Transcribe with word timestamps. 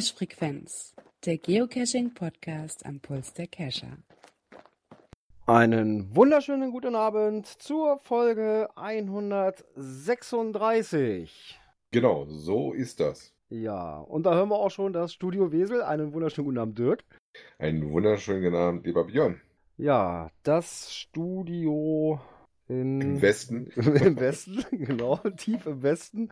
Cache 0.00 0.14
Frequenz, 0.14 0.94
der 1.26 1.36
Geocaching 1.36 2.14
Podcast 2.14 2.86
am 2.86 3.00
Puls 3.00 3.34
der 3.34 3.46
Cacher. 3.46 3.98
Einen 5.46 6.16
wunderschönen 6.16 6.72
guten 6.72 6.94
Abend 6.94 7.46
zur 7.46 7.98
Folge 7.98 8.70
136. 8.76 11.60
Genau, 11.90 12.24
so 12.24 12.72
ist 12.72 13.00
das. 13.00 13.34
Ja, 13.50 13.98
und 13.98 14.24
da 14.24 14.32
hören 14.32 14.48
wir 14.48 14.56
auch 14.56 14.70
schon 14.70 14.94
das 14.94 15.12
Studio 15.12 15.52
Wesel. 15.52 15.82
Einen 15.82 16.14
wunderschönen 16.14 16.46
guten 16.46 16.56
Abend, 16.56 16.78
Dirk. 16.78 17.04
Einen 17.58 17.92
wunderschönen 17.92 18.42
guten 18.42 18.56
Abend, 18.56 18.86
lieber 18.86 19.04
Björn. 19.04 19.38
Ja, 19.76 20.30
das 20.44 20.94
Studio 20.94 22.18
in, 22.68 23.02
Im 23.02 23.20
Westen. 23.20 23.66
Im 23.76 24.18
Westen, 24.18 24.64
genau, 24.70 25.16
tief 25.36 25.66
im 25.66 25.82
Westen. 25.82 26.30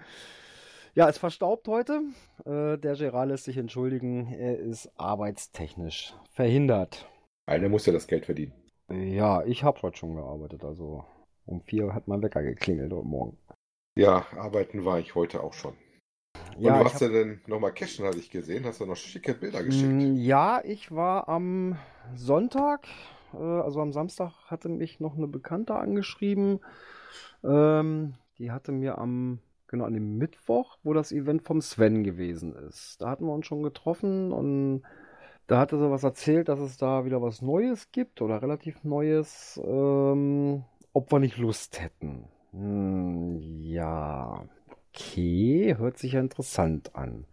Ja, 0.99 1.09
es 1.09 1.17
verstaubt 1.17 1.69
heute. 1.69 2.01
Äh, 2.45 2.77
der 2.77 2.97
Gerard 2.97 3.29
lässt 3.29 3.45
sich 3.45 3.57
entschuldigen, 3.57 4.33
er 4.33 4.59
ist 4.59 4.91
arbeitstechnisch 4.97 6.13
verhindert. 6.33 7.09
Einer 7.47 7.69
muss 7.69 7.87
ja 7.87 7.93
das 7.93 8.09
Geld 8.09 8.27
verdienen. 8.27 8.53
Ja, 8.91 9.45
ich 9.45 9.63
habe 9.63 9.81
heute 9.83 9.97
schon 9.97 10.17
gearbeitet, 10.17 10.65
also 10.65 11.05
um 11.47 11.61
vier 11.61 11.95
hat 11.95 12.09
mein 12.09 12.21
Wecker 12.21 12.43
geklingelt 12.43 12.93
heute 12.93 13.07
Morgen. 13.07 13.39
Ja, 13.97 14.27
arbeiten 14.37 14.85
war 14.85 14.99
ich 14.99 15.15
heute 15.15 15.41
auch 15.41 15.53
schon. 15.53 15.75
Und 16.57 16.65
Ja, 16.65 16.81
du 16.81 16.87
hast 16.87 17.01
ja 17.01 17.09
denn 17.09 17.43
nochmal 17.47 17.75
cashen, 17.75 18.05
hatte 18.05 18.19
ich 18.19 18.33
gesehen. 18.33 18.65
Hast 18.65 18.81
du 18.81 18.87
noch 18.87 18.97
schicke 18.97 19.35
Bilder 19.35 19.63
geschickt? 19.63 19.93
Mm, 19.93 20.17
Ja, 20.17 20.61
ich 20.65 20.91
war 20.91 21.29
am 21.29 21.79
Sonntag, 22.17 22.89
äh, 23.35 23.37
also 23.37 23.81
am 23.81 23.93
Samstag 23.93 24.33
hatte 24.47 24.69
mich 24.69 24.99
noch 24.99 25.17
eine 25.17 25.29
Bekannte 25.29 25.77
angeschrieben. 25.77 26.59
Ähm, 27.45 28.15
die 28.39 28.51
hatte 28.51 28.73
mir 28.73 28.99
am, 28.99 29.39
genau 29.69 29.85
an 29.85 29.95
dem 29.95 30.19
Mittwoch, 30.19 30.79
wo 30.83 30.93
das 30.95 31.13
Event 31.13 31.43
vom 31.43 31.61
Sven 31.61 32.05
gewesen 32.05 32.55
ist. 32.55 33.01
Da 33.01 33.11
hatten 33.11 33.27
wir 33.27 33.33
uns 33.33 33.47
schon 33.47 33.63
getroffen 33.63 34.33
und 34.33 34.83
da 35.47 35.59
hatte 35.59 35.79
sie 35.79 35.91
was 35.91 36.05
erzählt, 36.05 36.49
dass 36.49 36.61
es 36.61 36.77
da 36.77 37.05
wieder 37.05 37.23
was 37.23 37.43
Neues 37.43 37.91
gibt 37.93 38.21
oder 38.23 38.43
relativ 38.43 38.85
Neues, 38.85 39.61
ähm, 39.65 40.65
ob 40.93 41.13
wir 41.13 41.19
nicht 41.21 41.39
Lust 41.39 41.81
hätten. 41.81 42.25
Hm, 42.53 43.39
ja, 43.41 44.47
okay, 44.91 45.75
hört 45.79 45.99
sich 45.99 46.13
ja 46.13 46.21
interessant 46.21 46.95
an. 46.95 47.27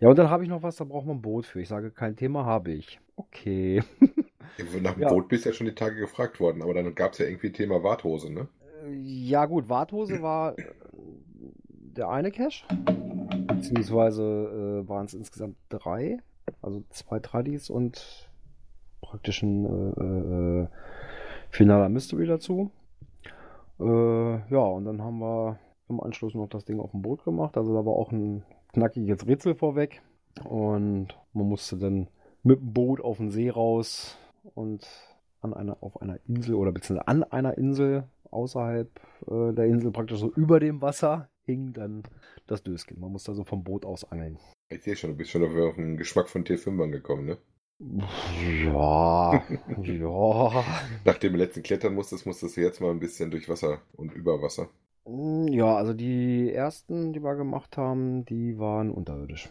Ja, 0.00 0.08
und 0.10 0.18
dann 0.18 0.30
habe 0.30 0.42
ich 0.44 0.50
noch 0.50 0.62
was, 0.62 0.76
da 0.76 0.84
braucht 0.84 1.06
man 1.06 1.16
ein 1.18 1.22
Boot 1.22 1.46
für. 1.46 1.60
Ich 1.60 1.68
sage, 1.68 1.90
kein 1.90 2.16
Thema 2.16 2.44
habe 2.44 2.72
ich. 2.72 3.00
Okay. 3.16 3.82
Nach 4.82 4.94
dem 4.94 5.02
Ja. 5.02 5.08
Boot 5.08 5.28
bist 5.28 5.44
du 5.44 5.50
ja 5.50 5.54
schon 5.54 5.66
die 5.66 5.74
Tage 5.74 5.96
gefragt 5.96 6.40
worden, 6.40 6.62
aber 6.62 6.74
dann 6.74 6.94
gab 6.94 7.12
es 7.12 7.18
ja 7.18 7.26
irgendwie 7.26 7.52
Thema 7.52 7.82
Warthose, 7.82 8.32
ne? 8.32 8.48
Ja, 8.92 9.46
gut, 9.46 9.68
Warthose 9.68 10.20
war 10.22 10.58
äh, 10.58 10.64
der 11.96 12.08
eine 12.08 12.30
Cache. 12.30 12.64
Beziehungsweise 13.46 14.22
äh, 14.84 14.88
waren 14.88 15.06
es 15.06 15.14
insgesamt 15.14 15.56
drei. 15.68 16.18
Also 16.60 16.82
zwei 16.90 17.20
Tradis 17.20 17.70
und 17.70 18.28
praktisch 19.00 19.42
ein 19.42 19.64
äh, 19.64 20.62
äh, 20.62 20.68
finaler 21.50 21.88
Mystery 21.88 22.26
dazu. 22.26 22.70
Äh, 23.80 23.84
ja, 24.50 24.60
und 24.60 24.84
dann 24.84 25.02
haben 25.02 25.18
wir 25.18 25.58
im 25.88 26.00
Anschluss 26.00 26.34
noch 26.34 26.48
das 26.48 26.64
Ding 26.64 26.80
auf 26.80 26.90
dem 26.92 27.02
Boot 27.02 27.24
gemacht. 27.24 27.56
Also 27.56 27.74
da 27.74 27.84
war 27.84 27.94
auch 27.94 28.12
ein 28.12 28.44
knackiges 28.72 29.26
Rätsel 29.26 29.54
vorweg. 29.54 30.02
Und 30.44 31.08
man 31.32 31.48
musste 31.48 31.76
dann 31.76 32.08
mit 32.42 32.60
dem 32.60 32.72
Boot 32.72 33.00
auf 33.00 33.18
den 33.18 33.30
See 33.30 33.50
raus 33.50 34.18
und 34.54 34.86
an 35.40 35.54
einer, 35.54 35.76
auf 35.80 36.00
einer 36.00 36.18
Insel 36.26 36.54
oder 36.54 36.72
beziehungsweise 36.72 37.08
an 37.08 37.22
einer 37.24 37.56
Insel 37.56 38.04
außerhalb 38.30 38.88
äh, 39.28 39.52
der 39.52 39.66
Insel, 39.66 39.92
praktisch 39.92 40.18
so 40.18 40.32
über 40.32 40.58
dem 40.58 40.82
Wasser, 40.82 41.28
hing 41.46 41.72
dann 41.72 42.02
das 42.46 42.62
Döskin. 42.62 43.00
Man 43.00 43.12
musste 43.12 43.30
also 43.32 43.44
vom 43.44 43.64
Boot 43.64 43.84
aus 43.84 44.04
angeln. 44.10 44.38
Ich 44.68 44.82
sehe 44.82 44.94
schon, 44.96 45.10
du 45.10 45.16
bist 45.16 45.30
schon 45.30 45.42
auf 45.44 45.76
den 45.76 45.96
Geschmack 45.96 46.28
von 46.28 46.44
T5ern 46.44 46.90
gekommen, 46.90 47.24
ne? 47.26 47.38
Ja, 48.64 49.42
ja. 49.82 50.64
Nachdem 51.04 51.32
du 51.32 51.38
letzten 51.38 51.62
klettern 51.62 51.94
musstest, 51.94 52.26
musstest 52.26 52.56
du 52.56 52.60
jetzt 52.60 52.80
mal 52.80 52.90
ein 52.90 53.00
bisschen 53.00 53.30
durch 53.30 53.48
Wasser 53.48 53.82
und 53.92 54.12
über 54.12 54.40
Wasser. 54.42 54.68
Mm, 55.06 55.48
Ja, 55.48 55.76
also 55.76 55.94
die 55.94 56.52
ersten, 56.52 57.12
die 57.14 57.22
wir 57.22 57.36
gemacht 57.36 57.76
haben, 57.78 58.24
die 58.26 58.58
waren 58.58 58.90
unterirdisch. 58.90 59.48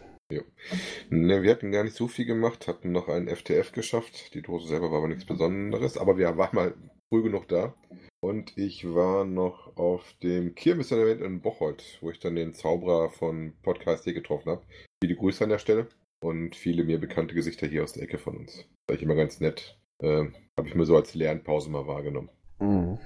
Ne, 1.10 1.42
wir 1.42 1.50
hatten 1.50 1.70
gar 1.72 1.84
nicht 1.84 1.96
so 1.96 2.08
viel 2.08 2.24
gemacht, 2.26 2.68
hatten 2.68 2.92
noch 2.92 3.08
einen 3.08 3.28
FTF 3.28 3.72
geschafft. 3.72 4.34
Die 4.34 4.42
Dose 4.42 4.68
selber 4.68 4.90
war 4.90 4.98
aber 4.98 5.08
nichts 5.08 5.24
Besonderes, 5.24 5.96
aber 5.98 6.18
wir 6.18 6.36
waren 6.36 6.54
mal 6.54 6.74
früh 7.08 7.22
genug 7.22 7.48
da. 7.48 7.74
Und 8.20 8.56
ich 8.56 8.84
war 8.94 9.24
noch 9.24 9.76
auf 9.76 10.14
dem 10.22 10.54
Kirmes-Event 10.54 11.20
in 11.20 11.40
Bocholt, 11.40 11.98
wo 12.00 12.10
ich 12.10 12.18
dann 12.20 12.36
den 12.36 12.54
Zauberer 12.54 13.10
von 13.10 13.52
Podcast 13.62 14.04
hier 14.04 14.14
getroffen 14.14 14.50
habe. 14.50 14.62
Viele 15.02 15.16
Grüße 15.16 15.44
an 15.44 15.50
der 15.50 15.58
Stelle 15.58 15.88
und 16.22 16.56
viele 16.56 16.84
mir 16.84 16.98
bekannte 16.98 17.34
Gesichter 17.34 17.66
hier 17.66 17.82
aus 17.82 17.92
der 17.92 18.04
Ecke 18.04 18.18
von 18.18 18.36
uns. 18.36 18.66
War 18.88 18.96
ich 18.96 19.02
immer 19.02 19.14
ganz 19.14 19.40
nett. 19.40 19.78
Äh, 20.02 20.24
habe 20.58 20.68
ich 20.68 20.74
mir 20.74 20.86
so 20.86 20.96
als 20.96 21.14
Lernpause 21.14 21.70
mal 21.70 21.86
wahrgenommen. 21.86 22.30
Mhm. 22.60 22.98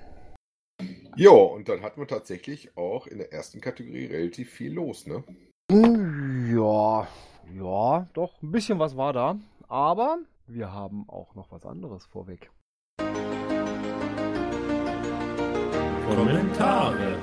Jo, 1.16 1.42
und 1.42 1.68
dann 1.68 1.82
hatten 1.82 2.00
wir 2.00 2.06
tatsächlich 2.06 2.76
auch 2.76 3.08
in 3.08 3.18
der 3.18 3.32
ersten 3.32 3.60
Kategorie 3.60 4.06
relativ 4.06 4.50
viel 4.50 4.72
los, 4.72 5.06
ne? 5.06 5.24
Ja, 5.70 7.08
ja, 7.52 8.08
doch, 8.14 8.40
ein 8.40 8.52
bisschen 8.52 8.78
was 8.78 8.96
war 8.96 9.12
da. 9.12 9.36
Aber 9.66 10.18
wir 10.46 10.72
haben 10.72 11.08
auch 11.08 11.34
noch 11.34 11.50
was 11.50 11.66
anderes 11.66 12.06
vorweg. 12.06 12.50
Kommentare. 16.18 17.16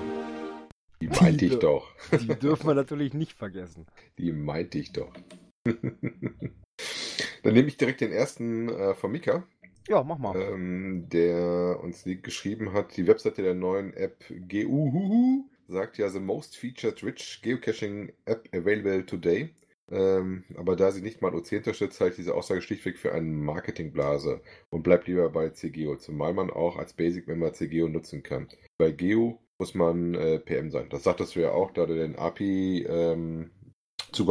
Die 1.01 1.07
meinte 1.09 1.33
Die- 1.39 1.47
ich 1.47 1.59
doch. 1.59 1.91
Die 2.17 2.27
dürfen 2.29 2.65
wir 2.67 2.75
natürlich 2.75 3.13
nicht 3.13 3.33
vergessen. 3.33 3.85
Die 4.17 4.31
meinte 4.31 4.77
ich 4.79 4.93
doch. 4.93 5.11
Dann 5.65 7.53
nehme 7.53 7.67
ich 7.67 7.75
direkt 7.75 7.99
den 7.99 8.13
ersten 8.13 8.69
äh, 8.69 8.93
von 8.93 9.11
Mika, 9.11 9.43
Ja, 9.89 10.01
mach 10.01 10.17
mal. 10.17 10.37
ähm, 10.41 11.09
der 11.11 11.77
uns 11.83 12.05
geschrieben 12.05 12.71
hat. 12.71 12.95
Die 12.95 13.05
Webseite 13.05 13.41
der 13.43 13.53
neuen 13.53 13.91
App 13.95 14.23
GUHuhu 14.29 15.43
sagt 15.67 15.97
ja 15.97 16.07
The 16.07 16.21
most 16.21 16.55
featured 16.55 17.03
rich 17.03 17.41
geocaching 17.43 18.13
app 18.23 18.47
available 18.55 19.05
today. 19.05 19.49
Ähm, 19.91 20.43
aber 20.55 20.75
da 20.75 20.91
sie 20.91 21.01
nicht 21.01 21.21
mal 21.21 21.33
OC 21.35 21.57
unterstützt, 21.57 21.99
halte 22.01 22.13
ich 22.13 22.17
diese 22.17 22.33
Aussage 22.35 22.61
schlichtweg 22.61 22.97
für 22.97 23.11
eine 23.13 23.27
Marketingblase 23.29 24.41
und 24.69 24.83
bleibt 24.83 25.07
lieber 25.07 25.29
bei 25.29 25.49
CGO, 25.49 25.95
zumal 25.97 26.33
man 26.33 26.49
auch 26.49 26.77
als 26.77 26.93
Basic-Member 26.93 27.53
CGO 27.53 27.87
nutzen 27.89 28.23
kann. 28.23 28.47
Bei 28.77 28.91
Geo 28.91 29.39
muss 29.59 29.75
man 29.75 30.15
äh, 30.15 30.39
PM 30.39 30.71
sein. 30.71 30.89
Das 30.89 31.03
sagtest 31.03 31.35
du 31.35 31.41
ja 31.41 31.51
auch, 31.51 31.71
da 31.71 31.85
du 31.85 31.95
den 31.95 32.15
API-Zugang 32.17 33.49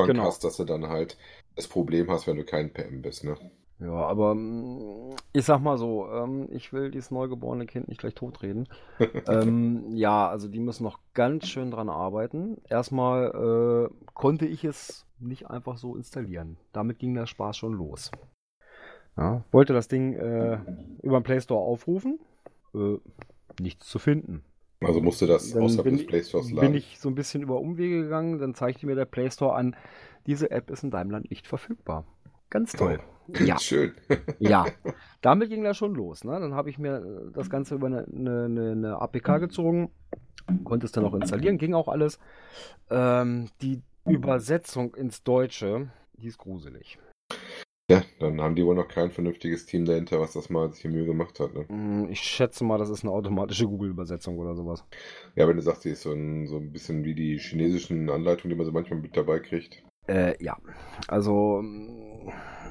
Genau. 0.06 0.18
hast, 0.18 0.44
dass 0.44 0.56
du 0.56 0.64
dann 0.64 0.88
halt 0.88 1.16
das 1.56 1.68
Problem 1.68 2.10
hast, 2.10 2.26
wenn 2.26 2.36
du 2.36 2.44
kein 2.44 2.72
PM 2.72 3.02
bist. 3.02 3.24
Ne? 3.24 3.36
Ja, 3.80 3.92
aber 3.92 4.34
mm, 4.34 5.16
ich 5.32 5.44
sag 5.44 5.60
mal 5.60 5.78
so, 5.78 6.08
ähm, 6.08 6.48
ich 6.50 6.72
will 6.72 6.90
dieses 6.90 7.10
neugeborene 7.10 7.66
Kind 7.66 7.88
nicht 7.88 8.00
gleich 8.00 8.14
totreden. 8.14 8.68
ähm, 9.28 9.84
ja, 9.92 10.28
also 10.28 10.48
die 10.48 10.60
müssen 10.60 10.84
noch 10.84 11.00
ganz 11.12 11.48
schön 11.48 11.70
dran 11.70 11.88
arbeiten. 11.88 12.58
Erstmal 12.68 13.90
äh, 13.90 13.94
konnte 14.14 14.46
ich 14.46 14.64
es 14.64 15.06
nicht 15.18 15.50
einfach 15.50 15.76
so 15.76 15.96
installieren. 15.96 16.56
Damit 16.72 16.98
ging 16.98 17.14
der 17.14 17.26
Spaß 17.26 17.56
schon 17.56 17.74
los. 17.74 18.10
Ja, 19.16 19.44
wollte 19.50 19.72
das 19.72 19.88
Ding 19.88 20.14
äh, 20.14 20.58
über 21.02 21.20
den 21.20 21.24
Play 21.24 21.40
Store 21.40 21.60
aufrufen. 21.60 22.18
Äh, 22.74 22.98
nichts 23.60 23.86
zu 23.86 23.98
finden. 23.98 24.44
Also 24.80 25.00
musst 25.00 25.22
du 25.22 25.26
das 25.26 25.52
Dann 25.52 25.62
außerhalb 25.62 25.84
bin 25.84 25.96
des 25.96 26.06
Play 26.06 26.22
Stores 26.22 26.48
Bin 26.48 26.56
laden. 26.56 26.74
ich 26.74 26.98
so 26.98 27.08
ein 27.08 27.14
bisschen 27.14 27.42
über 27.42 27.60
Umwege 27.60 28.02
gegangen, 28.02 28.38
dann 28.38 28.54
zeigte 28.54 28.86
mir 28.86 28.94
der 28.94 29.04
Play 29.06 29.30
Store 29.30 29.54
an, 29.54 29.76
diese 30.26 30.50
App 30.50 30.70
ist 30.70 30.84
in 30.84 30.90
deinem 30.90 31.10
Land 31.10 31.30
nicht 31.30 31.46
verfügbar. 31.46 32.04
Ganz 32.50 32.72
toll. 32.72 33.00
Ja. 33.40 33.58
Schön. 33.60 33.94
Ja, 34.38 34.66
damit 35.22 35.48
ging 35.48 35.64
das 35.64 35.76
schon 35.76 35.94
los. 35.94 36.24
Ne? 36.24 36.38
Dann 36.38 36.54
habe 36.54 36.70
ich 36.70 36.78
mir 36.78 36.96
äh, 36.96 37.32
das 37.32 37.48
Ganze 37.50 37.74
über 37.74 37.86
eine, 37.86 38.06
eine, 38.06 38.44
eine, 38.44 38.72
eine 38.72 39.00
APK 39.00 39.38
gezogen, 39.38 39.90
konnte 40.64 40.86
es 40.86 40.92
dann 40.92 41.04
auch 41.04 41.14
installieren, 41.14 41.58
ging 41.58 41.74
auch 41.74 41.88
alles. 41.88 42.18
Ähm, 42.90 43.48
die 43.62 43.82
Übersetzung 44.06 44.94
ins 44.94 45.22
Deutsche, 45.22 45.90
die 46.18 46.26
ist 46.28 46.38
gruselig. 46.38 46.98
Ja, 47.90 48.02
dann 48.18 48.40
haben 48.40 48.54
die 48.54 48.64
wohl 48.64 48.74
noch 48.74 48.88
kein 48.88 49.10
vernünftiges 49.10 49.66
Team 49.66 49.84
dahinter, 49.84 50.18
was 50.18 50.32
das 50.32 50.48
mal 50.48 50.70
sich 50.72 50.80
die 50.80 50.88
Mühe 50.88 51.04
gemacht 51.04 51.38
hat. 51.38 51.52
Ne? 51.52 51.66
Mm, 51.68 52.08
Ich 52.10 52.20
schätze 52.20 52.64
mal, 52.64 52.78
das 52.78 52.88
ist 52.88 53.04
eine 53.04 53.12
automatische 53.12 53.66
Google-Übersetzung 53.66 54.38
oder 54.38 54.54
sowas. 54.54 54.84
Ja, 55.34 55.46
wenn 55.46 55.56
du 55.56 55.62
sagst, 55.62 55.84
die 55.84 55.90
ist 55.90 56.02
so 56.02 56.12
ein, 56.12 56.46
so 56.46 56.56
ein 56.56 56.72
bisschen 56.72 57.04
wie 57.04 57.14
die 57.14 57.38
chinesischen 57.38 58.08
Anleitungen, 58.08 58.50
die 58.50 58.56
man 58.56 58.64
so 58.64 58.72
manchmal 58.72 59.00
mit 59.00 59.14
dabei 59.16 59.38
kriegt. 59.38 59.82
Äh, 60.08 60.42
ja, 60.42 60.56
also 61.08 61.60
mm, 61.62 62.13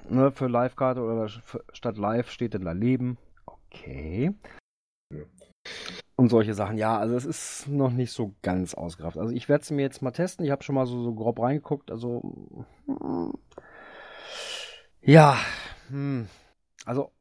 ne, 0.09 0.31
für 0.31 0.47
Live-Karte 0.47 1.01
oder 1.01 1.27
statt 1.27 1.97
Live 1.97 2.29
steht 2.29 2.53
dann 2.53 2.65
da 2.65 2.71
Leben. 2.71 3.17
Okay. 3.45 4.33
Und 6.15 6.29
solche 6.29 6.53
Sachen, 6.53 6.77
ja, 6.77 6.97
also 6.97 7.15
es 7.15 7.25
ist 7.25 7.67
noch 7.67 7.91
nicht 7.91 8.11
so 8.11 8.35
ganz 8.41 8.73
ausgereift. 8.73 9.17
Also 9.17 9.33
ich 9.33 9.49
werde 9.49 9.63
es 9.63 9.71
mir 9.71 9.81
jetzt 9.81 10.01
mal 10.01 10.11
testen. 10.11 10.45
Ich 10.45 10.51
habe 10.51 10.63
schon 10.63 10.75
mal 10.75 10.85
so, 10.85 11.01
so 11.03 11.13
grob 11.13 11.39
reingeguckt. 11.39 11.89
Also 11.89 12.21
mm, 12.85 13.31
ja, 15.01 15.37
hm. 15.89 16.27
also 16.85 17.11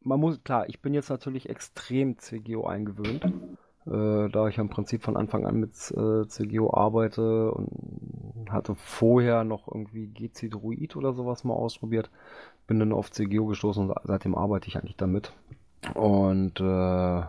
man 0.00 0.20
muss, 0.20 0.42
klar, 0.44 0.68
ich 0.68 0.80
bin 0.82 0.94
jetzt 0.94 1.10
natürlich 1.10 1.48
extrem 1.48 2.18
CGO 2.18 2.66
eingewöhnt. 2.66 3.24
äh, 3.86 4.28
da 4.30 4.48
ich 4.48 4.56
ja 4.56 4.62
im 4.62 4.70
Prinzip 4.70 5.02
von 5.02 5.16
Anfang 5.16 5.46
an 5.46 5.56
mit 5.56 5.72
äh, 5.90 6.26
CGO 6.28 6.72
arbeite 6.74 7.50
und 7.52 8.31
hatte 8.52 8.74
vorher 8.74 9.44
noch 9.44 9.68
irgendwie 9.68 10.06
GC 10.06 10.50
Druid 10.50 10.96
oder 10.96 11.12
sowas 11.12 11.44
mal 11.44 11.54
ausprobiert. 11.54 12.10
Bin 12.66 12.78
dann 12.78 12.92
auf 12.92 13.10
CGO 13.10 13.46
gestoßen 13.46 13.88
und 13.88 13.96
seitdem 14.04 14.34
arbeite 14.34 14.68
ich 14.68 14.76
eigentlich 14.76 14.96
damit. 14.96 15.32
Und 15.94 16.60
äh, 16.60 17.22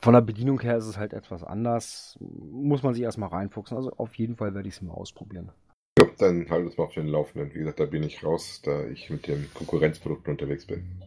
von 0.00 0.12
der 0.12 0.20
Bedienung 0.20 0.60
her 0.60 0.76
ist 0.76 0.86
es 0.86 0.98
halt 0.98 1.12
etwas 1.12 1.44
anders. 1.44 2.18
Muss 2.20 2.82
man 2.82 2.94
sich 2.94 3.02
erstmal 3.02 3.30
reinfuchsen. 3.30 3.76
Also 3.76 3.92
auf 3.96 4.14
jeden 4.14 4.36
Fall 4.36 4.54
werde 4.54 4.68
ich 4.68 4.74
es 4.74 4.82
mal 4.82 4.94
ausprobieren. 4.94 5.52
Ja, 5.98 6.06
dann 6.18 6.48
halt 6.50 6.66
uns 6.66 6.76
mal 6.76 6.84
auf 6.84 6.94
den 6.94 7.08
Laufenden. 7.08 7.54
Wie 7.54 7.58
gesagt, 7.60 7.80
da 7.80 7.86
bin 7.86 8.02
ich 8.02 8.24
raus, 8.24 8.60
da 8.64 8.84
ich 8.84 9.10
mit 9.10 9.26
den 9.26 9.52
Konkurrenzprodukten 9.54 10.32
unterwegs 10.32 10.66
bin. 10.66 11.04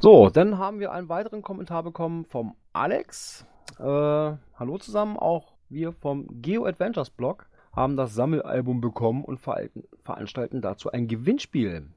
So, 0.00 0.30
dann 0.30 0.58
haben 0.58 0.80
wir 0.80 0.92
einen 0.92 1.08
weiteren 1.08 1.42
Kommentar 1.42 1.82
bekommen 1.82 2.24
vom 2.24 2.54
Alex. 2.72 3.46
Äh, 3.78 3.82
hallo 3.84 4.78
zusammen, 4.78 5.16
auch 5.16 5.54
wir 5.68 5.92
vom 5.92 6.26
Geo 6.42 6.64
Adventures 6.66 7.10
Blog 7.10 7.46
haben 7.72 7.96
das 7.96 8.14
Sammelalbum 8.14 8.80
bekommen 8.80 9.24
und 9.24 9.40
veranstalten 9.40 10.60
dazu 10.60 10.90
ein 10.90 11.08
Gewinnspiel. 11.08 11.88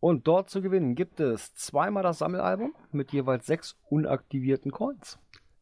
Und 0.00 0.26
dort 0.26 0.48
zu 0.48 0.62
gewinnen 0.62 0.94
gibt 0.94 1.20
es 1.20 1.54
zweimal 1.54 2.02
das 2.02 2.18
Sammelalbum 2.18 2.74
mit 2.90 3.12
jeweils 3.12 3.46
sechs 3.46 3.76
unaktivierten 3.88 4.72
Coins. 4.72 5.18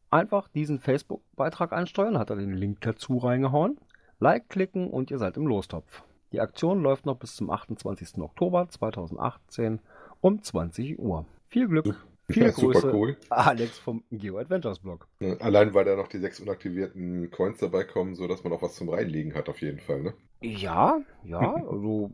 Einfach 0.09 0.47
diesen 0.47 0.79
Facebook-Beitrag 0.79 1.71
ansteuern, 1.71 2.17
hat 2.17 2.29
er 2.29 2.37
den 2.37 2.53
Link 2.53 2.81
dazu 2.81 3.17
reingehauen. 3.17 3.77
Like 4.19 4.49
klicken 4.49 4.89
und 4.89 5.11
ihr 5.11 5.17
seid 5.17 5.37
im 5.37 5.45
Lostopf. 5.45 6.03
Die 6.31 6.41
Aktion 6.41 6.81
läuft 6.81 7.05
noch 7.05 7.17
bis 7.17 7.35
zum 7.35 7.49
28. 7.49 8.17
Oktober 8.19 8.67
2018 8.67 9.79
um 10.21 10.41
20 10.41 10.99
Uhr. 10.99 11.25
Viel 11.47 11.67
Glück. 11.67 11.95
Viel 12.29 12.43
ja, 12.43 12.51
Grüße, 12.51 12.93
cool. 12.93 13.17
Alex 13.29 13.79
vom 13.79 14.03
Geo 14.11 14.37
Adventures 14.37 14.79
Blog. 14.79 15.07
Allein 15.39 15.73
weil 15.73 15.85
da 15.85 15.95
noch 15.95 16.07
die 16.07 16.19
sechs 16.19 16.39
unaktivierten 16.39 17.31
Coins 17.31 17.57
dabei 17.57 17.83
kommen, 17.83 18.15
sodass 18.15 18.43
man 18.43 18.53
auch 18.53 18.61
was 18.61 18.75
zum 18.75 18.89
Reinlegen 18.89 19.33
hat, 19.33 19.49
auf 19.49 19.61
jeden 19.61 19.79
Fall, 19.79 20.03
ne? 20.03 20.13
Ja, 20.41 21.01
ja, 21.23 21.53
also 21.69 22.11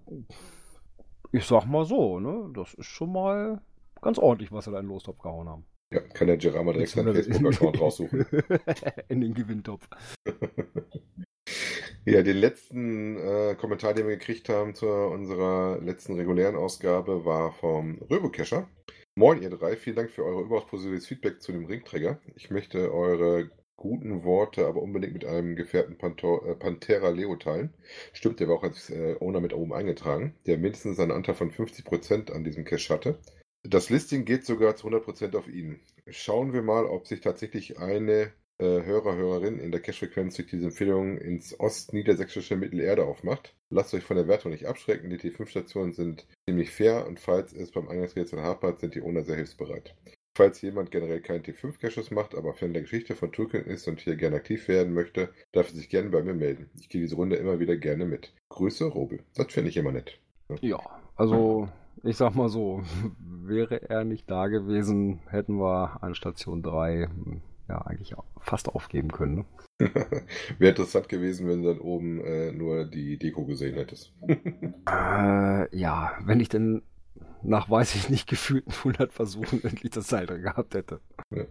ich 1.32 1.46
sag 1.46 1.66
mal 1.66 1.86
so, 1.86 2.20
ne? 2.20 2.50
Das 2.54 2.74
ist 2.76 2.86
schon 2.86 3.12
mal 3.12 3.62
ganz 4.02 4.18
ordentlich, 4.18 4.52
was 4.52 4.66
sie 4.66 4.72
da 4.72 4.80
in 4.80 4.88
Lostopf 4.88 5.20
gehauen 5.20 5.50
haben. 5.50 5.66
Ja, 5.94 6.00
kann 6.00 6.28
der 6.28 6.38
Gerama 6.38 6.72
direkt 6.72 6.92
seinen 6.92 7.14
Facebook-Account 7.14 7.82
raussuchen. 7.82 8.26
in 9.10 9.22
den 9.22 9.34
Gewinntopf. 9.34 9.88
Ja, 12.08 12.22
den 12.22 12.38
letzten 12.38 13.18
äh, 13.18 13.56
Kommentar, 13.56 13.96
den 13.96 14.08
wir 14.08 14.18
gekriegt 14.18 14.48
haben 14.48 14.76
zu 14.76 14.88
unserer 14.88 15.80
letzten 15.82 16.14
regulären 16.14 16.56
Ausgabe, 16.56 17.26
war 17.26 17.52
vom 17.52 17.98
Röbokescher. 18.12 18.68
Moin, 19.18 19.42
ihr 19.42 19.50
drei. 19.50 19.78
Vielen 19.78 19.96
Dank 19.96 20.12
für 20.12 20.26
eure 20.26 20.42
überaus 20.42 20.66
positives 20.66 21.08
Feedback 21.08 21.42
zu 21.42 21.54
dem 21.54 21.64
Ringträger. 21.64 22.20
Ich 22.36 22.52
möchte 22.52 22.94
eure 22.94 23.50
guten 23.78 24.26
Worte 24.26 24.68
aber 24.68 24.82
unbedingt 24.82 25.14
mit 25.14 25.24
einem 25.24 25.56
Gefährten 25.56 25.98
Pantor, 25.98 26.46
äh, 26.46 26.54
Pantera 26.54 27.12
Leo 27.12 27.38
teilen. 27.38 27.74
Stimmt, 28.12 28.42
der 28.42 28.50
war 28.50 28.56
auch 28.58 28.64
als 28.64 28.90
äh, 28.90 29.16
Owner 29.22 29.40
mit 29.40 29.54
oben 29.54 29.72
eingetragen, 29.72 30.36
der 30.48 30.58
mindestens 30.58 31.00
einen 31.00 31.12
Anteil 31.12 31.36
von 31.36 31.50
50% 31.50 32.30
an 32.34 32.44
diesem 32.44 32.66
Cache 32.66 32.94
hatte. 32.94 33.20
Das 33.64 33.90
Listing 33.90 34.26
geht 34.26 34.46
sogar 34.46 34.76
zu 34.76 34.90
100% 34.90 35.38
auf 35.38 35.48
ihn. 35.48 35.80
Schauen 36.10 36.52
wir 36.52 36.62
mal, 36.62 36.86
ob 36.86 37.08
sich 37.08 37.22
tatsächlich 37.22 37.80
eine 37.80 38.34
Hörer, 38.62 39.16
Hörerin 39.16 39.60
in 39.60 39.72
der 39.72 39.82
Cache-Frequenz 39.82 40.36
durch 40.36 40.48
diese 40.48 40.68
Empfehlung 40.68 41.18
ins 41.18 41.60
ostniedersächsische 41.60 42.56
Mittelerde 42.56 43.04
aufmacht. 43.04 43.54
Lasst 43.70 43.94
euch 43.94 44.04
von 44.04 44.16
der 44.16 44.30
Wertung 44.30 44.52
nicht 44.52 44.66
abschrecken, 44.66 45.10
die 45.10 45.18
T5-Stationen 45.18 45.92
sind 45.92 46.26
ziemlich 46.48 46.72
fair 46.72 47.06
und 47.06 47.20
falls 47.20 47.52
es 47.52 47.72
beim 47.72 47.90
Eingangsrätsel 47.90 48.42
hapert, 48.42 48.80
sind 48.80 48.96
die 48.96 49.02
Owner 49.02 49.24
sehr 49.24 49.36
hilfsbereit. 49.36 49.94
Falls 50.38 50.62
jemand 50.62 50.92
generell 50.92 51.22
keinen 51.22 51.44
T5-Caches 51.44 52.14
macht, 52.14 52.36
aber 52.36 52.54
Fan 52.54 52.74
der 52.74 52.82
Geschichte 52.82 53.16
von 53.16 53.32
Tulken 53.32 53.66
ist 53.66 53.88
und 53.88 54.02
hier 54.02 54.16
gerne 54.16 54.38
aktiv 54.38 54.68
werden 54.68 54.94
möchte, 54.94 55.30
darf 55.54 55.70
er 55.70 55.76
sich 55.76 55.90
gerne 55.90 56.10
bei 56.10 56.24
mir 56.24 56.34
melden. 56.34 56.70
Ich 56.80 56.90
gehe 56.90 57.02
diese 57.02 57.16
Runde 57.16 57.38
immer 57.38 57.60
wieder 57.60 57.78
gerne 57.78 58.06
mit. 58.06 58.34
Grüße, 58.50 58.86
Robe. 58.86 59.20
Das 59.36 59.52
finde 59.52 59.70
ich 59.70 59.78
immer 59.78 59.94
nett. 59.94 60.20
Ja, 60.50 60.58
ja 60.62 60.80
also 61.16 61.70
ich 62.04 62.18
sag 62.18 62.36
mal 62.36 62.50
so, 62.50 62.84
wäre 63.20 63.90
er 63.90 64.04
nicht 64.04 64.30
da 64.30 64.48
gewesen, 64.48 65.22
hätten 65.30 65.56
wir 65.56 66.04
an 66.04 66.16
Station 66.16 66.62
3 66.62 67.10
ja 67.68 67.82
eigentlich 67.82 68.16
fast 68.40 68.70
aufgeben 68.70 69.12
können. 69.12 69.36
Ne? 69.36 69.46
Wäre 70.60 70.72
interessant 70.72 71.10
gewesen, 71.10 71.48
wenn 71.48 71.64
du 71.64 71.70
dann 71.70 71.80
oben 71.80 72.24
äh, 72.24 72.52
nur 72.52 72.86
die 72.86 73.18
Deko 73.18 73.46
gesehen 73.46 73.76
hättest. 73.76 74.14
äh, 74.28 75.78
ja, 75.78 76.18
wenn 76.24 76.40
ich 76.40 76.50
denn 76.50 76.82
nach, 77.44 77.70
weiß 77.70 77.96
ich 77.96 78.10
nicht, 78.10 78.28
gefühlten 78.28 78.72
100 78.72 79.14
Versuchen 79.14 79.64
endlich 79.64 79.92
das 79.92 80.08
Seil 80.08 80.26
gehabt 80.26 80.74
hätte. 80.74 81.00
Ja. 81.34 81.46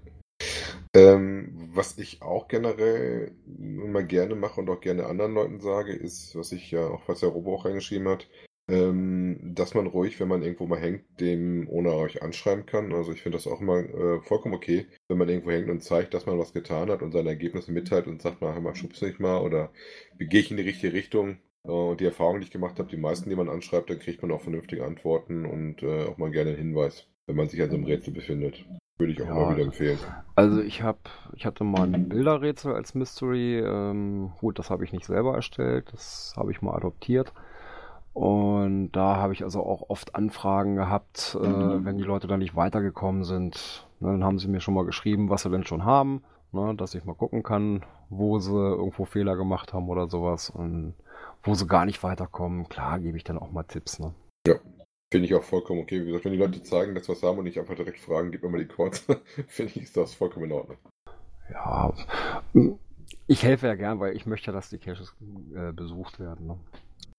Ähm, 0.96 1.52
was 1.72 1.98
ich 1.98 2.22
auch 2.22 2.48
generell 2.48 3.32
immer 3.46 4.02
gerne 4.02 4.34
mache 4.34 4.60
und 4.60 4.70
auch 4.70 4.80
gerne 4.80 5.06
anderen 5.06 5.34
Leuten 5.34 5.60
sage, 5.60 5.92
ist, 5.92 6.36
was 6.36 6.52
ich 6.52 6.70
ja 6.70 6.86
auch, 6.86 7.02
was 7.08 7.20
der 7.20 7.30
Robo 7.30 7.54
auch 7.54 7.64
reingeschrieben 7.64 8.08
hat, 8.08 8.28
ähm, 8.68 9.38
dass 9.54 9.74
man 9.74 9.86
ruhig, 9.86 10.18
wenn 10.20 10.28
man 10.28 10.42
irgendwo 10.42 10.66
mal 10.66 10.80
hängt, 10.80 11.04
dem 11.20 11.68
ohne 11.68 11.92
euch 11.92 12.22
anschreiben 12.22 12.64
kann. 12.66 12.92
Also 12.92 13.12
ich 13.12 13.22
finde 13.22 13.36
das 13.36 13.46
auch 13.46 13.60
immer 13.60 13.78
äh, 13.78 14.20
vollkommen 14.22 14.54
okay, 14.54 14.86
wenn 15.08 15.18
man 15.18 15.28
irgendwo 15.28 15.50
hängt 15.50 15.68
und 15.68 15.82
zeigt, 15.82 16.14
dass 16.14 16.26
man 16.26 16.38
was 16.38 16.52
getan 16.52 16.90
hat 16.90 17.02
und 17.02 17.12
seine 17.12 17.28
Ergebnisse 17.28 17.72
mitteilt 17.72 18.06
und 18.06 18.22
sagt 18.22 18.40
mal, 18.40 18.54
hör 18.54 18.60
mal, 18.60 18.74
schubst 18.74 19.02
nicht 19.02 19.20
mal 19.20 19.40
oder 19.40 19.70
gehe 20.18 20.40
ich 20.40 20.50
in 20.50 20.56
die 20.56 20.62
richtige 20.62 20.94
Richtung. 20.94 21.38
Äh, 21.64 21.70
und 21.70 22.00
die 22.00 22.06
Erfahrung, 22.06 22.40
die 22.40 22.46
ich 22.46 22.52
gemacht 22.52 22.78
habe, 22.78 22.88
die 22.88 22.96
meisten, 22.96 23.28
die 23.28 23.36
man 23.36 23.48
anschreibt, 23.48 23.90
dann 23.90 23.98
kriegt 23.98 24.22
man 24.22 24.32
auch 24.32 24.42
vernünftige 24.42 24.84
Antworten 24.84 25.44
und 25.44 25.82
äh, 25.82 26.04
auch 26.04 26.16
mal 26.16 26.30
gerne 26.30 26.50
einen 26.50 26.58
Hinweis, 26.58 27.06
wenn 27.26 27.36
man 27.36 27.48
sich 27.48 27.60
an 27.62 27.70
so 27.70 27.76
einem 27.76 27.84
Rätsel 27.84 28.14
befindet. 28.14 28.64
Würde 28.96 29.12
ich 29.12 29.20
auch 29.22 29.26
ja, 29.26 29.34
mal 29.34 29.56
wieder 29.56 29.64
empfehlen. 29.64 29.98
Also 30.36 30.62
ich 30.62 30.82
habe, 30.82 31.00
ich 31.34 31.46
hatte 31.46 31.64
mal 31.64 31.92
ein 31.92 32.08
Bilderrätsel 32.08 32.72
als 32.72 32.94
Mystery. 32.94 33.58
Ähm, 33.58 34.32
gut, 34.38 34.60
das 34.60 34.70
habe 34.70 34.84
ich 34.84 34.92
nicht 34.92 35.04
selber 35.04 35.34
erstellt, 35.34 35.92
das 35.92 36.32
habe 36.36 36.52
ich 36.52 36.62
mal 36.62 36.76
adoptiert. 36.76 37.32
Und 38.14 38.92
da 38.92 39.16
habe 39.16 39.32
ich 39.32 39.42
also 39.42 39.64
auch 39.64 39.90
oft 39.90 40.14
Anfragen 40.14 40.76
gehabt, 40.76 41.36
äh, 41.42 41.46
mhm. 41.46 41.84
wenn 41.84 41.98
die 41.98 42.04
Leute 42.04 42.28
dann 42.28 42.38
nicht 42.38 42.54
weitergekommen 42.54 43.24
sind. 43.24 43.88
Ne, 43.98 44.12
dann 44.12 44.24
haben 44.24 44.38
sie 44.38 44.46
mir 44.46 44.60
schon 44.60 44.74
mal 44.74 44.84
geschrieben, 44.84 45.30
was 45.30 45.42
sie 45.42 45.50
denn 45.50 45.66
schon 45.66 45.84
haben, 45.84 46.22
ne, 46.52 46.74
dass 46.76 46.94
ich 46.94 47.04
mal 47.04 47.14
gucken 47.14 47.42
kann, 47.42 47.84
wo 48.10 48.38
sie 48.38 48.52
irgendwo 48.52 49.04
Fehler 49.04 49.36
gemacht 49.36 49.72
haben 49.72 49.88
oder 49.88 50.08
sowas. 50.08 50.48
Und 50.48 50.94
wo 51.42 51.54
sie 51.54 51.66
gar 51.66 51.86
nicht 51.86 52.04
weiterkommen, 52.04 52.68
klar, 52.68 53.00
gebe 53.00 53.16
ich 53.16 53.24
dann 53.24 53.38
auch 53.38 53.50
mal 53.50 53.64
Tipps. 53.64 53.98
Ne? 53.98 54.14
Ja, 54.46 54.54
finde 55.12 55.26
ich 55.26 55.34
auch 55.34 55.42
vollkommen 55.42 55.80
okay. 55.80 56.00
Wie 56.00 56.06
gesagt, 56.06 56.24
wenn 56.24 56.32
die 56.32 56.38
Leute 56.38 56.62
zeigen, 56.62 56.94
dass 56.94 57.08
wir 57.08 57.16
was 57.16 57.22
haben 57.24 57.38
und 57.38 57.44
nicht 57.44 57.58
einfach 57.58 57.74
direkt 57.74 57.98
fragen, 57.98 58.30
gib 58.30 58.44
mir 58.44 58.48
mal 58.48 58.58
die 58.58 58.68
Codes, 58.68 59.00
finde 59.48 59.72
ich, 59.74 59.82
ist 59.82 59.96
das 59.96 60.14
vollkommen 60.14 60.46
in 60.46 60.52
Ordnung. 60.52 60.78
Ja, 61.50 61.92
ich 63.26 63.42
helfe 63.42 63.66
ja 63.66 63.74
gern, 63.74 63.98
weil 63.98 64.16
ich 64.16 64.24
möchte, 64.24 64.52
dass 64.52 64.70
die 64.70 64.78
Caches 64.78 65.14
äh, 65.54 65.72
besucht 65.72 66.20
werden. 66.20 66.46
Ne? 66.46 66.58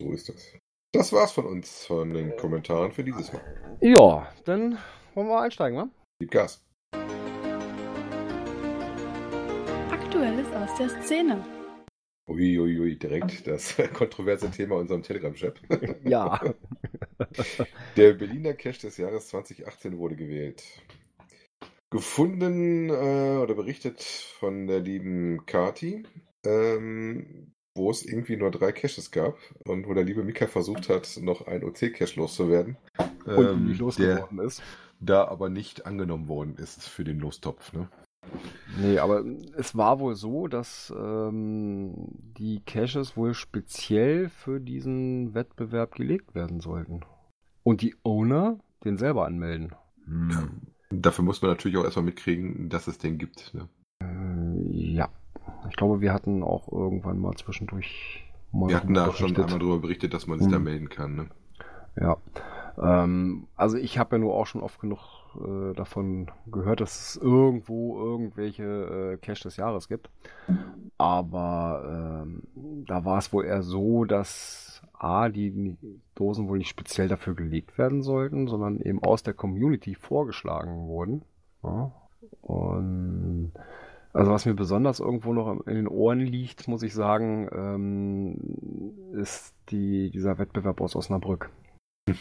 So 0.01 0.11
ist 0.11 0.29
das. 0.29 0.57
Das 0.95 1.11
war's 1.11 1.33
von 1.33 1.45
uns, 1.45 1.85
von 1.85 2.13
den 2.13 2.37
Kommentaren 2.37 2.93
für 2.93 3.03
dieses 3.03 3.33
Mal. 3.33 3.41
Ja, 3.81 4.31
dann 4.45 4.77
wollen 5.13 5.27
wir 5.27 5.41
einsteigen, 5.41 5.77
wa? 5.77 5.89
Gib 6.21 6.31
Gas. 6.31 6.65
Aktuelles 9.91 10.47
aus 10.53 10.77
der 10.77 10.87
Szene. 11.03 11.43
Uiuiui, 12.29 12.79
ui, 12.79 12.97
direkt 12.97 13.45
das 13.45 13.75
kontroverse 13.93 14.49
Thema 14.51 14.77
unserem 14.77 15.03
Telegram-Chat. 15.03 15.59
Ja. 16.05 16.39
Der 17.97 18.13
Berliner 18.13 18.53
Cache 18.53 18.79
des 18.79 18.95
Jahres 18.95 19.27
2018 19.27 19.97
wurde 19.97 20.15
gewählt. 20.15 20.63
Gefunden 21.89 22.89
äh, 22.89 23.37
oder 23.41 23.53
berichtet 23.53 24.01
von 24.01 24.67
der 24.67 24.79
lieben 24.79 25.45
Kati. 25.45 26.03
Ähm, 26.45 27.53
wo 27.75 27.91
es 27.91 28.05
irgendwie 28.05 28.37
nur 28.37 28.51
drei 28.51 28.71
Caches 28.71 29.11
gab 29.11 29.37
und 29.65 29.87
wo 29.87 29.93
der 29.93 30.03
liebe 30.03 30.23
Mika 30.23 30.47
versucht 30.47 30.89
hat, 30.89 31.19
noch 31.21 31.45
ein 31.45 31.63
OC-Cache 31.63 32.15
loszuwerden. 32.15 32.77
Und 33.25 33.45
ähm, 33.45 33.67
nicht 33.67 33.79
losgeworden 33.79 34.39
ist. 34.39 34.63
Da 34.99 35.27
aber 35.27 35.49
nicht 35.49 35.85
angenommen 35.85 36.27
worden 36.29 36.55
ist 36.57 36.87
für 36.87 37.03
den 37.03 37.19
Lostopf. 37.19 37.73
Ne? 37.73 37.89
Nee, 38.79 38.97
aber 38.99 39.23
es 39.57 39.75
war 39.75 39.99
wohl 39.99 40.15
so, 40.15 40.47
dass 40.47 40.93
ähm, 40.97 41.93
die 42.37 42.61
Caches 42.65 43.17
wohl 43.17 43.33
speziell 43.33 44.29
für 44.29 44.59
diesen 44.59 45.33
Wettbewerb 45.33 45.95
gelegt 45.95 46.33
werden 46.33 46.61
sollten. 46.61 47.01
Und 47.63 47.81
die 47.81 47.95
Owner 48.03 48.59
den 48.83 48.97
selber 48.97 49.25
anmelden. 49.25 49.75
Hm. 50.05 50.61
Dafür 50.91 51.25
muss 51.25 51.41
man 51.41 51.51
natürlich 51.51 51.77
auch 51.77 51.83
erstmal 51.83 52.05
mitkriegen, 52.05 52.69
dass 52.69 52.87
es 52.87 52.97
den 52.97 53.17
gibt. 53.17 53.53
Ne? 53.53 53.67
Äh, 54.01 54.71
ja. 54.71 55.09
Ich 55.69 55.75
glaube, 55.75 56.01
wir 56.01 56.13
hatten 56.13 56.43
auch 56.43 56.71
irgendwann 56.71 57.19
mal 57.19 57.35
zwischendurch 57.35 58.23
mal. 58.51 58.69
Wir 58.69 58.77
hatten 58.77 58.93
da 58.93 59.05
berichtet. 59.05 59.29
schon 59.29 59.43
einmal 59.43 59.59
darüber 59.59 59.79
berichtet, 59.79 60.13
dass 60.13 60.27
man 60.27 60.39
sich 60.39 60.47
hm. 60.47 60.53
da 60.53 60.59
melden 60.59 60.89
kann. 60.89 61.15
Ne? 61.15 61.27
Ja. 61.99 62.17
Ähm, 62.77 63.47
also 63.55 63.77
ich 63.77 63.97
habe 63.97 64.15
ja 64.15 64.19
nur 64.19 64.33
auch 64.33 64.47
schon 64.47 64.61
oft 64.61 64.79
genug 64.79 64.99
äh, 65.35 65.73
davon 65.73 66.31
gehört, 66.47 66.81
dass 66.81 67.09
es 67.09 67.15
irgendwo 67.21 67.97
irgendwelche 67.99 68.63
äh, 69.13 69.17
Cash 69.17 69.41
des 69.41 69.57
Jahres 69.57 69.87
gibt. 69.87 70.09
Aber 70.97 72.23
ähm, 72.25 72.43
da 72.85 73.05
war 73.05 73.17
es 73.17 73.31
wohl 73.31 73.45
eher 73.45 73.63
so, 73.63 74.05
dass 74.05 74.81
A, 74.93 75.29
die 75.29 75.77
Dosen 76.15 76.47
wohl 76.47 76.57
nicht 76.57 76.69
speziell 76.69 77.07
dafür 77.07 77.35
gelegt 77.35 77.77
werden 77.77 78.01
sollten, 78.01 78.47
sondern 78.47 78.79
eben 78.79 79.03
aus 79.03 79.23
der 79.23 79.33
Community 79.33 79.95
vorgeschlagen 79.95 80.87
wurden. 80.87 81.23
Ja. 81.63 81.91
Und 82.41 83.51
Also 84.15 84.31
was 84.31 84.45
mir 84.45 84.53
besonders 84.53 85.01
irgendwo 85.01 85.33
noch 85.33 85.67
in 85.67 85.75
den 85.75 85.89
Ohren 85.89 86.21
liegt, 86.21 86.69
muss 86.69 86.83
ich 86.83 86.93
sagen, 86.93 87.49
ähm, 87.51 89.11
ist 89.13 89.53
die, 89.71 90.09
dieser 90.09 90.37
Wettbewerb 90.37 90.79
aus 90.79 90.95
Osnabrück. 90.95 91.49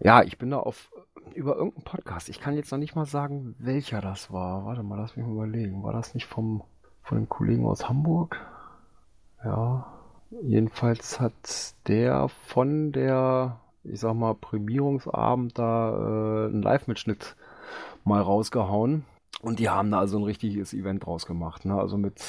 ja, 0.00 0.22
ich 0.22 0.36
bin 0.36 0.50
da 0.50 0.58
auf 0.58 0.92
über 1.34 1.56
irgendeinen 1.56 1.84
Podcast. 1.84 2.28
Ich 2.28 2.40
kann 2.40 2.56
jetzt 2.56 2.70
noch 2.72 2.78
nicht 2.78 2.94
mal 2.94 3.06
sagen, 3.06 3.54
welcher 3.58 4.02
das 4.02 4.30
war. 4.30 4.66
Warte 4.66 4.82
mal, 4.82 4.96
lass 4.96 5.16
mich 5.16 5.24
mal 5.24 5.32
überlegen. 5.32 5.82
War 5.82 5.94
das 5.94 6.12
nicht 6.12 6.26
vom 6.26 6.62
von 7.02 7.16
dem 7.16 7.28
Kollegen 7.30 7.64
aus 7.64 7.88
Hamburg? 7.88 8.36
Ja. 9.42 9.86
Jedenfalls 10.42 11.20
hat 11.20 11.74
der 11.88 12.28
von 12.28 12.92
der, 12.92 13.60
ich 13.82 14.00
sag 14.00 14.12
mal, 14.12 14.34
Prämierungsabend 14.34 15.58
da 15.58 15.90
äh, 15.90 16.48
einen 16.50 16.60
Live-Mitschnitt 16.60 17.34
mal 18.04 18.20
rausgehauen. 18.20 19.06
Und 19.42 19.58
die 19.58 19.68
haben 19.68 19.90
da 19.90 19.98
also 19.98 20.18
ein 20.18 20.24
richtiges 20.24 20.74
Event 20.74 21.06
draus 21.06 21.26
gemacht, 21.26 21.64
ne? 21.64 21.74
Also 21.74 21.96
mit 21.96 22.22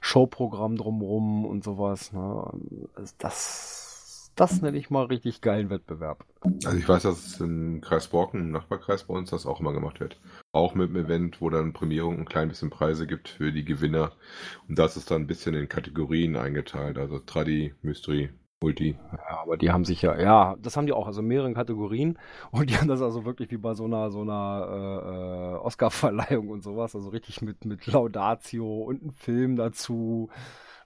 Showprogramm 0.00 0.76
drumrum 0.76 1.46
und 1.46 1.64
sowas, 1.64 2.12
ne? 2.12 2.52
Also 2.94 3.14
das, 3.18 4.32
das 4.36 4.60
nenne 4.60 4.76
ich 4.76 4.90
mal 4.90 5.06
richtig 5.06 5.40
geilen 5.40 5.70
Wettbewerb. 5.70 6.26
Also 6.64 6.76
ich 6.76 6.88
weiß, 6.88 7.04
dass 7.04 7.26
es 7.26 7.40
im 7.40 7.80
Kreis 7.80 8.08
Borken, 8.08 8.40
im 8.40 8.50
Nachbarkreis 8.50 9.04
bei 9.04 9.14
uns, 9.14 9.30
das 9.30 9.46
auch 9.46 9.60
immer 9.60 9.72
gemacht 9.72 9.98
wird. 10.00 10.20
Auch 10.52 10.74
mit 10.74 10.90
einem 10.90 11.06
Event, 11.06 11.40
wo 11.40 11.48
dann 11.48 11.72
Prämierung 11.72 12.18
ein 12.18 12.26
klein 12.26 12.48
bisschen 12.48 12.70
Preise 12.70 13.06
gibt 13.06 13.28
für 13.28 13.50
die 13.50 13.64
Gewinner. 13.64 14.12
Und 14.68 14.78
das 14.78 14.96
ist 14.96 15.10
dann 15.10 15.22
ein 15.22 15.26
bisschen 15.26 15.54
in 15.54 15.68
Kategorien 15.68 16.36
eingeteilt. 16.36 16.98
Also 16.98 17.18
Tradi, 17.18 17.74
Mystery, 17.80 18.30
Multi. 18.62 18.96
Ja, 19.12 19.40
aber 19.42 19.58
die 19.58 19.70
haben 19.70 19.84
sich 19.84 20.00
ja, 20.00 20.18
ja, 20.18 20.56
das 20.62 20.76
haben 20.76 20.86
die 20.86 20.94
auch, 20.94 21.06
also 21.06 21.20
mehreren 21.20 21.54
Kategorien 21.54 22.18
und 22.50 22.70
die 22.70 22.76
haben 22.78 22.88
das 22.88 23.02
also 23.02 23.26
wirklich 23.26 23.50
wie 23.50 23.58
bei 23.58 23.74
so 23.74 23.84
einer, 23.84 24.10
so 24.10 24.22
einer 24.22 24.66
äh, 24.70 25.56
äh 25.56 25.58
Oscar-Verleihung 25.58 26.48
und 26.48 26.62
sowas, 26.62 26.94
also 26.96 27.10
richtig 27.10 27.42
mit, 27.42 27.66
mit 27.66 27.86
Laudatio 27.86 28.82
und 28.84 29.02
einem 29.02 29.12
Film 29.12 29.56
dazu, 29.56 30.30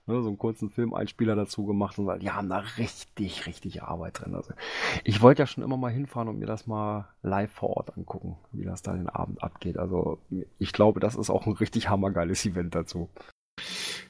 ne, 0.05 0.21
so 0.21 0.27
einen 0.27 0.37
kurzen 0.37 0.69
Filmeinspieler 0.69 1.35
dazu 1.37 1.65
gemacht 1.65 1.97
und 1.97 2.21
die 2.21 2.31
haben 2.31 2.49
da 2.49 2.57
richtig, 2.57 3.45
richtig 3.45 3.83
Arbeit 3.83 4.19
drin. 4.19 4.35
Also 4.35 4.53
ich 5.05 5.21
wollte 5.21 5.43
ja 5.43 5.47
schon 5.47 5.63
immer 5.63 5.77
mal 5.77 5.91
hinfahren 5.91 6.27
und 6.27 6.39
mir 6.39 6.47
das 6.47 6.67
mal 6.67 7.07
live 7.21 7.51
vor 7.51 7.77
Ort 7.77 7.97
angucken, 7.97 8.37
wie 8.51 8.65
das 8.65 8.81
da 8.81 8.93
den 8.93 9.07
Abend 9.07 9.41
abgeht. 9.41 9.77
Also 9.77 10.19
ich 10.59 10.73
glaube, 10.73 10.99
das 10.99 11.15
ist 11.15 11.29
auch 11.29 11.45
ein 11.47 11.53
richtig 11.53 11.87
hammergeiles 11.87 12.45
Event 12.45 12.75
dazu. 12.75 13.09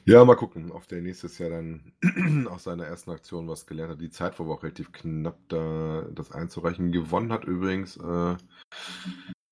Ja, 0.04 0.24
mal 0.24 0.34
gucken, 0.34 0.72
ob 0.72 0.88
der 0.88 1.00
nächstes 1.00 1.38
Jahr 1.38 1.50
dann 1.50 1.92
aus 2.50 2.64
seiner 2.64 2.86
ersten 2.86 3.12
Aktion 3.12 3.46
was 3.48 3.66
gelernt 3.66 3.92
hat. 3.92 4.00
Die 4.00 4.10
Zeit 4.10 4.36
war 4.38 4.48
auch 4.48 4.62
relativ 4.62 4.92
knapp, 4.92 5.38
da 5.48 6.06
das 6.12 6.32
einzureichen. 6.32 6.92
Gewonnen 6.92 7.32
hat 7.32 7.44
übrigens 7.44 7.96
äh, 7.98 8.36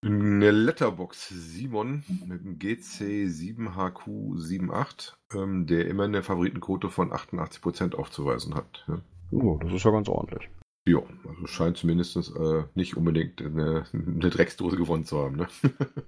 eine 0.03 0.51
Letterbox 0.51 1.29
Simon 1.29 2.03
mit 2.27 2.43
dem 2.45 2.59
GC7HQ78, 2.59 5.13
ähm, 5.35 5.67
der 5.67 5.89
immer 5.89 6.05
eine 6.05 6.23
Favoritenquote 6.23 6.89
von 6.89 7.13
88% 7.13 7.95
aufzuweisen 7.95 8.55
hat. 8.55 8.87
Ja. 8.89 9.03
Oh, 9.31 9.59
das 9.63 9.71
ist 9.73 9.85
ja 9.85 9.91
ganz 9.91 10.09
ordentlich. 10.09 10.49
Ja, 10.89 11.03
also 11.29 11.47
scheint 11.47 11.77
zumindest 11.77 12.17
äh, 12.17 12.65
nicht 12.75 12.97
unbedingt 12.97 13.43
eine, 13.43 13.85
eine, 13.93 14.31
Drecksdose 14.31 14.77
gewonnen 14.77 15.05
zu 15.05 15.19
haben. 15.19 15.37
Ne? 15.37 15.49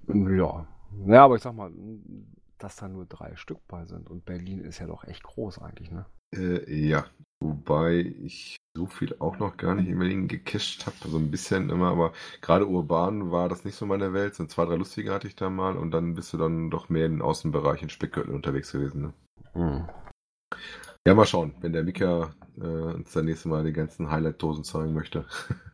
ja. 0.37 0.65
Ja, 1.07 1.25
aber 1.25 1.35
ich 1.35 1.41
sag 1.41 1.55
mal, 1.55 1.71
dass 2.63 2.77
da 2.77 2.87
nur 2.87 3.05
drei 3.05 3.35
Stück 3.35 3.59
bei 3.67 3.85
sind. 3.85 4.09
Und 4.09 4.25
Berlin 4.25 4.61
ist 4.61 4.79
ja 4.79 4.87
doch 4.87 5.03
echt 5.03 5.23
groß 5.23 5.59
eigentlich, 5.59 5.91
ne? 5.91 6.05
Äh, 6.33 6.73
ja, 6.73 7.05
wobei 7.41 7.99
ich 7.99 8.55
so 8.75 8.87
viel 8.87 9.15
auch 9.19 9.37
noch 9.37 9.57
gar 9.57 9.75
nicht 9.75 9.89
in 9.89 9.99
Berlin 9.99 10.27
gecached 10.27 10.85
habe. 10.85 10.95
Also 11.03 11.17
ein 11.17 11.29
bisschen 11.29 11.69
immer, 11.69 11.89
aber 11.89 12.13
gerade 12.41 12.67
urban 12.67 13.31
war 13.31 13.49
das 13.49 13.65
nicht 13.65 13.75
so 13.75 13.85
meine 13.85 14.13
Welt. 14.13 14.33
So 14.35 14.45
zwei, 14.45 14.65
drei 14.65 14.75
lustige 14.75 15.13
hatte 15.13 15.27
ich 15.27 15.35
da 15.35 15.49
mal 15.49 15.77
und 15.77 15.91
dann 15.91 16.15
bist 16.15 16.31
du 16.33 16.37
dann 16.37 16.69
doch 16.69 16.89
mehr 16.89 17.05
in 17.05 17.13
den 17.13 17.21
Außenbereichen 17.21 17.89
Speckgürtel 17.89 18.33
unterwegs 18.33 18.71
gewesen. 18.71 19.01
Ne? 19.01 19.13
Hm. 19.53 19.89
Ja, 21.05 21.13
mal 21.13 21.25
schauen, 21.25 21.53
wenn 21.59 21.73
der 21.73 21.83
Mika 21.83 22.33
äh, 22.57 22.61
uns 22.61 23.11
das 23.11 23.23
nächste 23.23 23.49
Mal 23.49 23.65
die 23.65 23.73
ganzen 23.73 24.09
Highlight-Dosen 24.09 24.63
zeigen 24.63 24.93
möchte. 24.93 25.25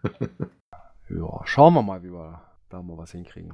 ja, 1.09 1.41
schauen 1.45 1.75
wir 1.75 1.83
mal, 1.83 2.01
wie 2.01 2.11
wir 2.11 2.41
da 2.69 2.81
mal 2.81 2.97
was 2.97 3.11
hinkriegen. 3.11 3.53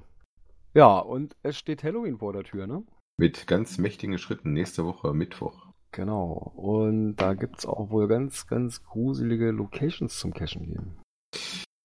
Ja, 0.73 0.99
und 0.99 1.35
es 1.43 1.57
steht 1.57 1.83
Halloween 1.83 2.17
vor 2.17 2.31
der 2.31 2.43
Tür, 2.43 2.65
ne? 2.65 2.83
Mit 3.17 3.47
ganz 3.47 3.77
mächtigen 3.77 4.17
Schritten 4.17 4.53
nächste 4.53 4.85
Woche 4.85 5.13
Mittwoch. 5.13 5.67
Genau. 5.91 6.51
Und 6.55 7.15
da 7.15 7.33
gibt 7.33 7.59
es 7.59 7.65
auch 7.65 7.89
wohl 7.89 8.07
ganz, 8.07 8.47
ganz 8.47 8.83
gruselige 8.83 9.51
Locations 9.51 10.19
zum 10.19 10.33
Cashen 10.33 10.65
geben. 10.65 10.99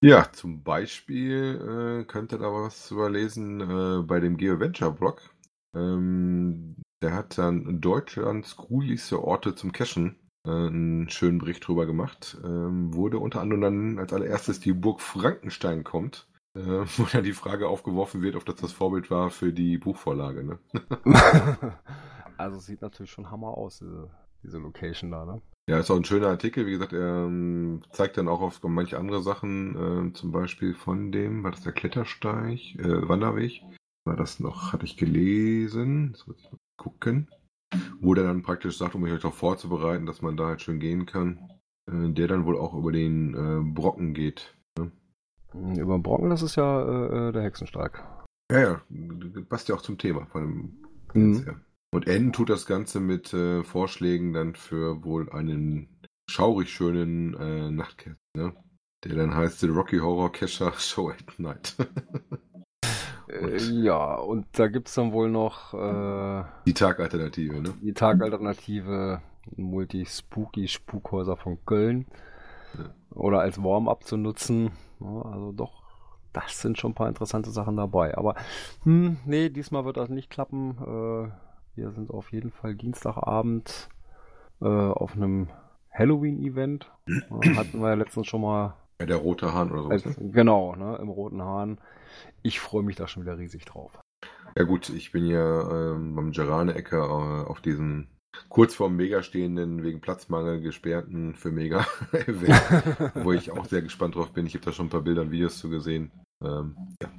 Ja, 0.02 0.32
zum 0.32 0.62
Beispiel 0.64 2.00
äh, 2.00 2.04
könnt 2.04 2.32
ihr 2.32 2.38
da 2.38 2.52
was 2.52 2.90
überlesen 2.90 3.60
äh, 3.60 4.02
bei 4.02 4.18
dem 4.18 4.36
GeoVenture 4.36 4.92
Blog. 4.92 5.20
Ähm, 5.76 6.74
der 7.02 7.14
hat 7.14 7.38
dann 7.38 7.80
Deutschlands 7.80 8.56
gruseligste 8.56 9.22
Orte 9.22 9.54
zum 9.54 9.72
Cashen 9.72 10.16
äh, 10.46 10.50
einen 10.50 11.08
schönen 11.10 11.38
Bericht 11.38 11.68
drüber 11.68 11.86
gemacht. 11.86 12.38
Ähm, 12.42 12.94
wurde 12.94 13.18
unter 13.18 13.40
anderem 13.40 13.60
dann 13.60 13.98
als 13.98 14.12
allererstes 14.12 14.58
die 14.58 14.72
Burg 14.72 15.00
Frankenstein 15.00 15.84
kommt 15.84 16.29
äh, 16.56 16.60
wo 16.96 17.04
dann 17.12 17.24
die 17.24 17.32
Frage 17.32 17.68
aufgeworfen 17.68 18.22
wird, 18.22 18.36
ob 18.36 18.44
das 18.44 18.56
das 18.56 18.72
Vorbild 18.72 19.10
war 19.10 19.30
für 19.30 19.52
die 19.52 19.78
Buchvorlage. 19.78 20.44
Ne? 20.44 20.58
also 22.36 22.58
sieht 22.58 22.82
natürlich 22.82 23.10
schon 23.10 23.30
Hammer 23.30 23.56
aus, 23.56 23.78
diese, 23.78 24.10
diese 24.42 24.58
Location 24.58 25.10
da, 25.10 25.24
ne? 25.24 25.42
Ja, 25.68 25.78
ist 25.78 25.90
auch 25.90 25.96
ein 25.96 26.04
schöner 26.04 26.28
Artikel. 26.28 26.66
Wie 26.66 26.72
gesagt, 26.72 26.92
er 26.92 27.26
ähm, 27.26 27.80
zeigt 27.92 28.16
dann 28.16 28.26
auch 28.26 28.40
auf 28.40 28.60
manche 28.64 28.98
andere 28.98 29.22
Sachen, 29.22 30.08
äh, 30.08 30.12
zum 30.14 30.32
Beispiel 30.32 30.74
von 30.74 31.12
dem, 31.12 31.44
war 31.44 31.52
das 31.52 31.62
der 31.62 31.72
Klettersteig, 31.72 32.74
äh, 32.76 33.08
Wanderweg? 33.08 33.62
War 34.04 34.16
das 34.16 34.40
noch, 34.40 34.72
hatte 34.72 34.84
ich 34.84 34.96
gelesen, 34.96 36.10
das 36.10 36.26
muss 36.26 36.40
ich 36.40 36.50
mal 36.50 36.58
gucken, 36.76 37.30
wo 38.00 38.14
der 38.14 38.24
dann 38.24 38.42
praktisch 38.42 38.78
sagt, 38.78 38.96
um 38.96 39.02
mich 39.02 39.14
darauf 39.14 39.36
vorzubereiten, 39.36 40.06
dass 40.06 40.22
man 40.22 40.36
da 40.36 40.46
halt 40.46 40.62
schön 40.62 40.80
gehen 40.80 41.06
kann, 41.06 41.50
äh, 41.86 42.08
der 42.08 42.26
dann 42.26 42.46
wohl 42.46 42.58
auch 42.58 42.74
über 42.74 42.90
den 42.90 43.34
äh, 43.34 43.72
Brocken 43.72 44.12
geht. 44.12 44.56
Hm, 44.76 44.90
über 45.54 45.98
Brocken, 45.98 46.30
das 46.30 46.42
ist 46.42 46.56
ja 46.56 46.82
äh, 46.82 47.28
äh, 47.28 47.32
der 47.32 47.42
Hexensteig. 47.42 48.02
Ja, 48.50 48.60
ja, 48.60 48.80
passt 49.48 49.68
ja 49.68 49.74
auch 49.74 49.82
zum 49.82 49.98
Thema 49.98 50.26
von 50.26 50.42
dem 51.12 51.32
mhm. 51.34 51.60
Und 51.92 52.06
enden 52.06 52.32
tut 52.32 52.50
das 52.50 52.66
Ganze 52.66 53.00
mit 53.00 53.34
äh, 53.34 53.64
Vorschlägen 53.64 54.32
dann 54.32 54.54
für 54.54 55.02
wohl 55.02 55.28
einen 55.30 55.88
schaurig 56.28 56.70
schönen 56.70 57.34
äh, 57.34 57.70
Nachtcast, 57.70 58.20
ne? 58.36 58.54
Der 59.04 59.16
dann 59.16 59.34
heißt 59.34 59.60
The 59.60 59.68
Rocky 59.68 59.98
Horror 59.98 60.30
Kesher 60.30 60.72
Show 60.78 61.10
at 61.10 61.38
Night. 61.38 61.74
äh, 63.28 63.56
ja, 63.56 64.14
und 64.14 64.46
da 64.52 64.68
gibt 64.68 64.88
es 64.88 64.94
dann 64.94 65.12
wohl 65.12 65.30
noch 65.30 65.74
äh, 65.74 66.44
die 66.64 66.74
Tagalternative, 66.74 67.60
ne? 67.60 67.74
Die 67.82 67.92
Tagalternative 67.92 69.20
Multi-Spooky-Spukhäuser 69.56 71.36
von 71.36 71.58
Köln. 71.64 72.06
Ja. 72.78 72.94
Oder 73.10 73.40
als 73.40 73.62
Warm-up 73.62 74.04
zu 74.04 74.16
nutzen. 74.16 74.70
Also 75.00 75.52
doch, 75.52 75.82
das 76.32 76.60
sind 76.60 76.78
schon 76.78 76.92
ein 76.92 76.94
paar 76.94 77.08
interessante 77.08 77.50
Sachen 77.50 77.76
dabei. 77.76 78.16
Aber 78.16 78.34
hm, 78.82 79.18
nee, 79.24 79.48
diesmal 79.48 79.84
wird 79.84 79.96
das 79.96 80.08
nicht 80.08 80.30
klappen. 80.30 80.76
Äh, 80.78 81.30
wir 81.76 81.90
sind 81.92 82.10
auf 82.10 82.32
jeden 82.32 82.50
Fall 82.50 82.74
Dienstagabend 82.74 83.88
äh, 84.60 84.66
auf 84.66 85.14
einem 85.14 85.48
Halloween-Event. 85.92 86.90
Äh, 87.06 87.54
hatten 87.54 87.80
wir 87.80 87.88
ja 87.88 87.94
letztens 87.94 88.26
schon 88.26 88.42
mal. 88.42 88.74
Ja, 89.00 89.06
der 89.06 89.16
rote 89.16 89.54
Hahn 89.54 89.72
oder 89.72 89.82
so. 89.82 89.88
Als, 89.88 90.04
genau, 90.18 90.76
ne, 90.76 90.98
im 91.00 91.08
roten 91.08 91.42
Hahn. 91.42 91.78
Ich 92.42 92.60
freue 92.60 92.82
mich 92.82 92.96
da 92.96 93.08
schon 93.08 93.22
wieder 93.22 93.38
riesig 93.38 93.64
drauf. 93.64 93.98
Ja 94.56 94.64
gut, 94.64 94.88
ich 94.90 95.12
bin 95.12 95.26
ja 95.26 95.92
ähm, 95.94 96.14
beim 96.14 96.32
Gerane-Ecke 96.32 96.96
äh, 96.96 97.48
auf 97.48 97.60
diesen 97.60 98.08
kurz 98.48 98.74
vorm 98.74 98.96
Mega 98.96 99.22
stehenden, 99.22 99.82
wegen 99.82 100.00
Platzmangel 100.00 100.60
gesperrten 100.60 101.34
für 101.34 101.50
Mega 101.50 101.86
Event, 102.12 103.14
wo 103.24 103.32
ich 103.32 103.50
auch 103.50 103.66
sehr 103.66 103.82
gespannt 103.82 104.16
drauf 104.16 104.32
bin. 104.32 104.46
Ich 104.46 104.54
habe 104.54 104.64
da 104.64 104.72
schon 104.72 104.86
ein 104.86 104.90
paar 104.90 105.02
Bilder 105.02 105.22
und 105.22 105.30
Videos 105.30 105.58
zu 105.58 105.70
gesehen. 105.70 106.10
Ähm, 106.42 106.76
ja. 107.02 107.10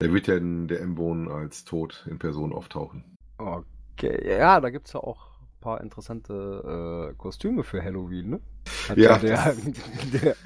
Da 0.00 0.12
wird 0.12 0.28
ja 0.28 0.36
in 0.36 0.68
der 0.68 0.80
M-Bone 0.80 1.30
als 1.30 1.64
tot 1.64 2.06
in 2.08 2.18
Person 2.18 2.52
auftauchen. 2.52 3.04
Okay, 3.36 4.38
ja, 4.38 4.60
da 4.60 4.70
gibt 4.70 4.86
es 4.86 4.92
ja 4.92 5.00
auch 5.00 5.40
ein 5.40 5.60
paar 5.60 5.80
interessante 5.80 7.10
äh, 7.10 7.14
Kostüme 7.16 7.64
für 7.64 7.82
Halloween, 7.82 8.30
ne? 8.30 8.40
Hat 8.88 8.96
ja, 8.96 9.18
der, 9.18 9.56
der, 10.12 10.36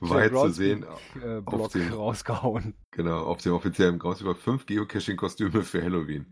war 0.00 0.24
jetzt 0.24 0.40
zu 0.40 0.50
sehen. 0.50 0.84
Äh, 1.16 1.42
dem, 1.42 1.92
rausgehauen. 1.92 2.74
Genau, 2.90 3.24
auf 3.24 3.42
dem 3.42 3.52
offiziellen 3.52 3.98
Grounds 3.98 4.20
über 4.20 4.34
fünf 4.34 4.66
Geocaching-Kostüme 4.66 5.62
für 5.62 5.82
Halloween. 5.82 6.26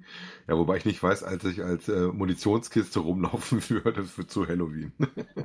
Ja, 0.48 0.56
wobei 0.56 0.76
ich 0.76 0.84
nicht 0.84 1.02
weiß, 1.02 1.22
als 1.22 1.44
ich 1.44 1.62
als 1.62 1.88
äh, 1.88 2.08
Munitionskiste 2.08 3.00
rumlaufen 3.00 3.62
würde 3.70 4.04
für 4.04 4.26
zu 4.26 4.46
Halloween. 4.46 4.92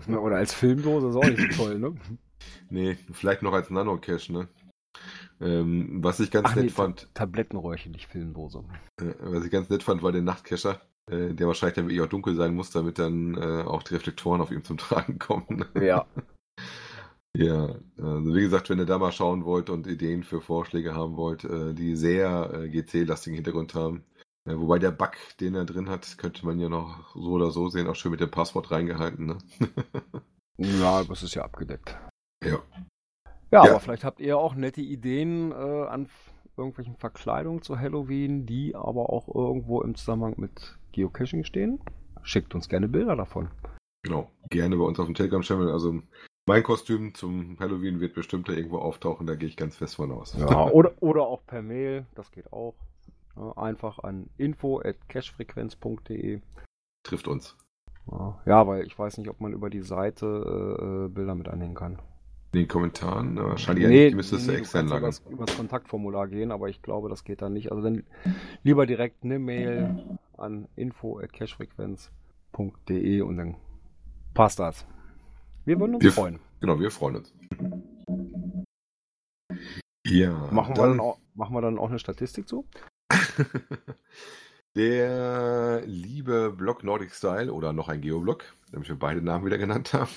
Oder 0.08 0.38
als 0.38 0.54
Filmdose 0.54 1.10
ist 1.10 1.16
auch 1.16 1.24
nicht 1.24 1.54
so 1.54 1.64
toll, 1.64 1.80
ne? 1.80 1.96
Nee, 2.70 2.98
vielleicht 3.12 3.42
noch 3.42 3.54
als 3.54 3.70
Nano-Cache, 3.70 4.32
ne? 4.32 4.48
Ähm, 5.42 6.04
was 6.04 6.20
ich 6.20 6.32
ganz 6.32 6.50
Ach, 6.50 6.56
nett 6.56 6.66
nee, 6.66 6.72
fand. 6.72 7.08
Tablettenräuche, 7.14 7.90
nicht 7.90 8.08
Filmdose. 8.08 8.64
Äh, 9.00 9.14
was 9.20 9.46
ich 9.46 9.52
ganz 9.52 9.70
nett 9.70 9.84
fand, 9.84 10.04
war 10.04 10.12
der 10.12 10.22
Nachtcacher, 10.22 10.82
äh, 11.10 11.34
der 11.34 11.48
wahrscheinlich 11.48 11.76
dann 11.76 11.86
wirklich 11.86 12.02
auch 12.02 12.10
dunkel 12.10 12.36
sein 12.36 12.54
muss, 12.54 12.72
damit 12.72 13.00
dann 13.00 13.36
äh, 13.36 13.64
auch 13.64 13.84
die 13.84 13.94
Reflektoren 13.94 14.42
auf 14.42 14.52
ihm 14.52 14.64
zum 14.64 14.78
Tragen 14.78 15.20
kommen. 15.20 15.66
Ja. 15.80 16.06
Ja, 17.38 17.76
also 17.98 18.36
wie 18.36 18.42
gesagt, 18.42 18.70
wenn 18.70 18.80
ihr 18.80 18.86
da 18.86 18.98
mal 18.98 19.12
schauen 19.12 19.46
wollt 19.46 19.70
und 19.70 19.86
Ideen 19.86 20.24
für 20.24 20.42
Vorschläge 20.42 20.96
haben 20.96 21.16
wollt, 21.16 21.44
äh, 21.44 21.74
die 21.74 21.96
sehr 21.96 22.52
äh, 22.54 22.70
GC-lastigen 22.70 23.36
Hintergrund 23.36 23.76
haben, 23.76 24.04
Ja, 24.46 24.60
wobei 24.60 24.80
der 24.80 24.92
Bug, 24.92 25.12
den 25.40 25.54
er 25.54 25.66
drin 25.66 25.90
hat, 25.90 26.18
könnte 26.18 26.46
man 26.46 26.60
ja 26.60 26.70
noch 26.70 27.14
so 27.14 27.32
oder 27.32 27.52
so 27.52 27.70
sehen, 27.70 27.88
auch 27.88 27.96
schön 27.96 28.12
mit 28.12 28.20
dem 28.20 28.32
Passwort 28.32 28.72
reingehalten. 28.72 29.28
Ne? 29.28 29.38
ja, 30.58 31.04
das 31.04 31.24
ist 31.24 31.36
ja 31.36 31.44
abgedeckt. 31.44 31.98
Ja. 32.44 32.64
Ja, 33.52 33.66
ja. 33.66 33.72
aber 33.72 33.80
vielleicht 33.80 34.04
habt 34.04 34.20
ihr 34.20 34.38
auch 34.38 34.56
nette 34.56 34.82
Ideen 34.82 35.52
äh, 35.52 35.56
an 35.56 36.10
irgendwelchen 36.58 36.98
Verkleidungen 36.98 37.62
zu 37.62 37.80
Halloween, 37.80 38.46
die 38.46 38.76
aber 38.76 39.12
auch 39.12 39.34
irgendwo 39.34 39.82
im 39.82 39.96
Zusammenhang 39.96 40.36
mit 40.38 40.78
Geocaching 40.92 41.44
stehen. 41.44 41.80
Schickt 42.24 42.54
uns 42.54 42.70
gerne 42.70 42.88
Bilder 42.88 43.16
davon. 43.16 43.50
Genau, 44.04 44.32
gerne 44.50 44.78
bei 44.78 44.84
uns 44.84 45.00
auf 45.00 45.06
dem 45.06 45.16
Telegram-Channel. 45.16 45.72
Also 45.72 46.02
mein 46.50 46.64
Kostüm 46.64 47.14
zum 47.14 47.58
Halloween 47.60 48.00
wird 48.00 48.16
bestimmt 48.16 48.50
da 48.50 48.54
irgendwo 48.54 48.80
auftauchen, 48.80 49.28
da 49.28 49.36
gehe 49.36 49.48
ich 49.48 49.56
ganz 49.56 49.76
fest 49.78 49.98
von 49.98 50.12
aus. 50.12 50.36
Ja, 50.38 50.68
oder, 50.72 50.94
oder 51.00 51.28
auch 51.28 51.46
per 51.46 51.62
Mail, 51.62 52.08
das 52.16 52.32
geht 52.32 52.52
auch. 52.52 52.74
einfach 53.56 54.00
an 54.00 54.32
info.cashfrequenz.de. 54.38 56.42
Trifft 57.04 57.28
uns. 57.28 57.56
Ja, 58.48 58.66
weil 58.66 58.88
ich 58.88 58.98
weiß 58.98 59.20
nicht, 59.20 59.30
ob 59.30 59.40
man 59.40 59.54
über 59.54 59.70
die 59.70 59.84
Seite 59.84 61.06
äh, 61.06 61.10
Bilder 61.14 61.36
mit 61.36 61.48
anhängen 61.48 61.76
kann. 61.76 62.00
In 62.54 62.62
den 62.62 62.68
Kommentaren? 62.68 63.38
Wahrscheinlich 63.38 63.88
nee, 63.88 64.06
nicht, 64.06 64.16
müsstest 64.16 64.48
nee, 64.48 64.54
du 64.54 64.60
extern 64.60 64.88
lagern. 64.88 65.14
Über 65.30 65.46
das 65.46 65.56
Kontaktformular 65.56 66.28
gehen, 66.28 66.52
aber 66.52 66.70
ich 66.70 66.82
glaube, 66.82 67.10
das 67.10 67.24
geht 67.24 67.44
dann 67.44 67.54
nicht. 67.54 67.72
Also 67.72 67.84
dann 67.84 68.02
lieber 68.64 68.88
direkt 68.88 69.24
eine 69.24 69.38
Mail 69.38 70.18
an 70.36 70.68
info.cashfrequenz.de 70.76 73.22
und 73.22 73.38
dann 73.38 73.58
passt 74.34 74.58
das. 74.58 74.88
Wir 75.66 75.80
würden 75.80 75.96
uns 75.96 76.04
wir, 76.04 76.12
freuen. 76.12 76.40
Genau, 76.62 76.80
wir 76.80 76.92
freuen 76.92 77.18
uns. 77.18 77.34
Ja. 80.06 80.50
Machen, 80.52 80.74
dann, 80.76 80.84
wir 80.84 80.90
dann 80.90 81.00
auch, 81.00 81.20
machen 81.36 81.54
wir 81.54 81.62
dann 81.62 81.78
auch 81.78 81.90
eine 81.90 82.00
Statistik 82.00 82.48
zu? 82.48 82.66
Der 84.76 85.82
liebe 85.86 86.52
Blog 86.52 86.84
Nordic 86.84 87.14
Style 87.14 87.52
oder 87.52 87.74
noch 87.74 87.90
ein 87.90 88.02
Geoblog, 88.02 88.46
damit 88.72 88.88
wir 88.88 88.98
beide 88.98 89.22
Namen 89.22 89.46
wieder 89.46 89.58
genannt 89.58 89.94
haben, 89.94 90.10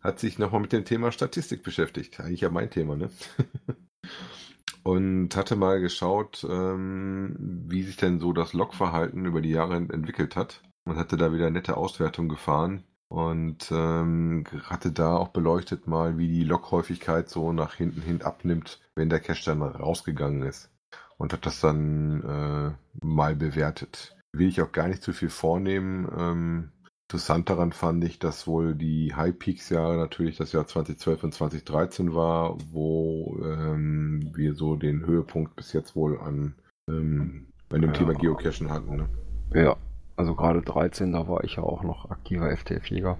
hat 0.00 0.18
sich 0.18 0.38
nochmal 0.38 0.62
mit 0.62 0.72
dem 0.72 0.84
Thema 0.84 1.12
Statistik 1.12 1.62
beschäftigt. 1.62 2.18
Eigentlich 2.20 2.40
ja 2.40 2.50
mein 2.50 2.70
Thema, 2.70 2.96
ne? 2.96 3.10
Und 4.82 5.34
hatte 5.36 5.56
mal 5.56 5.80
geschaut, 5.80 6.46
ähm, 6.48 7.34
wie 7.68 7.82
sich 7.82 7.96
denn 7.96 8.20
so 8.20 8.32
das 8.32 8.52
Logverhalten 8.52 9.24
über 9.26 9.40
die 9.40 9.50
Jahre 9.50 9.76
entwickelt 9.76 10.36
hat. 10.36 10.62
Und 10.84 10.96
hatte 10.96 11.16
da 11.16 11.32
wieder 11.32 11.50
nette 11.50 11.76
Auswertungen 11.76 12.28
gefahren 12.28 12.84
und 13.08 13.70
ähm, 13.70 14.44
hatte 14.64 14.92
da 14.92 15.16
auch 15.16 15.28
beleuchtet 15.28 15.86
mal, 15.86 16.18
wie 16.18 16.28
die 16.28 16.44
Loghäufigkeit 16.44 17.28
so 17.28 17.52
nach 17.52 17.74
hinten 17.74 18.02
hin 18.02 18.22
abnimmt, 18.22 18.80
wenn 18.94 19.08
der 19.08 19.20
Cache 19.20 19.44
dann 19.44 19.62
rausgegangen 19.62 20.42
ist. 20.42 20.70
Und 21.18 21.32
hat 21.32 21.46
das 21.46 21.60
dann 21.60 22.22
äh, 22.22 23.04
mal 23.04 23.36
bewertet. 23.36 24.16
Will 24.32 24.48
ich 24.48 24.60
auch 24.60 24.72
gar 24.72 24.88
nicht 24.88 25.02
zu 25.02 25.14
viel 25.14 25.30
vornehmen. 25.30 26.06
Ähm, 26.14 26.72
Interessant 27.08 27.48
daran 27.48 27.70
fand 27.70 28.02
ich, 28.02 28.18
dass 28.18 28.48
wohl 28.48 28.74
die 28.74 29.14
High 29.14 29.38
Peaks 29.38 29.68
Jahre 29.68 29.96
natürlich 29.96 30.38
das 30.38 30.50
Jahr 30.50 30.66
2012 30.66 31.22
und 31.22 31.32
2013 31.32 32.14
war, 32.16 32.58
wo 32.72 33.38
ähm, 33.44 34.32
wir 34.34 34.54
so 34.54 34.74
den 34.74 35.06
Höhepunkt 35.06 35.54
bis 35.54 35.72
jetzt 35.72 35.94
wohl 35.94 36.18
an, 36.18 36.56
ähm, 36.88 37.46
an 37.70 37.80
dem 37.80 37.92
ja. 37.92 37.96
Thema 37.96 38.12
Geocachen 38.14 38.72
hatten. 38.72 38.96
Ne? 38.96 39.08
Ja, 39.54 39.76
also 40.16 40.34
gerade 40.34 40.62
13, 40.62 41.12
da 41.12 41.28
war 41.28 41.44
ich 41.44 41.56
ja 41.56 41.62
auch 41.62 41.82
noch 41.82 42.10
aktiver 42.10 42.50
FTF-Jäger. 42.50 43.18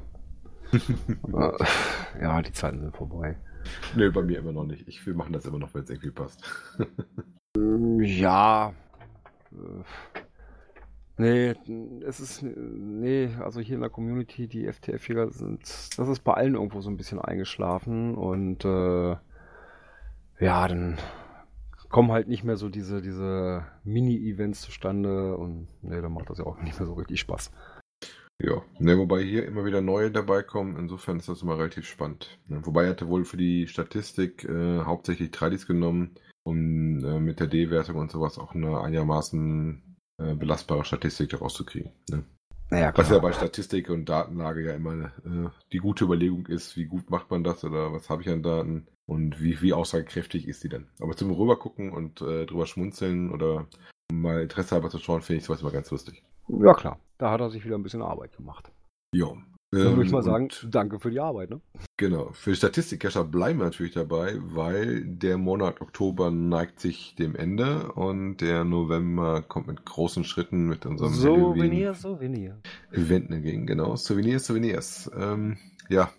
ja, 2.21 2.43
die 2.43 2.53
Zeiten 2.53 2.81
sind 2.81 2.97
vorbei. 2.97 3.37
Nee, 3.95 4.09
bei 4.11 4.23
mir 4.23 4.38
immer 4.38 4.53
noch 4.53 4.65
nicht. 4.65 4.88
Ich 4.88 5.05
will 5.07 5.15
machen 5.15 5.33
das 5.33 5.47
immer 5.47 5.59
noch, 5.59 5.75
wenn 5.75 5.83
es 5.83 5.91
irgendwie 5.91 6.11
passt. 6.11 6.43
ja. 7.57 8.73
Äh, 9.53 9.83
Nee, 11.18 11.55
es 12.07 12.20
ist, 12.20 12.42
nee, 12.42 13.31
also 13.40 13.59
hier 13.61 13.77
in 13.77 13.81
der 13.81 13.88
Community, 13.88 14.49
die 14.49 14.70
FTF-Jäger 14.70 15.31
sind, 15.31 15.62
das 15.99 16.09
ist 16.09 16.20
bei 16.20 16.35
allen 16.35 16.57
irgendwo 16.57 16.83
so 16.83 16.90
ein 16.90 16.99
bisschen 16.99 17.18
eingeschlafen 17.18 18.14
und 18.14 18.66
äh, 18.66 19.16
ja, 20.38 20.68
dann 20.68 20.99
kommen 21.88 22.12
halt 22.12 22.29
nicht 22.29 22.44
mehr 22.44 22.57
so 22.57 22.68
diese, 22.68 23.03
diese 23.03 23.66
Mini-Events 23.85 24.62
zustande 24.62 25.37
und 25.37 25.68
nee, 25.83 26.01
dann 26.01 26.12
macht 26.12 26.31
das 26.31 26.38
ja 26.38 26.44
auch 26.44 26.61
nicht 26.61 26.79
mehr 26.79 26.87
so 26.87 26.94
richtig 26.94 27.20
Spaß. 27.20 27.51
Ja, 28.38 28.62
ne, 28.79 28.99
wobei 28.99 29.22
hier 29.22 29.46
immer 29.46 29.64
wieder 29.64 29.81
neue 29.81 30.11
dabei 30.11 30.42
kommen, 30.42 30.77
insofern 30.77 31.18
ist 31.18 31.29
das 31.29 31.40
immer 31.40 31.59
relativ 31.59 31.87
spannend. 31.87 32.38
Ja, 32.49 32.64
wobei 32.66 32.85
er 32.85 32.90
hatte 32.90 33.09
wohl 33.09 33.25
für 33.25 33.38
die 33.38 33.66
Statistik 33.66 34.44
äh, 34.44 34.81
hauptsächlich 34.81 35.31
Tradis 35.31 35.66
genommen, 35.66 36.16
um 36.44 37.03
äh, 37.03 37.18
mit 37.18 37.40
der 37.40 37.46
D-Wertung 37.46 37.96
und 37.96 38.11
sowas 38.11 38.38
auch 38.38 38.55
eine 38.55 38.81
einigermaßen 38.81 39.96
äh, 40.18 40.35
belastbare 40.35 40.85
Statistik 40.85 41.31
daraus 41.31 41.55
zu 41.55 41.64
kriegen. 41.64 41.92
Ne? 42.11 42.25
Naja, 42.70 42.92
was 42.96 43.11
ja 43.11 43.18
bei 43.18 43.33
Statistik 43.33 43.90
und 43.90 44.09
Datenlage 44.09 44.64
ja 44.64 44.74
immer 44.74 45.12
äh, 45.24 45.48
die 45.72 45.79
gute 45.79 46.05
Überlegung 46.05 46.46
ist, 46.46 46.76
wie 46.76 46.87
gut 46.87 47.11
macht 47.11 47.31
man 47.31 47.44
das 47.44 47.64
oder 47.64 47.92
was 47.92 48.11
habe 48.11 48.22
ich 48.22 48.29
an 48.29 48.42
Daten 48.42 48.88
und 49.07 49.40
wie, 49.40 49.61
wie 49.62 49.72
aussagekräftig 49.72 50.48
ist 50.48 50.64
die 50.64 50.68
denn. 50.68 50.88
Aber 51.00 51.16
zum 51.16 51.31
Rübergucken 51.31 51.92
und 51.92 52.20
äh, 52.22 52.44
drüber 52.44 52.66
schmunzeln 52.66 53.33
oder 53.33 53.66
mal 54.12 54.42
Interesse 54.42 54.74
halber 54.74 54.90
zu 54.90 54.98
schauen, 54.98 55.22
finde 55.22 55.38
ich 55.38 55.44
sowas 55.44 55.62
immer 55.62 55.70
ganz 55.70 55.90
lustig. 55.90 56.24
Ja 56.48 56.74
klar, 56.74 56.98
da 57.18 57.31
hat 57.31 57.40
er 57.40 57.50
sich 57.50 57.64
wieder 57.64 57.76
ein 57.76 57.83
bisschen 57.85 58.02
Arbeit 58.02 58.37
gemacht. 58.37 58.72
Ja, 59.14 59.33
dann 59.85 59.97
würde 59.97 60.07
ich 60.07 60.12
mal 60.12 60.19
ähm, 60.19 60.25
sagen, 60.25 60.49
danke 60.71 61.01
für 61.01 61.11
die 61.11 61.21
Arbeit. 61.21 61.51
Ne? 61.51 61.61
Genau. 61.97 62.31
Für 62.33 62.55
Statistikcacher 62.55 63.25
bleiben 63.25 63.59
wir 63.59 63.65
natürlich 63.65 63.95
dabei, 63.95 64.37
weil 64.41 65.05
der 65.05 65.39
Monat 65.39 65.81
Oktober 65.81 66.31
neigt 66.31 66.81
sich 66.81 67.15
dem 67.15 67.35
Ende 67.35 67.93
und 67.93 68.39
der 68.39 68.65
November 68.65 69.43
kommt 69.43 69.67
mit 69.67 69.85
großen 69.85 70.25
Schritten 70.25 70.67
mit 70.67 70.87
unserem 70.87 71.12
Souvenir, 71.12 71.95
Souvenir. 71.95 72.59
Event 72.93 73.31
entgegen. 73.31 73.67
Genau, 73.67 73.97
Souvenirs, 73.97 74.47
Souvenirs. 74.47 75.11
Ähm, 75.17 75.57
ja, 75.89 76.11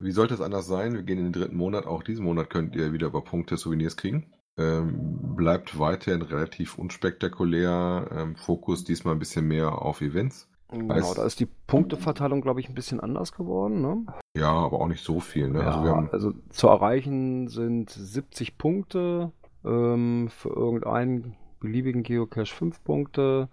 wie 0.00 0.12
sollte 0.12 0.34
es 0.34 0.40
anders 0.40 0.66
sein? 0.66 0.94
Wir 0.94 1.02
gehen 1.02 1.18
in 1.18 1.24
den 1.24 1.32
dritten 1.32 1.56
Monat. 1.56 1.86
Auch 1.86 2.02
diesen 2.02 2.24
Monat 2.24 2.50
könnt 2.50 2.76
ihr 2.76 2.92
wieder 2.92 3.08
über 3.08 3.22
Punkte 3.22 3.56
Souvenirs 3.56 3.96
kriegen. 3.96 4.32
Ähm, 4.56 5.36
bleibt 5.36 5.78
weiterhin 5.78 6.22
relativ 6.22 6.78
unspektakulär. 6.78 8.08
Ähm, 8.12 8.36
Fokus 8.36 8.84
diesmal 8.84 9.14
ein 9.14 9.18
bisschen 9.18 9.46
mehr 9.46 9.82
auf 9.82 10.00
Events. 10.00 10.47
Genau, 10.70 11.14
da 11.14 11.24
ist 11.24 11.40
die 11.40 11.48
Punkteverteilung, 11.66 12.42
glaube 12.42 12.60
ich, 12.60 12.68
ein 12.68 12.74
bisschen 12.74 13.00
anders 13.00 13.32
geworden. 13.32 13.80
Ne? 13.80 14.06
Ja, 14.36 14.52
aber 14.52 14.80
auch 14.80 14.88
nicht 14.88 15.02
so 15.02 15.18
viel. 15.20 15.48
Ne? 15.48 15.60
Ja, 15.60 15.78
also, 15.80 15.90
haben... 15.90 16.10
also, 16.12 16.32
zu 16.50 16.68
erreichen 16.68 17.48
sind 17.48 17.90
70 17.90 18.58
Punkte, 18.58 19.32
ähm, 19.64 20.28
für 20.30 20.50
irgendeinen 20.50 21.36
beliebigen 21.60 22.02
Geocache 22.02 22.54
5 22.54 22.84
Punkte. 22.84 23.48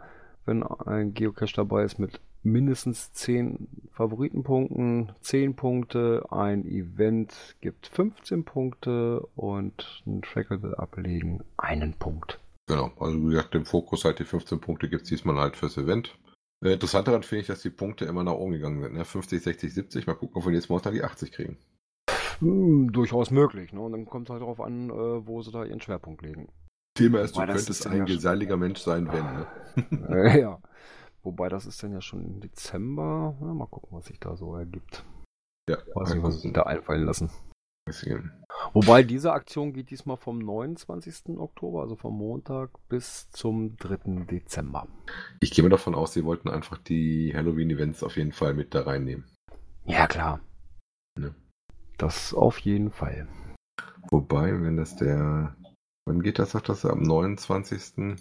Wenn 0.46 0.64
ein 0.64 1.14
Geocache 1.14 1.56
dabei 1.56 1.84
ist 1.84 1.98
mit 1.98 2.20
mindestens 2.44 3.12
10 3.14 3.68
Favoritenpunkten, 3.92 5.12
10 5.22 5.56
Punkte. 5.56 6.24
Ein 6.30 6.66
Event 6.66 7.56
gibt 7.62 7.88
15 7.88 8.46
Punkte 8.46 9.22
und 9.36 10.04
ein 10.06 10.22
Tracker 10.22 10.62
will 10.62 10.76
ablegen 10.76 11.44
einen 11.58 11.94
Punkt. 11.94 12.40
Genau, 12.68 12.92
also 13.00 13.22
wie 13.22 13.30
gesagt, 13.30 13.54
dem 13.54 13.66
Fokus 13.66 14.06
halt 14.06 14.20
die 14.20 14.26
15 14.26 14.60
Punkte 14.60 14.90
gibt 14.90 15.04
es 15.04 15.10
diesmal 15.10 15.38
halt 15.38 15.56
fürs 15.56 15.78
Event. 15.78 16.18
Äh, 16.64 16.74
interessant 16.74 17.08
daran 17.08 17.24
finde 17.24 17.42
ich, 17.42 17.48
dass 17.48 17.62
die 17.62 17.70
Punkte 17.70 18.06
immer 18.06 18.24
nach 18.24 18.34
oben 18.34 18.54
gegangen 18.54 18.82
sind. 18.82 18.94
Ne? 18.94 19.06
50, 19.06 19.42
60, 19.42 19.74
70. 19.74 20.08
Mal 20.08 20.16
gucken, 20.16 20.38
ob 20.38 20.46
wir 20.46 20.54
jetzt 20.54 20.70
Monster 20.70 20.92
die 20.92 21.04
80 21.04 21.32
kriegen. 21.32 21.58
Hm, 22.40 22.92
durchaus 22.92 23.32
möglich. 23.32 23.74
Ne? 23.74 23.82
Und 23.82 23.92
dann 23.94 24.06
kommt 24.06 24.28
es 24.28 24.32
halt 24.32 24.42
darauf 24.42 24.60
an, 24.60 24.90
äh, 24.90 25.28
wo 25.28 25.42
sie 25.42 25.52
da 25.52 25.64
ihren 25.64 25.82
Schwerpunkt 25.82 26.22
legen. 26.22 26.50
Thema 26.98 27.22
ist, 27.22 27.36
Wobei 27.36 27.48
du 27.48 27.54
könntest 27.54 27.88
ein 27.88 28.06
geselliger 28.06 28.58
Mensch 28.58 28.80
sein, 28.80 29.08
wenn. 29.12 30.00
Ne? 30.06 30.32
äh, 30.34 30.42
ja. 30.42 30.62
Wobei 31.24 31.50
das 31.50 31.66
ist 31.66 31.82
dann 31.84 31.92
ja 31.92 32.02
schon 32.02 32.24
im 32.24 32.40
Dezember. 32.40 33.36
Ja, 33.42 33.54
mal 33.54 33.66
gucken, 33.66 33.98
was 33.98 34.06
sich 34.06 34.20
da 34.20 34.36
so 34.36 34.56
ergibt. 34.56 35.04
Ja. 35.70 35.78
Weiß 35.94 36.14
nicht, 36.14 36.24
was 36.24 36.42
sie 36.42 36.54
da 36.54 36.64
einfallen 36.64 37.06
lassen. 37.06 37.30
Wobei 38.74 39.04
diese 39.04 39.32
Aktion 39.32 39.74
geht 39.74 39.92
diesmal 39.92 40.18
vom 40.18 40.40
29. 40.40 41.38
Oktober, 41.38 41.82
also 41.82 41.96
vom 41.96 42.18
Montag, 42.18 42.72
bis 42.90 43.30
zum 43.30 43.78
3. 43.78 44.26
Dezember. 44.26 44.88
Ich 45.40 45.52
gehe 45.52 45.64
mal 45.64 45.70
davon 45.70 45.94
aus, 45.94 46.14
sie 46.14 46.26
wollten 46.26 46.50
einfach 46.50 46.78
die 46.80 47.34
Halloween-Events 47.36 48.04
auf 48.04 48.18
jeden 48.18 48.32
Fall 48.32 48.54
mit 48.54 48.74
da 48.74 48.82
reinnehmen. 48.82 49.26
Ja, 49.86 50.08
klar. 50.08 50.40
Ne? 51.20 51.36
Das 51.98 52.34
auf 52.34 52.58
jeden 52.60 52.92
Fall. 52.92 53.28
Wobei, 54.10 54.62
wenn 54.62 54.78
das 54.78 54.96
der. 54.96 55.56
Wann 56.08 56.22
geht 56.22 56.40
das? 56.40 56.52
Sagt 56.52 56.70
das 56.70 56.86
am 56.86 57.02
29. 57.02 58.18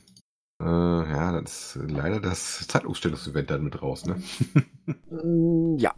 Äh, 0.63 0.65
ja, 0.65 1.41
das 1.41 1.77
ist 1.77 1.91
leider 1.91 2.21
das 2.21 2.67
Zeitumstellungsevent 2.69 3.51
dann 3.51 3.65
mit 3.65 3.81
raus, 3.83 4.07
ne? 4.07 4.23
Mm, 5.11 5.77
ja. 5.79 5.95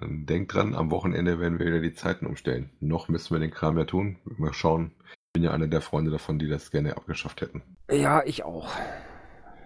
Denkt 0.00 0.54
dran, 0.54 0.74
am 0.74 0.90
Wochenende 0.90 1.40
werden 1.40 1.58
wir 1.58 1.66
wieder 1.66 1.80
die 1.80 1.94
Zeiten 1.94 2.26
umstellen. 2.26 2.70
Noch 2.80 3.08
müssen 3.08 3.34
wir 3.34 3.40
den 3.40 3.50
Kram 3.50 3.76
ja 3.78 3.84
tun. 3.84 4.18
Mal 4.24 4.52
schauen. 4.52 4.92
Ich 5.10 5.32
bin 5.32 5.42
ja 5.42 5.50
einer 5.50 5.66
der 5.66 5.80
Freunde 5.80 6.10
davon, 6.10 6.38
die 6.38 6.48
das 6.48 6.70
gerne 6.70 6.96
abgeschafft 6.96 7.40
hätten. 7.40 7.62
Ja, 7.90 8.22
ich 8.24 8.44
auch. 8.44 8.70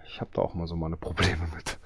Ich 0.05 0.21
habe 0.21 0.31
da 0.33 0.41
auch 0.41 0.53
mal 0.55 0.67
so 0.67 0.75
meine 0.75 0.97
Probleme 0.97 1.47
mit. 1.55 1.79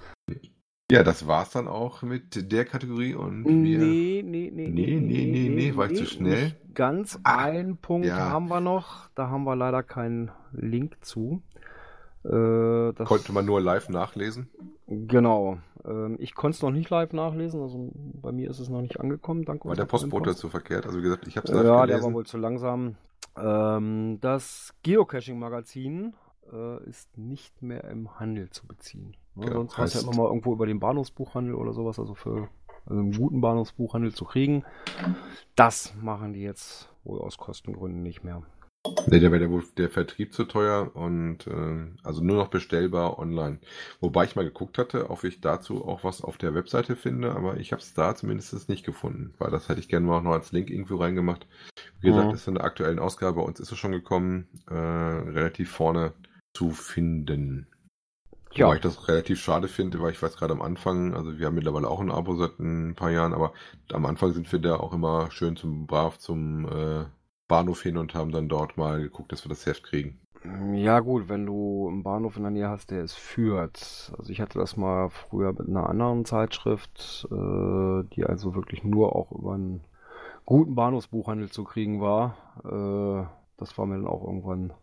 Ja, 0.90 1.04
das 1.04 1.28
war's 1.28 1.52
dann 1.52 1.68
auch 1.68 2.02
mit 2.02 2.52
der 2.52 2.64
Kategorie 2.64 3.14
und 3.14 3.46
wir. 3.46 3.78
Nee, 3.80 4.24
nee, 4.26 4.50
nee. 4.54 4.70
Nee, 4.70 5.00
nee, 5.02 5.26
nee, 5.26 5.50
nee, 5.50 5.76
war 5.76 5.92
ich 5.92 5.98
zu 5.98 6.06
schnell? 6.06 6.56
Ganz 6.74 7.20
ah, 7.24 7.46
ein 7.46 7.76
Punkt 7.78 8.08
ja. 8.08 8.18
haben 8.18 8.48
wir 8.48 8.62
noch. 8.62 9.10
Da 9.16 9.28
haben 9.28 9.44
wir 9.44 9.58
leider 9.58 9.84
keinen 9.84 10.32
Link 10.54 10.98
zu. 11.02 11.42
Äh, 12.28 12.94
das, 12.94 13.08
Konnte 13.08 13.32
man 13.32 13.46
nur 13.46 13.62
live 13.62 13.90
nachlesen? 13.90 14.50
Genau. 14.88 15.60
Ähm, 15.86 16.18
ich 16.20 16.36
konnte 16.36 16.56
es 16.58 16.62
noch 16.62 16.72
nicht 16.72 16.90
live 16.90 17.14
nachlesen, 17.14 17.62
also 17.62 17.92
bei 17.94 18.32
mir 18.32 18.50
ist 18.50 18.60
es 18.60 18.70
noch 18.70 18.82
nicht 18.82 19.00
angekommen. 19.00 19.46
Danke. 19.46 19.70
War 19.70 19.76
der 19.76 19.86
Postbote 19.86 20.36
zu 20.36 20.50
verkehrt? 20.50 20.86
Also 20.86 20.98
wie 21.00 21.04
gesagt, 21.04 21.28
ich 21.28 21.38
habe 21.38 21.48
es 21.48 21.54
Ja, 21.54 21.86
der 21.86 22.04
war 22.04 22.14
wohl 22.14 22.26
zu 22.26 22.38
langsam. 22.38 22.96
Ähm, 23.38 24.18
das 24.20 24.74
Geocaching-Magazin 24.84 26.14
äh, 26.52 26.84
ist 26.90 27.18
nicht 27.18 27.62
mehr 27.62 27.86
im 27.86 28.20
Handel 28.20 28.50
zu 28.50 28.68
beziehen. 28.68 29.16
Ne, 29.36 29.48
Ja, 29.48 29.54
sonst 29.54 29.78
war 29.78 29.86
es 29.86 29.94
ja 29.94 30.02
immer 30.02 30.16
mal 30.16 30.28
irgendwo 30.28 30.54
über 30.54 30.66
den 30.66 30.80
Bahnhofsbuchhandel 30.80 31.56
oder 31.56 31.74
sowas, 31.74 32.00
also 32.00 32.14
für 32.14 32.50
also 32.86 33.02
einen 33.02 33.12
guten 33.12 33.42
Bahnhofsbuchhandel 33.42 34.14
zu 34.14 34.26
kriegen. 34.26 34.64
Das 35.56 35.94
machen 36.02 36.34
die 36.34 36.42
jetzt 36.42 36.90
wohl 37.04 37.20
aus 37.20 37.38
Kostengründen 37.38 38.02
nicht 38.02 38.24
mehr. 38.24 38.44
Nee, 39.10 39.20
der 39.20 39.32
wäre 39.32 39.48
der, 39.48 39.62
der 39.78 39.90
Vertrieb 39.90 40.34
zu 40.34 40.46
teuer 40.46 40.96
und 40.96 41.48
äh, 41.48 41.88
also 42.04 42.24
nur 42.24 42.38
noch 42.38 42.50
bestellbar 42.50 43.20
online. 43.20 43.60
Wobei 44.00 44.26
ich 44.26 44.36
mal 44.36 44.46
geguckt 44.46 44.78
hatte, 44.78 45.10
ob 45.10 45.24
ich 45.24 45.42
dazu 45.42 45.86
auch 45.86 46.04
was 46.04 46.22
auf 46.22 46.38
der 46.38 46.54
Webseite 46.56 46.96
finde, 46.96 47.32
aber 47.34 47.58
ich 47.58 47.72
habe 47.72 47.82
es 47.82 47.94
da 47.94 48.16
zumindest 48.16 48.70
nicht 48.70 48.86
gefunden, 48.86 49.34
weil 49.40 49.52
das 49.52 49.68
hätte 49.70 49.80
ich 49.80 49.90
gerne 49.90 50.06
mal 50.06 50.22
noch 50.22 50.32
als 50.32 50.52
Link 50.52 50.70
irgendwo 50.70 50.98
reingemacht. 50.98 51.48
Wie 52.02 52.08
gesagt, 52.08 52.30
Mhm. 52.30 52.36
ist 52.36 52.48
in 52.48 52.56
der 52.56 52.64
aktuellen 52.64 53.00
Ausgabe, 53.00 53.38
bei 53.38 53.46
uns 53.46 53.60
ist 53.60 53.72
es 53.72 53.78
schon 53.78 53.92
gekommen, 53.92 54.48
äh, 54.70 54.74
relativ 54.74 55.72
vorne 55.72 56.14
zu 56.54 56.72
finden. 56.72 57.68
Ja. 58.54 58.66
Wobei 58.68 58.76
ich 58.78 58.82
das 58.82 59.08
relativ 59.08 59.40
schade 59.40 59.68
finde, 59.68 60.00
weil 60.02 60.12
ich 60.12 60.22
weiß 60.22 60.36
gerade 60.38 60.54
am 60.54 60.62
Anfang, 60.62 61.14
also 61.14 61.38
wir 61.38 61.46
haben 61.48 61.56
mittlerweile 61.56 61.88
auch 61.90 62.00
ein 62.00 62.12
Abo 62.12 62.36
seit 62.36 62.60
ein 62.60 62.96
paar 62.96 63.12
Jahren, 63.12 63.34
aber 63.34 63.54
am 63.92 64.06
Anfang 64.06 64.34
sind 64.34 64.52
wir 64.52 64.60
da 64.60 64.78
auch 64.78 64.94
immer 64.94 65.30
schön 65.32 65.56
zum 65.56 65.86
brav 65.88 66.18
zum 66.18 66.66
äh, 66.68 67.06
Bahnhof 67.48 67.82
hin 67.82 67.98
und 67.98 68.14
haben 68.14 68.32
dann 68.32 68.50
dort 68.50 68.78
mal 68.78 69.02
geguckt, 69.02 69.32
dass 69.32 69.46
wir 69.46 69.50
das 69.50 69.66
Heft 69.66 69.84
kriegen. 69.84 70.20
Ja 70.74 71.00
gut, 71.00 71.30
wenn 71.30 71.46
du 71.46 71.88
einen 71.90 72.04
Bahnhof 72.04 72.38
in 72.38 72.44
der 72.44 72.52
Nähe 72.52 72.70
hast, 72.70 72.92
der 72.92 73.04
es 73.04 73.14
führt. 73.14 74.14
Also 74.18 74.32
ich 74.32 74.40
hatte 74.40 74.60
das 74.60 74.78
mal 74.78 75.10
früher 75.10 75.52
mit 75.52 75.68
einer 75.68 75.90
anderen 75.90 76.26
Zeitschrift, 76.26 77.28
äh, 77.32 78.04
die 78.16 78.24
also 78.26 78.56
wirklich 78.56 78.84
nur 78.84 79.16
auch 79.16 79.32
über 79.32 79.54
einen 79.54 79.84
guten 80.46 80.76
Bahnhofsbuchhandel 80.76 81.50
zu 81.50 81.64
kriegen 81.64 82.02
war. 82.02 82.38
Äh, 82.64 83.28
das 83.58 83.78
war 83.78 83.86
mir 83.86 83.96
dann 83.96 84.08
auch 84.08 84.24
irgendwann 84.24 84.74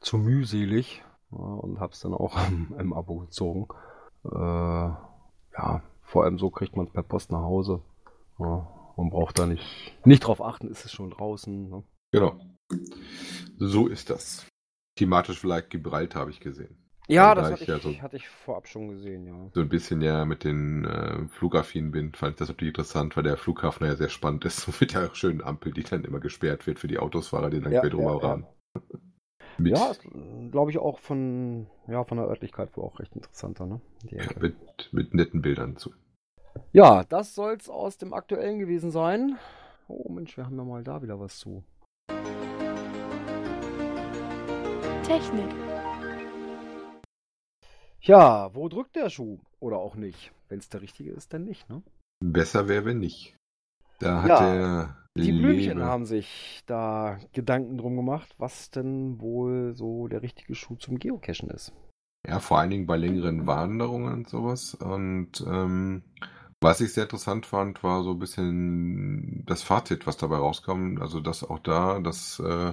zu 0.00 0.18
mühselig 0.18 1.02
ja, 1.32 1.38
und 1.38 1.80
hab's 1.80 2.00
dann 2.00 2.14
auch 2.14 2.36
im, 2.48 2.74
im 2.78 2.92
Abo 2.92 3.20
gezogen. 3.20 3.68
Äh, 4.24 4.38
ja, 4.38 5.82
vor 6.02 6.24
allem 6.24 6.38
so 6.38 6.50
kriegt 6.50 6.76
man 6.76 6.86
es 6.86 6.92
per 6.92 7.02
Post 7.02 7.32
nach 7.32 7.42
Hause. 7.42 7.82
Ja, 8.38 8.68
man 8.96 9.10
braucht 9.10 9.38
da 9.38 9.46
nicht, 9.46 9.96
nicht 10.04 10.20
drauf 10.20 10.42
achten, 10.42 10.68
ist 10.68 10.84
es 10.84 10.92
schon 10.92 11.10
draußen. 11.10 11.70
Ne? 11.70 11.82
Genau. 12.12 12.38
So 13.58 13.86
ist 13.88 14.10
das. 14.10 14.46
Thematisch 14.96 15.38
vielleicht 15.38 15.70
Gibraltar 15.70 16.22
habe 16.22 16.30
ich 16.30 16.40
gesehen. 16.40 16.76
Ja, 17.08 17.34
da 17.34 17.42
das 17.42 17.50
hatte 17.50 17.64
ich, 17.64 17.70
ja 17.70 17.78
so- 17.80 18.00
hatte 18.00 18.16
ich 18.16 18.28
vorab 18.28 18.68
schon 18.68 18.88
gesehen, 18.88 19.26
ja. 19.26 19.50
So 19.54 19.60
ein 19.60 19.68
bisschen 19.68 20.00
ja 20.02 20.24
mit 20.24 20.44
den 20.44 20.84
äh, 20.86 21.28
Flugaffinen 21.28 21.90
bin, 21.90 22.14
fand 22.14 22.32
ich 22.34 22.38
das 22.38 22.48
natürlich 22.48 22.70
interessant, 22.72 23.16
weil 23.16 23.24
der 23.24 23.36
Flughafen 23.36 23.86
ja 23.86 23.94
sehr 23.96 24.08
spannend 24.08 24.44
ist. 24.46 24.60
So 24.66 24.72
mit 24.80 24.94
der 24.94 25.14
schönen 25.14 25.42
Ampel, 25.42 25.72
die 25.72 25.82
dann 25.82 26.04
immer 26.04 26.20
gesperrt 26.20 26.66
wird 26.66 26.78
für 26.78 26.88
die 26.88 26.98
Autosfahrer, 26.98 27.50
die 27.50 27.60
dann 27.60 27.72
Ja, 27.72 27.74
quer 27.74 27.90
drum 27.90 28.06
ja, 28.06 28.14
ja. 28.14 28.18
rahmen. 28.18 28.46
Mit, 29.58 29.78
Ja, 29.78 29.94
glaube 30.50 30.70
ich 30.70 30.78
auch 30.78 30.98
von, 30.98 31.66
ja, 31.86 32.04
von 32.04 32.18
der 32.18 32.26
Örtlichkeit 32.26 32.76
wohl 32.76 32.84
auch 32.84 32.98
recht 33.00 33.14
interessanter, 33.14 33.66
ne? 33.66 33.80
Ecke. 34.16 34.40
mit, 34.40 34.56
mit 34.92 35.14
netten 35.14 35.42
Bildern 35.42 35.76
zu. 35.76 35.92
Ja, 36.72 37.04
das 37.04 37.34
soll's 37.34 37.68
aus 37.68 37.98
dem 37.98 38.12
Aktuellen 38.14 38.58
gewesen 38.58 38.90
sein. 38.90 39.38
Oh 39.88 40.08
Mensch, 40.10 40.36
wir 40.36 40.46
haben 40.46 40.56
ja 40.56 40.64
mal 40.64 40.82
da 40.84 41.02
wieder 41.02 41.18
was 41.20 41.38
zu. 41.38 41.62
Technik. 45.02 45.48
Ja, 48.00 48.54
wo 48.54 48.68
drückt 48.68 48.96
der 48.96 49.10
Schuh? 49.10 49.38
Oder 49.60 49.78
auch 49.78 49.96
nicht. 49.96 50.32
Wenn 50.48 50.58
es 50.60 50.68
der 50.68 50.80
richtige 50.82 51.10
ist, 51.10 51.32
dann 51.32 51.44
nicht, 51.44 51.68
ne? 51.68 51.82
Besser 52.24 52.68
wäre, 52.68 52.84
wenn 52.84 52.98
nicht. 53.00 53.36
Da 54.00 54.22
hat 54.22 54.28
Ja, 54.28 54.40
der 54.40 54.96
Die 55.16 55.32
Blümchen 55.32 55.78
liebe- 55.78 55.84
haben 55.84 56.04
sich 56.04 56.62
da 56.66 57.18
Gedanken 57.32 57.76
drum 57.78 57.96
gemacht, 57.96 58.34
was 58.38 58.70
denn 58.70 59.20
wohl 59.20 59.74
so 59.74 60.08
der 60.08 60.22
richtige 60.22 60.54
Schuh 60.54 60.76
zum 60.76 60.98
Geocachen 60.98 61.50
ist. 61.50 61.72
Ja, 62.26 62.38
vor 62.40 62.58
allen 62.58 62.70
Dingen 62.70 62.86
bei 62.86 62.96
längeren 62.96 63.46
Wanderungen 63.46 64.12
und 64.12 64.28
sowas. 64.28 64.74
Und 64.74 65.44
ähm, 65.46 66.02
was 66.60 66.80
ich 66.80 66.92
sehr 66.92 67.04
interessant 67.04 67.46
fand, 67.46 67.84
war 67.84 68.02
so 68.02 68.10
ein 68.10 68.18
bisschen 68.18 69.44
das 69.46 69.62
Fazit, 69.62 70.06
was 70.06 70.16
dabei 70.16 70.36
rauskam. 70.36 70.98
Also, 71.00 71.20
dass 71.20 71.48
auch 71.48 71.60
da 71.60 72.00
das 72.00 72.40
äh, 72.40 72.72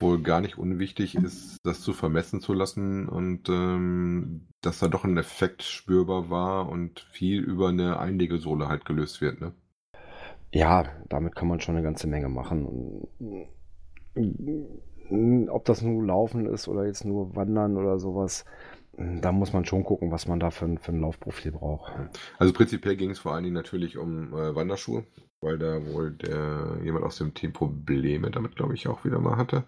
wohl 0.00 0.22
gar 0.22 0.40
nicht 0.40 0.56
unwichtig 0.56 1.14
ist, 1.16 1.58
das 1.62 1.80
zu 1.80 1.92
vermessen 1.92 2.40
zu 2.40 2.54
lassen 2.54 3.08
und 3.08 3.48
ähm, 3.50 4.48
dass 4.62 4.78
da 4.78 4.88
doch 4.88 5.04
ein 5.04 5.18
Effekt 5.18 5.62
spürbar 5.62 6.30
war 6.30 6.68
und 6.68 7.00
viel 7.00 7.42
über 7.42 7.68
eine 7.68 7.98
Einlegesohle 7.98 8.68
halt 8.68 8.84
gelöst 8.86 9.20
wird. 9.20 9.40
Ne? 9.40 9.52
Ja, 10.52 10.84
damit 11.08 11.34
kann 11.34 11.48
man 11.48 11.60
schon 11.60 11.76
eine 11.76 11.84
ganze 11.84 12.06
Menge 12.06 12.28
machen. 12.28 13.06
Ob 15.48 15.64
das 15.66 15.82
nur 15.82 16.06
Laufen 16.06 16.46
ist 16.46 16.68
oder 16.68 16.86
jetzt 16.86 17.04
nur 17.04 17.36
Wandern 17.36 17.76
oder 17.76 17.98
sowas, 17.98 18.44
da 18.96 19.32
muss 19.32 19.52
man 19.52 19.64
schon 19.64 19.84
gucken, 19.84 20.10
was 20.10 20.28
man 20.28 20.38
da 20.38 20.50
für 20.50 20.66
ein, 20.66 20.78
für 20.78 20.92
ein 20.92 21.00
Laufprofil 21.00 21.52
braucht. 21.52 21.92
Also 22.38 22.52
prinzipiell 22.52 22.96
ging 22.96 23.10
es 23.10 23.18
vor 23.18 23.32
allen 23.32 23.44
Dingen 23.44 23.54
natürlich 23.54 23.96
um 23.96 24.34
äh, 24.34 24.54
Wanderschuhe, 24.54 25.04
weil 25.40 25.58
da 25.58 25.86
wohl 25.86 26.12
der 26.12 26.78
jemand 26.84 27.04
aus 27.04 27.16
dem 27.16 27.32
Team 27.34 27.52
Probleme 27.52 28.30
damit, 28.30 28.54
glaube 28.54 28.74
ich, 28.74 28.88
auch 28.88 29.04
wieder 29.04 29.18
mal 29.18 29.36
hatte. 29.36 29.64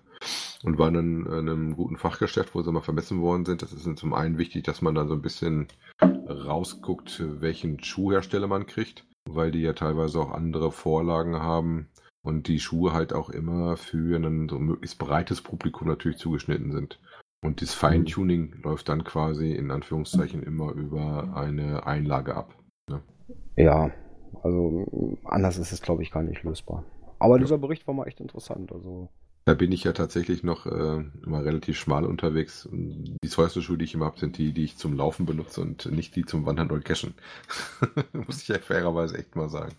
Und 0.62 0.78
waren 0.78 0.94
dann 0.94 1.26
in 1.26 1.32
einem 1.32 1.76
guten 1.76 1.96
Fachgeschäft, 1.96 2.54
wo 2.54 2.62
sie 2.62 2.72
mal 2.72 2.80
vermessen 2.80 3.20
worden 3.20 3.44
sind. 3.44 3.62
Das 3.62 3.72
ist 3.72 3.98
zum 3.98 4.14
einen 4.14 4.38
wichtig, 4.38 4.64
dass 4.64 4.82
man 4.82 4.94
dann 4.94 5.08
so 5.08 5.14
ein 5.14 5.22
bisschen 5.22 5.68
rausguckt, 6.00 7.22
welchen 7.40 7.82
Schuhhersteller 7.82 8.46
man 8.46 8.66
kriegt, 8.66 9.04
weil 9.28 9.50
die 9.50 9.60
ja 9.60 9.74
teilweise 9.74 10.20
auch 10.20 10.30
andere 10.30 10.72
Vorlagen 10.72 11.36
haben 11.36 11.88
und 12.22 12.48
die 12.48 12.60
Schuhe 12.60 12.92
halt 12.92 13.12
auch 13.12 13.28
immer 13.28 13.76
für 13.76 14.16
ein 14.16 14.48
so 14.48 14.58
möglichst 14.58 14.98
breites 14.98 15.42
Publikum 15.42 15.88
natürlich 15.88 16.18
zugeschnitten 16.18 16.72
sind. 16.72 16.98
Und 17.44 17.60
das 17.60 17.74
Feintuning 17.74 18.54
läuft 18.62 18.88
dann 18.88 19.04
quasi 19.04 19.52
in 19.52 19.70
Anführungszeichen 19.70 20.42
immer 20.42 20.72
über 20.72 21.34
eine 21.36 21.86
Einlage 21.86 22.34
ab. 22.36 22.54
Ja, 23.56 23.90
also 24.42 25.18
anders 25.24 25.58
ist 25.58 25.70
es, 25.70 25.82
glaube 25.82 26.02
ich, 26.02 26.10
gar 26.10 26.22
nicht 26.22 26.42
lösbar. 26.42 26.84
Aber 27.18 27.36
Ja. 27.36 27.42
dieser 27.42 27.58
Bericht 27.58 27.86
war 27.86 27.94
mal 27.94 28.06
echt 28.06 28.20
interessant. 28.20 28.72
Also, 28.72 29.10
Da 29.46 29.52
bin 29.52 29.72
ich 29.72 29.84
ja 29.84 29.92
tatsächlich 29.92 30.42
noch 30.42 30.64
äh, 30.64 31.04
immer 31.26 31.44
relativ 31.44 31.76
schmal 31.78 32.06
unterwegs. 32.06 32.66
Die 32.72 33.28
teuerste 33.28 33.60
Schuhe, 33.60 33.76
die 33.76 33.84
ich 33.84 33.92
immer 33.94 34.06
habe, 34.06 34.18
sind 34.18 34.38
die, 34.38 34.52
die 34.52 34.64
ich 34.64 34.78
zum 34.78 34.96
Laufen 34.96 35.26
benutze 35.26 35.60
und 35.60 35.84
nicht 35.92 36.16
die 36.16 36.24
zum 36.24 36.46
Wandern 36.46 36.70
oder 36.70 36.80
Cashen. 36.80 37.12
Muss 38.26 38.40
ich 38.40 38.48
ja 38.48 38.58
fairerweise 38.58 39.18
echt 39.18 39.36
mal 39.36 39.50
sagen. 39.50 39.74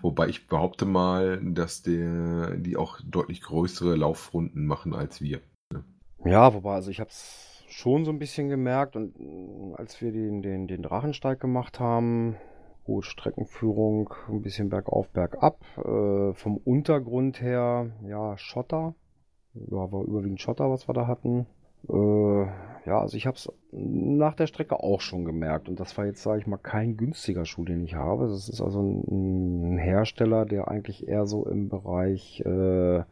Wobei 0.00 0.28
ich 0.28 0.46
behaupte 0.46 0.86
mal, 0.86 1.40
dass 1.42 1.82
der, 1.82 2.56
die 2.56 2.78
auch 2.78 3.00
deutlich 3.04 3.42
größere 3.42 3.96
Laufrunden 3.96 4.66
machen 4.66 4.94
als 4.94 5.20
wir. 5.20 5.40
Ja, 6.24 6.54
wobei, 6.54 6.74
also 6.74 6.90
ich 6.90 7.00
habe 7.00 7.10
es 7.10 7.64
schon 7.68 8.04
so 8.04 8.10
ein 8.10 8.18
bisschen 8.18 8.48
gemerkt 8.48 8.96
und 8.96 9.18
mh, 9.18 9.76
als 9.76 10.00
wir 10.00 10.12
den, 10.12 10.42
den, 10.42 10.66
den 10.66 10.82
Drachensteig 10.82 11.40
gemacht 11.40 11.80
haben, 11.80 12.36
gut, 12.84 13.04
Streckenführung, 13.04 14.12
ein 14.28 14.42
bisschen 14.42 14.68
bergauf, 14.68 15.08
bergab, 15.08 15.58
äh, 15.78 16.32
vom 16.34 16.56
Untergrund 16.58 17.40
her, 17.40 17.90
ja, 18.06 18.36
Schotter, 18.36 18.94
ja, 19.54 19.92
war 19.92 20.02
überwiegend 20.02 20.40
Schotter, 20.40 20.70
was 20.70 20.88
wir 20.88 20.94
da 20.94 21.06
hatten. 21.06 21.46
Äh, 21.88 22.46
ja, 22.86 23.00
also 23.00 23.16
ich 23.16 23.26
habe 23.26 23.36
es 23.36 23.50
nach 23.72 24.34
der 24.34 24.46
Strecke 24.46 24.80
auch 24.80 25.00
schon 25.00 25.24
gemerkt 25.24 25.68
und 25.68 25.80
das 25.80 25.96
war 25.96 26.06
jetzt, 26.06 26.22
sage 26.22 26.40
ich 26.40 26.46
mal, 26.46 26.58
kein 26.58 26.96
günstiger 26.96 27.44
Schuh, 27.44 27.64
den 27.64 27.82
ich 27.82 27.94
habe. 27.94 28.28
Das 28.28 28.48
ist 28.48 28.60
also 28.60 28.80
ein, 28.80 29.74
ein 29.74 29.78
Hersteller, 29.78 30.44
der 30.44 30.68
eigentlich 30.68 31.08
eher 31.08 31.26
so 31.26 31.46
im 31.46 31.68
Bereich 31.68 32.40
äh, 32.44 33.02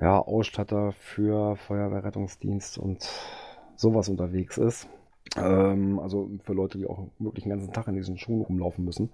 ja, 0.00 0.18
Ausstatter 0.18 0.92
für 0.92 1.56
Feuerwehrrettungsdienst 1.56 2.78
und 2.78 3.08
sowas 3.76 4.08
unterwegs 4.08 4.58
ist. 4.58 4.88
Ähm, 5.36 5.98
also 6.00 6.30
für 6.42 6.54
Leute, 6.54 6.78
die 6.78 6.86
auch 6.86 7.08
wirklich 7.18 7.44
den 7.44 7.50
ganzen 7.50 7.72
Tag 7.72 7.86
in 7.88 7.94
diesen 7.94 8.18
Schuhen 8.18 8.42
rumlaufen 8.42 8.84
müssen. 8.84 9.10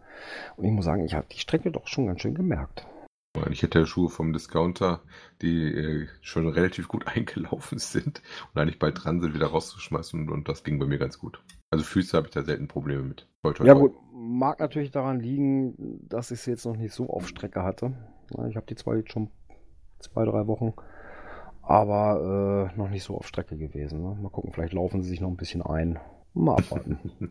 Und 0.56 0.64
ich 0.64 0.70
muss 0.70 0.84
sagen, 0.84 1.04
ich 1.04 1.14
habe 1.14 1.26
die 1.30 1.38
Strecke 1.38 1.70
doch 1.70 1.86
schon 1.86 2.06
ganz 2.06 2.22
schön 2.22 2.34
gemerkt. 2.34 2.86
Ich 3.50 3.62
hätte 3.62 3.86
Schuhe 3.86 4.08
vom 4.08 4.32
Discounter, 4.32 5.02
die 5.42 5.64
äh, 5.64 6.06
schon 6.22 6.48
relativ 6.48 6.88
gut 6.88 7.06
eingelaufen 7.14 7.78
sind 7.78 8.22
und 8.54 8.60
eigentlich 8.60 8.78
bald 8.78 9.04
dran 9.04 9.20
sind, 9.20 9.34
wieder 9.34 9.48
rauszuschmeißen 9.48 10.30
und, 10.30 10.48
das 10.48 10.64
ging 10.64 10.78
bei 10.78 10.86
mir 10.86 10.98
ganz 10.98 11.18
gut. 11.18 11.42
Also 11.70 11.84
Füße 11.84 12.16
habe 12.16 12.28
ich 12.28 12.32
da 12.32 12.42
selten 12.42 12.68
Probleme 12.68 13.02
mit. 13.02 13.28
Toi, 13.42 13.52
toi, 13.52 13.66
Ja 13.66 13.74
toi. 13.74 13.80
gut, 13.82 13.94
mag 14.14 14.58
natürlich 14.60 14.90
daran 14.90 15.20
liegen, 15.20 15.74
dass 16.08 16.30
ich 16.30 16.40
sie 16.40 16.52
jetzt 16.52 16.64
noch 16.64 16.76
nicht 16.76 16.94
so 16.94 17.10
auf 17.10 17.28
Strecke 17.28 17.62
hatte. 17.62 17.92
Ja, 18.34 18.46
Ich 18.46 18.56
habe 18.56 18.66
die 18.66 18.74
zwar 18.74 18.96
jetzt 18.96 19.12
schon 19.12 19.28
zwei, 20.10 20.24
drei 20.24 20.46
Wochen, 20.46 20.74
aber 21.62 22.70
äh, 22.74 22.78
noch 22.78 22.88
nicht 22.90 23.04
so 23.04 23.16
auf 23.16 23.26
Strecke 23.26 23.56
gewesen. 23.56 24.02
Ne? 24.02 24.16
Mal 24.20 24.30
gucken, 24.30 24.52
vielleicht 24.52 24.72
laufen 24.72 25.02
sie 25.02 25.08
sich 25.08 25.20
noch 25.20 25.28
ein 25.28 25.36
bisschen 25.36 25.62
ein. 25.62 25.98
Mal 26.38 26.56
abwarten. 26.56 26.98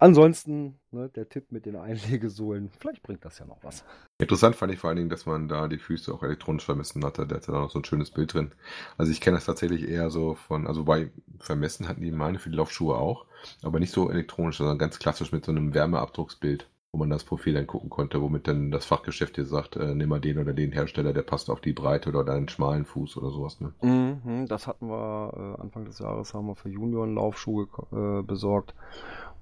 Ansonsten, 0.00 0.80
ne, 0.90 1.08
der 1.10 1.28
Tipp 1.28 1.52
mit 1.52 1.64
den 1.64 1.76
Einlegesohlen, 1.76 2.70
vielleicht 2.76 3.04
bringt 3.04 3.24
das 3.24 3.38
ja 3.38 3.46
noch 3.46 3.62
was. 3.62 3.84
Interessant 4.18 4.56
fand 4.56 4.72
ich 4.72 4.80
vor 4.80 4.88
allen 4.88 4.96
Dingen, 4.96 5.10
dass 5.10 5.26
man 5.26 5.46
da 5.46 5.68
die 5.68 5.78
Füße 5.78 6.12
auch 6.12 6.24
elektronisch 6.24 6.64
vermessen 6.64 7.04
hatte. 7.04 7.24
Der 7.24 7.36
hatte 7.36 7.52
da 7.52 7.60
noch 7.60 7.70
so 7.70 7.78
ein 7.78 7.84
schönes 7.84 8.10
Bild 8.10 8.34
drin. 8.34 8.50
Also 8.98 9.12
ich 9.12 9.20
kenne 9.20 9.36
das 9.36 9.44
tatsächlich 9.44 9.88
eher 9.88 10.10
so 10.10 10.34
von, 10.34 10.66
also 10.66 10.84
bei 10.84 11.12
Vermessen 11.38 11.86
hatten 11.86 12.00
die 12.00 12.10
meine 12.10 12.40
für 12.40 12.50
die 12.50 12.56
Laufschuhe 12.56 12.96
auch, 12.96 13.26
aber 13.62 13.78
nicht 13.78 13.92
so 13.92 14.10
elektronisch, 14.10 14.58
sondern 14.58 14.76
ganz 14.76 14.98
klassisch 14.98 15.30
mit 15.30 15.44
so 15.44 15.52
einem 15.52 15.72
Wärmeabdrucksbild 15.72 16.68
wo 16.92 16.98
man 16.98 17.08
das 17.08 17.24
Profil 17.24 17.54
dann 17.54 17.66
gucken 17.66 17.88
konnte, 17.88 18.20
womit 18.20 18.46
dann 18.46 18.70
das 18.70 18.84
Fachgeschäft 18.84 19.38
dir 19.38 19.46
sagt, 19.46 19.76
äh, 19.76 19.94
nimm 19.94 20.10
mal 20.10 20.20
den 20.20 20.38
oder 20.38 20.52
den 20.52 20.72
Hersteller, 20.72 21.14
der 21.14 21.22
passt 21.22 21.48
auf 21.48 21.62
die 21.62 21.72
Breite 21.72 22.10
oder 22.10 22.22
deinen 22.22 22.50
schmalen 22.50 22.84
Fuß 22.84 23.16
oder 23.16 23.30
sowas. 23.30 23.60
Ne? 23.62 23.72
Mhm, 23.80 24.46
das 24.46 24.66
hatten 24.66 24.88
wir 24.88 25.56
äh, 25.58 25.62
Anfang 25.62 25.86
des 25.86 25.98
Jahres, 26.00 26.34
haben 26.34 26.48
wir 26.48 26.54
für 26.54 26.68
Junioren 26.68 27.14
Laufschuhe 27.14 27.66
äh, 27.92 28.22
besorgt. 28.22 28.74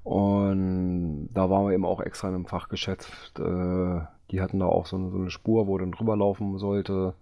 Und 0.05 1.29
da 1.35 1.51
waren 1.51 1.67
wir 1.67 1.75
eben 1.75 1.85
auch 1.85 2.01
extra 2.01 2.29
in 2.29 2.37
einem 2.37 2.47
Fachgeschäft. 2.47 3.41
Äh, 3.41 4.01
die 4.31 4.41
hatten 4.41 4.61
da 4.61 4.67
auch 4.67 4.87
so 4.87 4.97
eine, 4.97 5.11
so 5.11 5.19
eine 5.19 5.31
Spur, 5.31 5.67
wo 5.67 5.77
dann 5.77 5.91
drüber 5.91 6.17
laufen 6.17 6.57
sollte, 6.59 7.15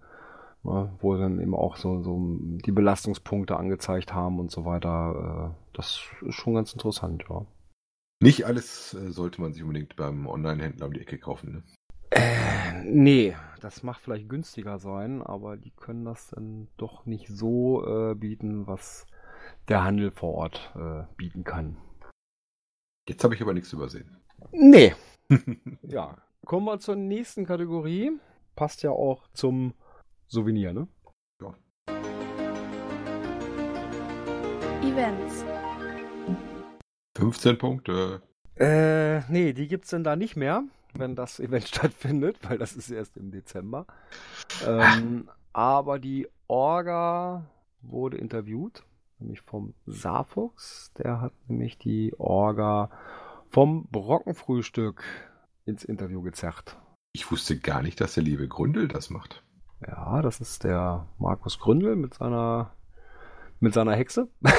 ne, 0.63 0.91
wo 1.01 1.15
dann 1.17 1.41
eben 1.41 1.55
auch 1.55 1.75
so, 1.75 2.03
so 2.03 2.37
die 2.39 2.71
Belastungspunkte 2.71 3.57
angezeigt 3.57 4.13
haben 4.13 4.39
und 4.39 4.51
so 4.51 4.63
weiter. 4.63 5.55
Äh, 5.55 5.75
das 5.75 6.01
ist 6.21 6.35
schon 6.35 6.53
ganz 6.53 6.71
interessant, 6.71 7.25
ja. 7.27 7.41
Nicht 8.21 8.45
alles 8.45 8.93
äh, 8.93 9.11
sollte 9.11 9.39
man 9.39 9.53
sich 9.53 9.63
unbedingt 9.63 9.95
beim 9.95 10.27
Online-Händler 10.27 10.87
um 10.87 10.93
die 10.93 10.99
Ecke 10.99 11.17
kaufen. 11.17 11.53
Ne? 11.53 11.63
Äh, 12.11 12.83
nee, 12.83 13.35
das 13.61 13.81
mag 13.81 13.97
vielleicht 13.97 14.27
günstiger 14.27 14.77
sein, 14.77 15.21
aber 15.21 15.55
die 15.55 15.71
können 15.71 16.03
das 16.03 16.31
dann 16.31 16.67
doch 16.75 17.05
nicht 17.05 17.29
so 17.29 17.85
äh, 17.85 18.15
bieten, 18.15 18.67
was 18.67 19.05
der 19.69 19.85
Handel 19.85 20.11
vor 20.11 20.33
Ort 20.33 20.73
äh, 20.75 21.03
bieten 21.15 21.45
kann. 21.45 21.77
Jetzt 23.07 23.23
habe 23.23 23.35
ich 23.35 23.41
aber 23.41 23.53
nichts 23.53 23.71
übersehen. 23.71 24.17
Nee. 24.51 24.93
ja, 25.83 26.17
kommen 26.45 26.65
wir 26.65 26.79
zur 26.79 26.97
nächsten 26.97 27.45
Kategorie. 27.45 28.11
Passt 28.55 28.83
ja 28.83 28.91
auch 28.91 29.29
zum 29.29 29.73
Souvenir, 30.27 30.73
ne? 30.73 30.87
Ja. 31.41 31.55
Events. 34.81 35.45
15 37.19 37.57
Punkte. 37.57 38.21
Äh, 38.55 39.21
nee, 39.31 39.53
die 39.53 39.67
gibt's 39.67 39.89
denn 39.89 40.03
da 40.03 40.15
nicht 40.15 40.35
mehr, 40.35 40.63
wenn 40.93 41.15
das 41.15 41.39
Event 41.39 41.67
stattfindet, 41.67 42.37
weil 42.43 42.57
das 42.57 42.75
ist 42.75 42.89
erst 42.89 43.17
im 43.17 43.31
Dezember. 43.31 43.85
Ähm, 44.65 45.29
aber 45.53 45.99
die 45.99 46.27
Orga 46.47 47.45
wurde 47.81 48.17
interviewt, 48.17 48.83
nämlich 49.19 49.41
vom 49.41 49.73
Saarfuchs. 49.85 50.91
Der 50.97 51.21
hat 51.21 51.33
nämlich 51.47 51.77
die 51.77 52.13
Orga 52.17 52.89
vom 53.49 53.87
Brockenfrühstück 53.91 55.03
ins 55.65 55.83
Interview 55.83 56.21
gezerrt. 56.21 56.77
Ich 57.13 57.31
wusste 57.31 57.59
gar 57.59 57.81
nicht, 57.81 57.99
dass 58.01 58.13
der 58.13 58.23
liebe 58.23 58.47
Gründel 58.47 58.87
das 58.87 59.09
macht. 59.09 59.43
Ja, 59.85 60.21
das 60.21 60.39
ist 60.39 60.63
der 60.63 61.07
Markus 61.17 61.59
Gründel 61.59 61.95
mit 61.95 62.13
seiner 62.13 62.71
mit 63.59 63.73
seiner 63.73 63.95
Hexe. 63.95 64.29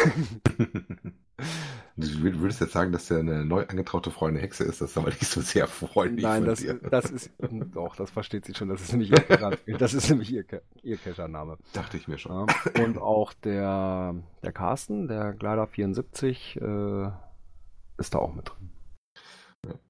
Du 1.97 2.23
würdest 2.23 2.61
jetzt 2.61 2.73
sagen, 2.73 2.93
dass 2.93 3.09
der 3.09 3.19
eine 3.19 3.45
neu 3.45 3.67
angetraute 3.67 4.11
Frau 4.11 4.27
eine 4.27 4.39
Hexe 4.39 4.65
ist, 4.65 4.81
das 4.81 4.91
ist 4.91 4.99
aber 4.99 5.09
nicht 5.09 5.27
so 5.27 5.41
sehr 5.41 5.67
freundlich. 5.67 6.23
Nein, 6.23 6.45
das, 6.45 6.65
das, 6.91 7.11
ist, 7.11 7.31
doch, 7.75 7.97
das 7.97 8.11
versteht 8.11 8.47
sie 8.47 8.55
schon, 8.55 8.69
das 8.69 8.81
ist 8.81 8.93
nämlich 8.93 9.11
ihr, 9.11 9.79
das 9.79 9.93
ist 9.93 10.09
nämlich 10.09 10.33
ihr, 10.33 10.45
ihr 10.83 10.97
Kescher-Name. 10.97 11.59
Dachte 11.73 11.97
ich 11.97 12.09
mir 12.09 12.19
schon. 12.19 12.47
Und 12.83 12.99
auch 12.99 13.35
der, 13.35 14.15
der 14.43 14.53
Carsten, 14.53 15.09
der 15.09 15.33
Glider 15.35 15.67
74, 15.67 16.57
äh, 16.61 17.11
ist 17.99 18.15
da 18.15 18.19
auch 18.19 18.35
mit 18.35 18.49
drin. 18.49 18.71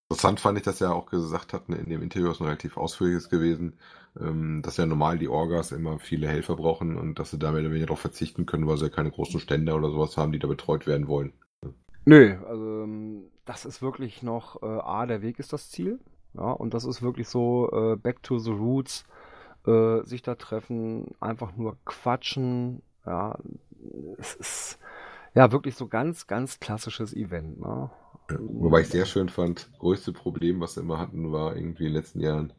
Interessant 0.08 0.40
fand 0.40 0.58
ich, 0.58 0.64
dass 0.64 0.80
er 0.80 0.92
auch 0.92 1.06
gesagt 1.06 1.52
hat, 1.52 1.68
in 1.68 1.88
dem 1.88 2.02
Interview 2.02 2.32
ist 2.32 2.40
ein 2.40 2.46
relativ 2.46 2.76
ausführliches 2.76 3.28
gewesen, 3.28 3.78
ähm, 4.18 4.62
dass 4.62 4.76
ja 4.76 4.86
normal 4.86 5.18
die 5.18 5.28
Orgas 5.28 5.72
immer 5.72 5.98
viele 5.98 6.28
Helfer 6.28 6.56
brauchen 6.56 6.96
und 6.96 7.18
dass 7.18 7.30
sie 7.30 7.38
da 7.38 7.52
mehr 7.52 7.60
oder 7.60 7.70
weniger 7.70 7.86
darauf 7.86 8.00
verzichten 8.00 8.46
können, 8.46 8.66
weil 8.66 8.76
sie 8.76 8.84
ja 8.84 8.90
keine 8.90 9.10
großen 9.10 9.40
Stände 9.40 9.74
oder 9.74 9.90
sowas 9.90 10.16
haben, 10.16 10.32
die 10.32 10.38
da 10.38 10.48
betreut 10.48 10.86
werden 10.86 11.06
wollen. 11.06 11.32
Nö, 12.04 12.36
also 12.46 12.82
ähm, 12.82 13.24
das 13.44 13.64
ist 13.64 13.82
wirklich 13.82 14.22
noch, 14.22 14.62
äh, 14.62 14.66
A, 14.66 15.06
der 15.06 15.22
Weg 15.22 15.38
ist 15.38 15.52
das 15.52 15.70
Ziel. 15.70 16.00
Ja, 16.34 16.52
und 16.52 16.74
das 16.74 16.84
ist 16.84 17.02
wirklich 17.02 17.28
so 17.28 17.70
äh, 17.72 17.96
back 17.96 18.22
to 18.22 18.38
the 18.38 18.52
roots, 18.52 19.04
äh, 19.66 20.02
sich 20.04 20.22
da 20.22 20.36
treffen, 20.36 21.08
einfach 21.20 21.56
nur 21.56 21.76
quatschen. 21.84 22.82
Ja, 23.04 23.36
es 24.18 24.34
ist 24.34 24.78
ja 25.34 25.50
wirklich 25.52 25.74
so 25.74 25.88
ganz, 25.88 26.26
ganz 26.26 26.60
klassisches 26.60 27.14
Event. 27.14 27.60
Ne? 27.60 27.90
Wobei 28.38 28.82
ich 28.82 28.88
sehr 28.88 29.06
schön 29.06 29.28
fand, 29.28 29.70
größte 29.78 30.12
Problem, 30.12 30.60
was 30.60 30.74
sie 30.74 30.80
immer 30.80 30.98
hatten, 30.98 31.32
war 31.32 31.56
irgendwie 31.56 31.86
in 31.86 31.92
den 31.92 31.96
letzten 31.96 32.20
Jahren, 32.20 32.52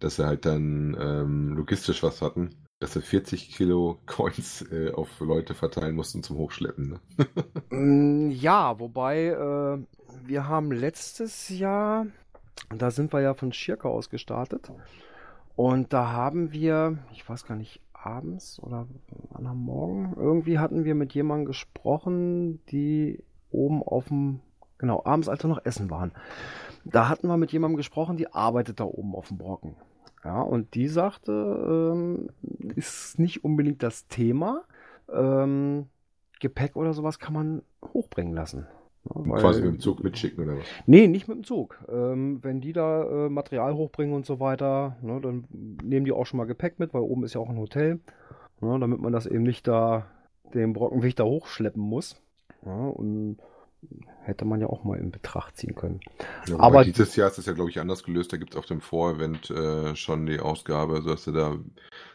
dass 0.00 0.16
sie 0.16 0.26
halt 0.26 0.44
dann 0.44 0.96
ähm, 1.00 1.54
logistisch 1.56 2.02
was 2.02 2.22
hatten, 2.22 2.50
dass 2.78 2.92
sie 2.92 3.02
40 3.02 3.54
Kilo 3.54 3.98
Coins 4.06 4.62
äh, 4.70 4.92
auf 4.92 5.08
Leute 5.20 5.54
verteilen 5.54 5.94
mussten 5.94 6.22
zum 6.22 6.36
Hochschleppen. 6.36 6.90
Ne? 6.90 7.00
Mm, 7.70 8.30
ja, 8.30 8.78
wobei 8.78 9.26
äh, 9.26 9.78
wir 10.24 10.48
haben 10.48 10.70
letztes 10.70 11.48
Jahr, 11.48 12.06
da 12.68 12.92
sind 12.92 13.12
wir 13.12 13.20
ja 13.20 13.34
von 13.34 13.52
Schirke 13.52 13.88
aus 13.88 14.08
gestartet 14.08 14.70
und 15.56 15.92
da 15.92 16.12
haben 16.12 16.52
wir, 16.52 16.98
ich 17.12 17.28
weiß 17.28 17.44
gar 17.44 17.56
nicht, 17.56 17.80
abends 17.92 18.60
oder 18.62 18.86
am 19.34 19.64
Morgen, 19.64 20.14
irgendwie 20.16 20.58
hatten 20.58 20.84
wir 20.84 20.94
mit 20.94 21.12
jemandem 21.14 21.46
gesprochen, 21.46 22.60
die 22.70 23.22
oben 23.50 23.82
auf 23.82 24.08
dem 24.08 24.40
Genau, 24.78 25.02
abends, 25.04 25.28
als 25.28 25.42
wir 25.42 25.48
noch 25.48 25.64
essen 25.64 25.90
waren. 25.90 26.12
Da 26.84 27.08
hatten 27.08 27.28
wir 27.28 27.36
mit 27.36 27.52
jemandem 27.52 27.76
gesprochen, 27.76 28.16
die 28.16 28.32
arbeitet 28.32 28.80
da 28.80 28.84
oben 28.84 29.14
auf 29.14 29.28
dem 29.28 29.38
Brocken. 29.38 29.76
Ja, 30.24 30.40
und 30.42 30.74
die 30.74 30.88
sagte, 30.88 31.32
ähm, 31.32 32.30
ist 32.74 33.18
nicht 33.18 33.44
unbedingt 33.44 33.82
das 33.82 34.06
Thema. 34.08 34.62
Ähm, 35.12 35.86
Gepäck 36.40 36.76
oder 36.76 36.92
sowas 36.92 37.18
kann 37.18 37.32
man 37.32 37.62
hochbringen 37.92 38.34
lassen. 38.34 38.66
Weil, 39.04 39.40
Quasi 39.40 39.62
mit 39.62 39.74
dem 39.74 39.80
Zug 39.80 40.02
mitschicken 40.02 40.44
oder 40.44 40.58
was? 40.58 40.64
Nee, 40.86 41.06
nicht 41.06 41.28
mit 41.28 41.36
dem 41.36 41.44
Zug. 41.44 41.78
Ähm, 41.88 42.42
wenn 42.42 42.60
die 42.60 42.72
da 42.72 43.26
äh, 43.26 43.28
Material 43.28 43.74
hochbringen 43.74 44.14
und 44.14 44.26
so 44.26 44.40
weiter, 44.40 44.96
ne, 45.00 45.20
dann 45.20 45.46
nehmen 45.82 46.04
die 46.04 46.12
auch 46.12 46.26
schon 46.26 46.38
mal 46.38 46.44
Gepäck 46.44 46.78
mit, 46.78 46.92
weil 46.92 47.02
oben 47.02 47.24
ist 47.24 47.34
ja 47.34 47.40
auch 47.40 47.48
ein 47.48 47.58
Hotel. 47.58 48.00
Ne, 48.60 48.78
damit 48.80 49.00
man 49.00 49.12
das 49.12 49.26
eben 49.26 49.44
nicht 49.44 49.68
da 49.68 50.06
den 50.54 50.72
Brockenweg 50.72 51.14
da 51.16 51.24
hochschleppen 51.24 51.82
muss. 51.82 52.20
Ja, 52.64 52.72
und 52.72 53.38
hätte 54.22 54.44
man 54.44 54.60
ja 54.60 54.66
auch 54.68 54.84
mal 54.84 54.98
in 54.98 55.10
Betracht 55.10 55.56
ziehen 55.56 55.74
können. 55.74 56.00
Ja, 56.48 56.58
aber 56.58 56.84
dieses 56.84 57.16
Jahr 57.16 57.28
ist 57.28 57.38
es 57.38 57.46
ja, 57.46 57.52
glaube 57.52 57.70
ich, 57.70 57.80
anders 57.80 58.02
gelöst. 58.02 58.32
Da 58.32 58.36
gibt 58.36 58.52
es 58.52 58.56
auf 58.56 58.66
dem 58.66 58.80
Vorevent 58.80 59.50
äh, 59.50 59.94
schon 59.94 60.26
die 60.26 60.40
Ausgabe, 60.40 61.02
sodass 61.02 61.24
sie 61.24 61.32
da 61.32 61.56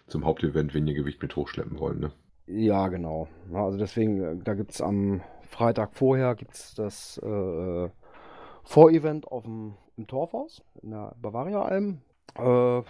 zum 0.08 0.26
Hauptevent 0.26 0.74
weniger 0.74 1.02
Gewicht 1.02 1.22
mit 1.22 1.36
hochschleppen 1.36 1.80
wollen. 1.80 2.00
Ne? 2.00 2.12
Ja, 2.48 2.88
genau. 2.90 3.28
Also 3.54 3.78
deswegen, 3.78 4.22
äh, 4.22 4.36
da 4.44 4.54
gibt 4.54 4.72
es 4.72 4.82
am 4.82 5.22
Freitag 5.48 5.94
vorher 5.94 6.36
gibt's 6.36 6.76
das 6.76 7.18
äh, 7.18 7.90
Vorevent 8.64 9.28
auf 9.28 9.44
dem 9.44 9.76
im 9.98 10.08
Torfhaus 10.08 10.64
in 10.82 10.92
der 10.92 11.16
Bavaria-Alm. 11.22 12.02
Äh, 12.38 12.82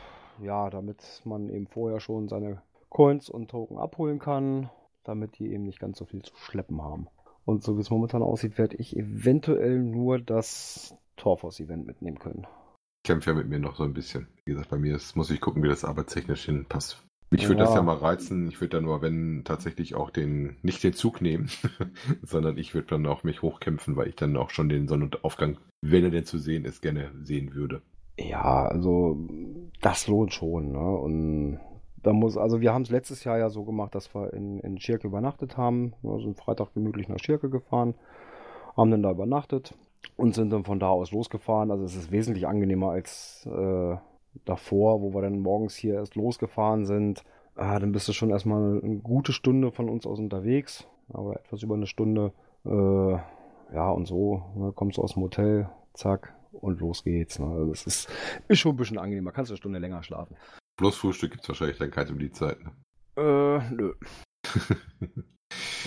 ja, 0.43 0.69
damit 0.69 1.21
man 1.25 1.49
eben 1.49 1.67
vorher 1.67 1.99
schon 1.99 2.27
seine 2.27 2.61
Coins 2.89 3.29
und 3.29 3.49
Token 3.49 3.77
abholen 3.77 4.19
kann, 4.19 4.69
damit 5.03 5.39
die 5.39 5.51
eben 5.51 5.63
nicht 5.63 5.79
ganz 5.79 5.97
so 5.97 6.05
viel 6.05 6.21
zu 6.21 6.35
schleppen 6.35 6.81
haben. 6.81 7.07
Und 7.45 7.63
so 7.63 7.77
wie 7.77 7.81
es 7.81 7.89
momentan 7.89 8.21
aussieht, 8.21 8.57
werde 8.57 8.77
ich 8.77 8.95
eventuell 8.95 9.79
nur 9.79 10.19
das 10.19 10.95
Torfhaus-Event 11.17 11.85
mitnehmen 11.85 12.19
können. 12.19 12.47
Kämpfe 13.03 13.31
ja 13.31 13.35
mit 13.35 13.49
mir 13.49 13.59
noch 13.59 13.75
so 13.75 13.83
ein 13.83 13.93
bisschen. 13.93 14.27
Wie 14.45 14.51
gesagt, 14.51 14.69
bei 14.69 14.77
mir 14.77 14.95
ist, 14.95 15.15
muss 15.15 15.31
ich 15.31 15.41
gucken, 15.41 15.63
wie 15.63 15.67
das 15.67 15.83
arbeitstechnisch 15.83 16.45
hinpasst. 16.45 17.03
Ich 17.33 17.47
würde 17.47 17.61
ja. 17.61 17.65
das 17.65 17.75
ja 17.75 17.81
mal 17.81 17.95
reizen. 17.95 18.49
Ich 18.49 18.59
würde 18.59 18.77
dann 18.77 18.83
nur, 18.83 19.01
wenn 19.01 19.43
tatsächlich 19.45 19.95
auch 19.95 20.09
den, 20.09 20.57
nicht 20.63 20.83
den 20.83 20.93
Zug 20.93 21.21
nehmen, 21.21 21.49
sondern 22.21 22.57
ich 22.57 22.75
würde 22.75 22.89
dann 22.89 23.07
auch 23.07 23.23
mich 23.23 23.41
hochkämpfen, 23.41 23.95
weil 23.95 24.09
ich 24.09 24.15
dann 24.15 24.35
auch 24.35 24.49
schon 24.49 24.67
den 24.67 24.87
Sonnenaufgang, 24.87 25.57
wenn 25.81 26.03
er 26.03 26.11
denn 26.11 26.25
zu 26.25 26.37
sehen 26.37 26.65
ist, 26.65 26.81
gerne 26.81 27.11
sehen 27.23 27.55
würde. 27.55 27.81
Ja, 28.19 28.67
also 28.67 29.17
das 29.81 30.07
lohnt 30.07 30.33
schon. 30.33 30.73
Ne? 30.73 30.79
Und 30.79 31.59
da 32.03 32.13
muss, 32.13 32.37
also 32.37 32.61
wir 32.61 32.73
haben 32.73 32.81
es 32.83 32.89
letztes 32.89 33.23
Jahr 33.23 33.37
ja 33.37 33.49
so 33.49 33.63
gemacht, 33.63 33.93
dass 33.93 34.13
wir 34.15 34.33
in, 34.33 34.59
in 34.59 34.79
Schirke 34.79 35.07
übernachtet 35.07 35.57
haben. 35.57 35.93
Wir 36.01 36.19
sind 36.19 36.37
Freitag 36.37 36.73
gemütlich 36.73 37.09
nach 37.09 37.19
Schirke 37.19 37.49
gefahren, 37.49 37.95
haben 38.75 38.91
dann 38.91 39.03
da 39.03 39.11
übernachtet 39.11 39.75
und 40.17 40.33
sind 40.33 40.51
dann 40.51 40.63
von 40.63 40.79
da 40.79 40.89
aus 40.89 41.11
losgefahren. 41.11 41.71
Also 41.71 41.83
es 41.83 41.95
ist 41.95 42.11
wesentlich 42.11 42.47
angenehmer 42.47 42.91
als 42.91 43.45
äh, 43.45 43.95
davor, 44.45 45.01
wo 45.01 45.13
wir 45.13 45.21
dann 45.21 45.39
morgens 45.39 45.75
hier 45.75 45.95
erst 45.95 46.15
losgefahren 46.15 46.85
sind. 46.85 47.23
Ah, 47.55 47.77
dann 47.79 47.91
bist 47.91 48.07
du 48.07 48.13
schon 48.13 48.29
erstmal 48.29 48.81
eine 48.81 48.97
gute 48.97 49.33
Stunde 49.33 49.71
von 49.71 49.89
uns 49.89 50.07
aus 50.07 50.19
unterwegs, 50.19 50.87
aber 51.09 51.35
etwas 51.35 51.61
über 51.61 51.75
eine 51.75 51.87
Stunde. 51.87 52.31
Äh, 52.65 53.17
ja, 53.73 53.89
und 53.91 54.07
so 54.07 54.43
ne, 54.55 54.71
kommst 54.73 54.97
du 54.97 55.01
aus 55.01 55.13
dem 55.13 55.23
Hotel, 55.23 55.69
zack, 55.93 56.33
und 56.51 56.79
los 56.79 57.03
geht's. 57.03 57.39
Ne? 57.39 57.47
Also 57.47 57.69
das 57.69 57.85
ist, 57.85 58.09
ist 58.47 58.59
schon 58.59 58.73
ein 58.73 58.77
bisschen 58.77 58.97
angenehmer. 58.97 59.31
Kannst 59.31 59.49
du 59.49 59.53
eine 59.53 59.57
Stunde 59.57 59.79
länger 59.79 60.03
schlafen. 60.03 60.35
Bloß 60.81 60.97
Frühstück 60.97 61.29
gibt 61.29 61.43
es 61.43 61.49
wahrscheinlich 61.49 61.77
dann 61.77 61.91
kein 61.91 62.09
um 62.09 62.17
die 62.17 62.31
Zeit. 62.31 62.57
Ne? 62.63 62.71
Äh, 63.15 63.59
nö. 63.71 63.93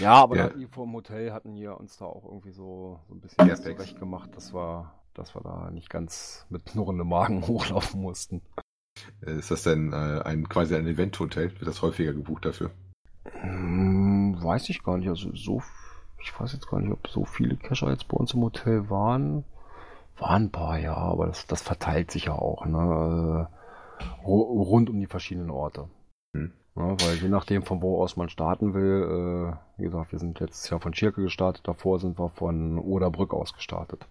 Ja, 0.01 0.13
aber 0.15 0.37
Ja. 0.37 0.49
da 0.49 0.55
die 0.55 0.67
vom 0.67 0.93
Hotel 0.93 1.33
hatten 1.33 1.53
hier 1.53 1.77
uns 1.81 1.97
da 1.97 2.05
auch 2.05 2.25
irgendwie 2.25 2.53
so, 2.53 3.01
so 3.09 3.15
ein 3.15 3.21
bisschen 3.21 3.49
Ja, 3.49 3.57
zurecht 3.57 3.99
gemacht, 3.99 4.31
dass 4.37 4.55
wir, 4.55 4.93
dass 5.15 5.35
wir 5.35 5.41
da 5.43 5.71
nicht 5.73 5.91
ganz 5.91 6.47
mit 6.49 6.65
knurrendem 6.67 7.09
Magen 7.09 7.43
hochlaufen 7.49 8.01
mussten. 8.01 8.41
Äh, 9.27 9.39
Ist 9.39 9.51
das 9.51 9.65
denn 9.65 9.93
äh, 9.93 10.21
ein 10.25 10.49
quasi 10.49 10.77
ein 10.77 10.87
Eventhotel? 10.87 11.51
Wird 11.53 11.67
das 11.67 11.83
häufiger 11.83 12.13
gebucht 12.13 12.45
dafür? 12.45 12.71
Hm, 13.41 14.37
weiß 14.43 14.69
ich 14.69 14.83
gar 14.85 14.99
nicht. 14.99 15.09
Also 15.09 15.35
so, 15.35 15.63
ich 16.21 16.39
weiß 16.39 16.53
jetzt 16.53 16.69
gar 16.69 16.81
nicht, 16.81 16.93
ob 16.93 17.09
so 17.09 17.25
viele 17.25 17.57
Cacher 17.57 17.91
jetzt 17.91 18.07
bei 18.09 18.17
uns 18.17 18.35
im 18.35 18.43
Hotel 18.43 18.91
waren. 18.91 19.45
Waren 20.19 20.45
ein 20.45 20.51
paar, 20.53 20.79
ja, 20.79 20.95
aber 20.97 21.27
das, 21.27 21.47
das 21.47 21.63
verteilt 21.63 22.11
sich 22.13 22.27
ja 22.27 22.35
auch, 22.35 22.65
ne? 22.67 23.49
Ru- 24.25 24.63
Rund 24.63 24.91
um 24.91 24.99
die 25.01 25.07
verschiedenen 25.07 25.51
Orte. 25.51 25.89
Hm. 26.37 26.53
Ja, 26.77 26.97
weil 27.01 27.17
je 27.17 27.29
nachdem, 27.29 27.63
von 27.63 27.81
wo 27.83 28.03
aus 28.03 28.17
man 28.17 28.29
starten 28.29 28.75
will, 28.75 29.55
äh, 29.57 29.81
wie 29.81 29.85
gesagt, 29.85 30.11
wir 30.13 30.19
sind 30.19 30.41
letztes 30.41 30.69
Jahr 30.71 30.81
von 30.81 30.93
Schirke 30.93 31.23
gestartet, 31.23 31.67
davor 31.69 32.01
sind 32.01 32.19
wir 32.19 32.31
von 32.31 32.79
Oderbrück 32.79 33.33
aus 33.33 33.55
gestartet. 33.55 34.07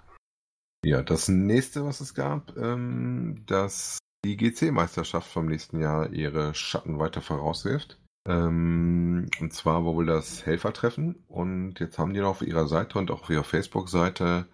Ja, 0.85 1.01
das 1.01 1.27
nächste, 1.27 1.85
was 1.85 1.99
es 2.01 2.13
gab, 2.13 2.55
ähm, 2.57 3.43
dass 3.47 3.97
die 4.25 4.37
GC-Meisterschaft 4.37 5.29
vom 5.29 5.47
nächsten 5.47 5.79
Jahr 5.81 6.11
ihre 6.11 6.53
Schatten 6.53 6.99
weiter 6.99 7.21
vorauswirft. 7.21 7.99
Ähm, 8.27 9.29
und 9.41 9.53
zwar 9.53 9.85
war 9.85 9.95
wohl 9.95 10.05
das 10.05 10.45
Helfertreffen. 10.45 11.23
Und 11.27 11.79
jetzt 11.81 11.99
haben 11.99 12.13
die 12.13 12.21
noch 12.21 12.29
auf 12.29 12.41
ihrer 12.41 12.67
Seite 12.67 12.97
und 12.97 13.11
auch 13.11 13.23
auf 13.23 13.29
ihrer 13.29 13.43
Facebook-Seite 13.43 14.45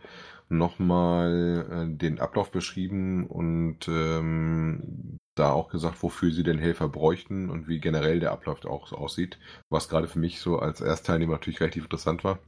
nochmal 0.49 1.65
äh, 1.69 1.97
den 1.97 2.19
Ablauf 2.19 2.51
beschrieben 2.51 3.27
und 3.27 3.87
ähm, 3.87 5.17
da 5.35 5.51
auch 5.51 5.69
gesagt, 5.69 6.03
wofür 6.03 6.31
sie 6.31 6.43
den 6.43 6.59
Helfer 6.59 6.89
bräuchten 6.89 7.49
und 7.49 7.67
wie 7.67 7.79
generell 7.79 8.19
der 8.19 8.31
Ablauf 8.31 8.65
auch 8.65 8.87
so 8.87 8.97
aussieht. 8.97 9.39
Was 9.69 9.89
gerade 9.89 10.07
für 10.07 10.19
mich 10.19 10.39
so 10.39 10.59
als 10.59 10.81
Erstteilnehmer 10.81 11.33
natürlich 11.33 11.61
relativ 11.61 11.85
interessant 11.85 12.23
war. 12.23 12.39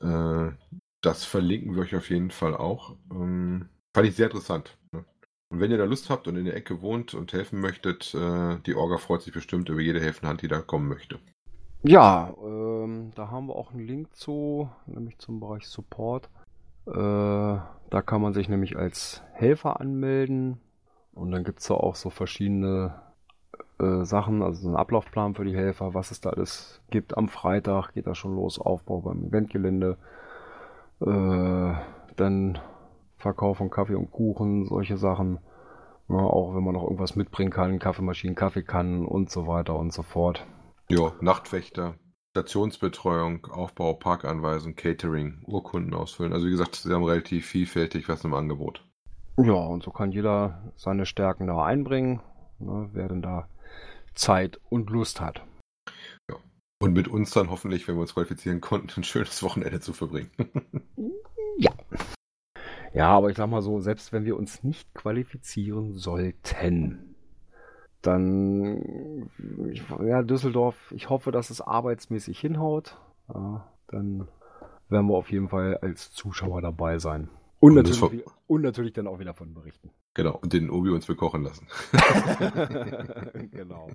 Äh, 0.00 0.52
das 1.00 1.24
verlinken 1.24 1.74
wir 1.74 1.82
euch 1.82 1.96
auf 1.96 2.10
jeden 2.10 2.30
Fall 2.30 2.56
auch. 2.56 2.96
Ähm, 3.10 3.68
fand 3.94 4.08
ich 4.08 4.16
sehr 4.16 4.26
interessant. 4.26 4.76
Ne? 4.92 5.04
Und 5.50 5.60
wenn 5.60 5.70
ihr 5.70 5.78
da 5.78 5.84
Lust 5.84 6.10
habt 6.10 6.28
und 6.28 6.36
in 6.36 6.44
der 6.44 6.56
Ecke 6.56 6.82
wohnt 6.82 7.14
und 7.14 7.32
helfen 7.32 7.60
möchtet, 7.60 8.14
äh, 8.14 8.58
die 8.66 8.74
Orga 8.74 8.98
freut 8.98 9.22
sich 9.22 9.32
bestimmt 9.32 9.68
über 9.68 9.80
jede 9.80 10.00
helfende 10.00 10.28
Hand, 10.28 10.42
die 10.42 10.48
da 10.48 10.60
kommen 10.60 10.88
möchte. 10.88 11.18
Ja, 11.84 12.34
ähm, 12.42 13.12
da 13.14 13.30
haben 13.30 13.46
wir 13.46 13.54
auch 13.54 13.70
einen 13.70 13.86
Link 13.86 14.14
zu, 14.14 14.68
nämlich 14.86 15.18
zum 15.18 15.38
Bereich 15.38 15.66
Support. 15.68 16.28
Äh, 16.88 17.58
da 17.90 18.02
kann 18.02 18.22
man 18.22 18.32
sich 18.34 18.48
nämlich 18.48 18.76
als 18.76 19.22
Helfer 19.32 19.80
anmelden 19.80 20.60
und 21.12 21.30
dann 21.30 21.44
gibt 21.44 21.60
es 21.60 21.66
da 21.66 21.74
auch 21.74 21.94
so 21.94 22.10
verschiedene 22.10 22.94
äh, 23.78 24.04
Sachen, 24.04 24.42
also 24.42 24.62
so 24.62 24.68
einen 24.68 24.76
Ablaufplan 24.76 25.34
für 25.34 25.44
die 25.44 25.56
Helfer, 25.56 25.94
was 25.94 26.10
es 26.10 26.20
da 26.20 26.30
alles 26.30 26.80
gibt. 26.90 27.16
Am 27.16 27.28
Freitag 27.28 27.92
geht 27.92 28.06
das 28.06 28.16
schon 28.18 28.34
los, 28.34 28.58
Aufbau 28.58 29.00
beim 29.00 29.24
Eventgelände, 29.24 29.96
äh, 31.00 31.74
dann 32.16 32.58
Verkauf 33.18 33.58
von 33.58 33.70
Kaffee 33.70 33.96
und 33.96 34.10
Kuchen, 34.10 34.66
solche 34.66 34.96
Sachen. 34.96 35.38
Ja, 36.08 36.16
auch 36.16 36.54
wenn 36.54 36.64
man 36.64 36.74
noch 36.74 36.84
irgendwas 36.84 37.16
mitbringen 37.16 37.50
kann, 37.50 37.78
Kaffeemaschinen, 37.78 38.34
Kaffeekannen 38.34 39.04
und 39.04 39.30
so 39.30 39.46
weiter 39.46 39.76
und 39.76 39.92
so 39.92 40.02
fort. 40.02 40.46
Ja, 40.88 41.12
Nachtwächter, 41.20 41.94
Stationsbetreuung, 42.38 43.46
Aufbau, 43.46 43.94
Parkanweisung, 43.94 44.76
Catering, 44.76 45.42
Urkunden 45.44 45.92
ausfüllen. 45.92 46.32
Also 46.32 46.46
wie 46.46 46.52
gesagt, 46.52 46.76
sie 46.76 46.92
haben 46.92 47.02
relativ 47.02 47.46
vielfältig 47.46 48.08
was 48.08 48.22
im 48.22 48.32
Angebot. 48.32 48.84
Ja, 49.38 49.54
und 49.54 49.82
so 49.82 49.90
kann 49.90 50.12
jeder 50.12 50.72
seine 50.76 51.04
Stärken 51.04 51.48
da 51.48 51.64
einbringen, 51.64 52.20
ne, 52.60 52.90
wer 52.92 53.08
denn 53.08 53.22
da 53.22 53.48
Zeit 54.14 54.60
und 54.70 54.88
Lust 54.90 55.20
hat. 55.20 55.42
Und 56.80 56.92
mit 56.92 57.08
uns 57.08 57.32
dann 57.32 57.50
hoffentlich, 57.50 57.88
wenn 57.88 57.96
wir 57.96 58.02
uns 58.02 58.14
qualifizieren 58.14 58.60
konnten, 58.60 59.00
ein 59.00 59.04
schönes 59.04 59.42
Wochenende 59.42 59.80
zu 59.80 59.92
verbringen. 59.92 60.30
Ja. 61.60 61.72
Ja, 62.94 63.08
aber 63.08 63.30
ich 63.30 63.36
sag 63.36 63.50
mal 63.50 63.62
so, 63.62 63.80
selbst 63.80 64.12
wenn 64.12 64.24
wir 64.24 64.36
uns 64.36 64.62
nicht 64.62 64.94
qualifizieren 64.94 65.94
sollten, 65.94 67.07
dann, 68.08 69.28
ja, 70.02 70.22
Düsseldorf, 70.22 70.76
ich 70.92 71.10
hoffe, 71.10 71.30
dass 71.30 71.50
es 71.50 71.60
arbeitsmäßig 71.60 72.40
hinhaut. 72.40 72.96
Ja, 73.32 73.70
dann 73.88 74.28
werden 74.88 75.08
wir 75.08 75.16
auf 75.16 75.30
jeden 75.30 75.48
Fall 75.48 75.76
als 75.82 76.10
Zuschauer 76.12 76.62
dabei 76.62 76.98
sein. 76.98 77.28
Und, 77.60 77.74
natürlich, 77.74 78.24
und 78.46 78.62
natürlich 78.62 78.92
dann 78.92 79.08
auch 79.08 79.18
wieder 79.18 79.34
von 79.34 79.52
berichten. 79.52 79.90
genau, 80.14 80.36
und 80.36 80.52
den 80.52 80.70
Obi 80.70 80.90
uns 80.90 81.06
bekochen 81.06 81.42
lassen. 81.42 81.66
genau. 83.50 83.90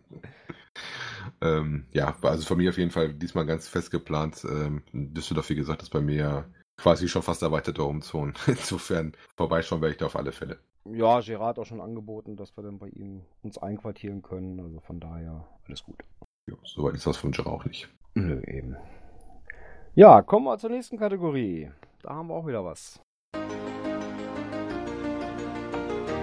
ähm, 1.41 1.85
ja, 1.93 2.15
also 2.21 2.45
von 2.45 2.57
mir 2.57 2.69
auf 2.69 2.77
jeden 2.77 2.91
Fall 2.91 3.13
diesmal 3.13 3.45
ganz 3.45 3.67
fest 3.67 3.89
geplant. 3.89 4.45
Ähm, 4.47 4.83
Düsseldorf, 4.91 5.49
wie 5.49 5.55
gesagt, 5.55 5.81
ist 5.81 5.91
bei 5.91 6.01
mir 6.01 6.45
quasi 6.77 7.07
schon 7.07 7.23
fast 7.23 7.41
erweiterte 7.41 7.83
Umzone. 7.83 8.33
Insofern 8.47 9.13
vorbeischauen 9.37 9.81
werde 9.81 9.93
ich 9.93 9.99
da 9.99 10.07
auf 10.07 10.17
alle 10.17 10.33
Fälle. 10.33 10.59
Ja, 10.85 11.21
Gerard 11.21 11.57
hat 11.57 11.59
auch 11.59 11.65
schon 11.65 11.79
angeboten, 11.79 12.35
dass 12.35 12.57
wir 12.57 12.63
dann 12.63 12.77
bei 12.77 12.89
ihm 12.89 13.21
uns 13.41 13.57
einquartieren 13.57 14.21
können. 14.21 14.59
Also 14.59 14.81
von 14.81 14.99
daher 14.99 15.47
alles 15.65 15.83
gut. 15.83 16.03
Ja, 16.45 16.55
soweit 16.63 16.95
ist 16.95 17.07
das 17.07 17.15
von 17.15 17.31
Jira 17.31 17.49
auch 17.51 17.63
nicht. 17.63 17.87
Nö, 18.15 18.41
eben. 18.43 18.75
Ja, 19.95 20.21
kommen 20.21 20.45
wir 20.45 20.57
zur 20.57 20.71
nächsten 20.71 20.97
Kategorie. 20.97 21.71
Da 22.01 22.09
haben 22.09 22.27
wir 22.27 22.33
auch 22.35 22.45
wieder 22.47 22.65
was. 22.65 22.99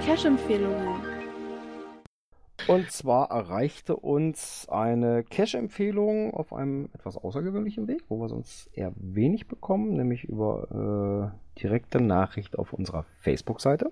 Cash-Empfehlungen. 0.04 1.00
Und 2.68 2.90
zwar 2.90 3.30
erreichte 3.30 3.96
uns 3.96 4.68
eine 4.68 5.24
Cash-Empfehlung 5.24 6.34
auf 6.34 6.52
einem 6.52 6.90
etwas 6.92 7.16
außergewöhnlichen 7.16 7.88
Weg, 7.88 8.02
wo 8.08 8.18
wir 8.18 8.28
sonst 8.28 8.68
eher 8.76 8.92
wenig 8.96 9.48
bekommen, 9.48 9.94
nämlich 9.94 10.24
über 10.24 11.32
äh, 11.56 11.60
direkte 11.60 12.00
Nachricht 12.02 12.58
auf 12.58 12.74
unserer 12.74 13.06
Facebook-Seite. 13.20 13.90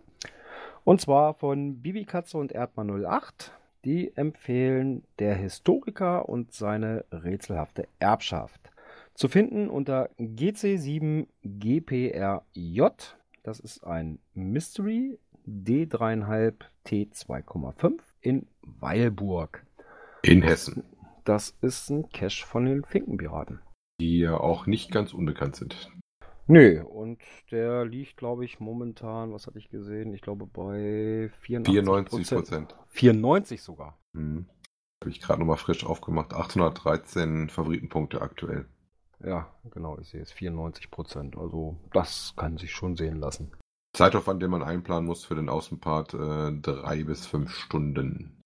Und 0.85 1.01
zwar 1.01 1.35
von 1.35 1.81
Bibi 1.83 2.05
Katze 2.05 2.39
und 2.39 2.53
Erdmann 2.53 3.05
08. 3.05 3.53
Die 3.85 4.17
empfehlen 4.17 5.05
Der 5.19 5.35
Historiker 5.35 6.29
und 6.29 6.53
seine 6.53 7.05
rätselhafte 7.13 7.89
Erbschaft. 7.99 8.71
Zu 9.15 9.29
finden 9.29 9.69
unter 9.69 10.11
GC7GPRJ. 10.19 12.91
Das 13.43 13.61
ist 13.61 13.85
ein 13.85 14.19
Mystery 14.35 15.19
D3,5 15.47 16.55
T2,5 16.87 17.99
in 18.21 18.47
Weilburg. 18.63 19.65
In 20.23 20.43
Hessen, 20.43 20.83
Das 21.25 21.55
ist 21.61 21.91
ein 21.91 22.09
Cache 22.11 22.45
von 22.47 22.65
den 22.67 22.85
Finkenpiraten. 22.85 23.61
die 24.01 24.19
ja 24.21 24.39
auch 24.39 24.67
nicht 24.67 24.91
ganz 24.93 25.13
unbekannt 25.15 25.57
sind. 25.57 25.91
Nö, 26.49 26.83
und 26.83 27.21
der 27.51 27.85
liegt, 27.85 28.17
glaube 28.17 28.47
ich, 28.47 28.59
momentan, 28.59 29.35
was 29.35 29.47
hatte 29.47 29.59
ich 29.59 29.69
gesehen? 29.69 30.15
Ich 30.15 30.23
glaube 30.23 30.47
bei 30.47 31.31
84 31.43 31.75
94 31.75 32.29
Prozent. 32.31 32.77
94 32.89 33.63
sogar. 33.63 33.99
Mhm. 34.15 34.47
Habe 35.01 35.11
ich 35.11 35.21
gerade 35.21 35.41
nochmal 35.41 35.59
frisch 35.59 35.85
aufgemacht. 35.85 36.33
813 36.33 37.51
Favoritenpunkte 37.51 38.23
aktuell. 38.23 38.67
Ja, 39.23 39.53
genau, 39.71 39.99
ich 39.99 40.09
sehe 40.09 40.23
es 40.23 40.33
94 40.33 40.91
Prozent. 40.91 41.37
Also 41.37 41.77
das 41.93 42.33
kann 42.37 42.57
sich 42.57 42.73
schon 42.73 42.97
sehen 42.97 43.17
lassen. 43.21 43.53
Zeitaufwand, 43.93 44.43
den 44.43 44.51
man 44.51 44.63
einplanen 44.63 45.07
muss 45.07 45.25
für 45.25 45.35
den 45.35 45.51
Außenpart, 45.51 46.15
äh, 46.15 46.53
drei 46.63 47.05
bis 47.05 47.27
fünf 47.27 47.53
Stunden. 47.53 48.43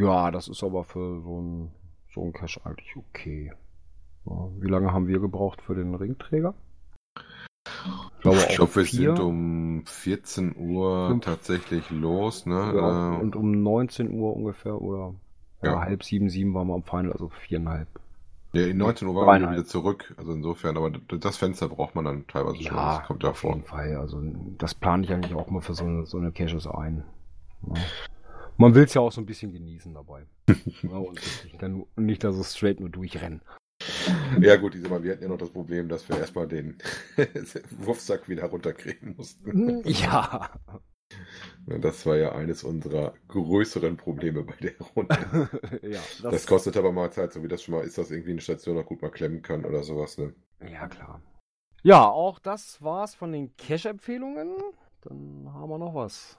Ja, 0.00 0.32
das 0.32 0.48
ist 0.48 0.64
aber 0.64 0.82
für 0.84 1.20
so 1.20 1.40
ein, 1.40 1.70
so 2.12 2.24
ein 2.24 2.32
Cache 2.32 2.60
eigentlich 2.64 2.96
okay. 2.96 3.52
Ja, 4.26 4.48
wie 4.58 4.68
lange 4.68 4.92
haben 4.92 5.06
wir 5.06 5.20
gebraucht 5.20 5.62
für 5.62 5.74
den 5.74 5.94
Ringträger? 5.94 6.54
Ich 8.22 8.48
glaube, 8.56 8.76
wir 8.76 8.84
vier. 8.84 9.16
sind 9.16 9.20
um 9.20 9.82
14 9.86 10.54
Uhr 10.56 11.08
Fünf. 11.08 11.24
tatsächlich 11.24 11.88
los. 11.90 12.46
Ne? 12.46 12.72
Ja, 12.76 13.14
Äh, 13.16 13.20
und 13.20 13.36
um 13.36 13.62
19 13.62 14.10
Uhr 14.10 14.34
ungefähr 14.36 14.80
oder 14.80 15.14
ja, 15.62 15.72
Ja. 15.72 15.80
halb 15.80 16.02
sieben, 16.04 16.28
sieben 16.28 16.54
waren 16.54 16.68
wir 16.68 16.74
am 16.74 16.82
Final, 16.82 17.12
also 17.12 17.28
viereinhalb. 17.28 17.88
ja, 18.52 18.66
in 18.66 18.76
19 18.78 19.08
Uhr 19.08 19.14
waren 19.26 19.42
wir 19.42 19.50
wieder 19.52 19.64
zurück. 19.64 20.14
Also 20.16 20.32
insofern, 20.32 20.76
aber 20.76 20.90
das 20.90 21.36
Fenster 21.36 21.68
braucht 21.68 21.94
man 21.94 22.04
dann 22.04 22.26
teilweise 22.26 22.62
schon. 22.62 22.76
Das 22.76 23.02
kommt 23.04 23.22
ja 23.22 23.30
auf 23.30 23.38
vor. 23.38 23.52
jeden 23.54 23.64
Fall. 23.64 23.96
Also 23.96 24.20
das 24.58 24.74
plane 24.74 25.04
ich 25.04 25.12
eigentlich 25.12 25.34
auch 25.34 25.48
mal 25.50 25.60
für 25.62 25.74
so 25.74 25.84
eine, 25.84 26.04
so 26.06 26.18
eine 26.18 26.32
Caches 26.32 26.66
ein. 26.66 27.04
Ja. 27.66 27.74
Man 28.56 28.74
will 28.74 28.84
es 28.84 28.92
ja 28.94 29.00
auch 29.00 29.12
so 29.12 29.20
ein 29.22 29.26
bisschen 29.26 29.52
genießen 29.52 29.94
dabei. 29.94 30.26
ja, 30.82 30.90
und 30.96 31.14
nicht, 31.44 31.62
dann, 31.62 31.84
nicht 31.96 32.22
da 32.24 32.32
so 32.32 32.42
straight 32.42 32.80
nur 32.80 32.90
durchrennen. 32.90 33.40
Ja 34.40 34.56
gut, 34.56 34.74
diese 34.74 34.88
Mal, 34.88 35.02
wir 35.02 35.12
hatten 35.12 35.22
ja 35.22 35.28
noch 35.28 35.38
das 35.38 35.50
Problem, 35.50 35.88
dass 35.88 36.08
wir 36.08 36.18
erstmal 36.18 36.46
den 36.46 36.78
Wurfsack 37.78 38.28
wieder 38.28 38.44
runterkriegen 38.46 39.16
mussten. 39.16 39.82
Ja. 39.86 40.50
Das 41.66 42.06
war 42.06 42.16
ja 42.16 42.32
eines 42.32 42.62
unserer 42.62 43.14
größeren 43.28 43.96
Probleme 43.96 44.44
bei 44.44 44.54
der 44.62 44.78
Runde. 44.94 45.50
ja, 45.82 46.00
Das, 46.22 46.46
kostet 46.46 46.76
aber 46.76 46.92
mal 46.92 47.10
Zeit, 47.10 47.32
so 47.32 47.42
wie 47.42 47.48
das 47.48 47.64
schon 47.64 47.74
mal 47.74 47.84
ist, 47.84 47.98
dass 47.98 48.12
irgendwie 48.12 48.30
eine 48.30 48.40
Station 48.40 48.76
noch 48.76 48.86
gut 48.86 49.02
mal 49.02 49.10
klemmen 49.10 49.42
kann 49.42 49.64
oder 49.64 49.82
sowas. 49.82 50.18
Ne? 50.18 50.34
Ja, 50.60 50.86
klar. 50.86 51.20
Ja, 51.82 52.08
auch 52.08 52.38
das 52.38 52.80
war's 52.80 53.14
von 53.14 53.32
den 53.32 53.56
Cache-Empfehlungen. 53.56 54.54
Dann 55.02 55.50
haben 55.52 55.70
wir 55.70 55.78
noch 55.78 55.94
was. 55.94 56.38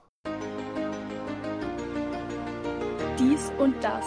Dies 3.20 3.52
und 3.60 3.76
das. 3.84 4.06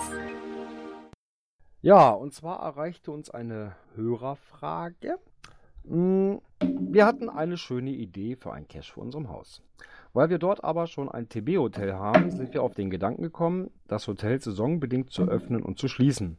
Ja, 1.85 2.13
und 2.13 2.33
zwar 2.33 2.61
erreichte 2.61 3.11
uns 3.11 3.29
eine 3.29 3.77
Hörerfrage. 3.95 5.19
Mm, 5.85 6.37
Wir 6.63 7.05
hatten 7.05 7.29
eine 7.29 7.59
schöne 7.59 7.91
Idee 7.91 8.37
für 8.37 8.55
ein 8.55 8.67
Cache 8.67 8.95
für 8.95 9.01
unserem 9.01 9.29
Haus. 9.29 9.61
Weil 10.15 10.31
wir 10.31 10.39
dort 10.39 10.65
aber 10.65 10.87
schon 10.87 11.11
ein 11.11 11.29
TB-Hotel 11.29 11.93
haben, 11.93 12.31
sind 12.31 12.55
wir 12.55 12.63
auf 12.63 12.73
den 12.73 12.89
Gedanken 12.89 13.21
gekommen, 13.21 13.71
das 13.87 14.09
Hotel 14.09 14.41
saisonbedingt 14.41 15.11
zu 15.11 15.25
öffnen 15.25 15.63
und 15.63 15.79
zu 15.79 15.89
schließen. 15.89 16.39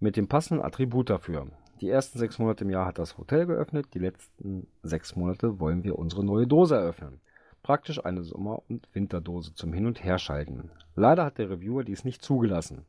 Mit 0.00 0.16
dem 0.16 0.28
passenden 0.28 0.64
Attribut 0.64 1.10
dafür. 1.10 1.46
Die 1.82 1.90
ersten 1.90 2.18
sechs 2.18 2.38
Monate 2.38 2.64
im 2.64 2.70
Jahr 2.70 2.86
hat 2.86 2.98
das 2.98 3.18
Hotel 3.18 3.44
geöffnet, 3.44 3.88
die 3.92 3.98
letzten 3.98 4.66
sechs 4.82 5.14
Monate 5.14 5.60
wollen 5.60 5.84
wir 5.84 5.98
unsere 5.98 6.24
neue 6.24 6.46
Dose 6.46 6.74
eröffnen. 6.74 7.20
Praktisch 7.62 8.02
eine 8.02 8.22
Sommer- 8.22 8.62
und 8.70 8.88
Winterdose 8.94 9.52
zum 9.54 9.74
Hin- 9.74 9.84
und 9.86 10.02
Herschalten. 10.02 10.70
Leider 10.94 11.26
hat 11.26 11.36
der 11.36 11.50
Reviewer 11.50 11.84
dies 11.84 12.04
nicht 12.04 12.22
zugelassen. 12.22 12.86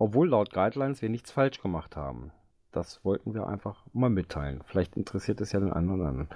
Obwohl 0.00 0.30
laut 0.30 0.50
Guidelines 0.50 1.02
wir 1.02 1.10
nichts 1.10 1.30
falsch 1.30 1.60
gemacht 1.60 1.94
haben. 1.94 2.32
Das 2.72 3.04
wollten 3.04 3.34
wir 3.34 3.46
einfach 3.46 3.84
mal 3.92 4.08
mitteilen. 4.08 4.62
Vielleicht 4.64 4.96
interessiert 4.96 5.42
es 5.42 5.52
ja 5.52 5.60
den 5.60 5.74
einen 5.74 5.90
oder 5.90 6.08
anderen. 6.08 6.28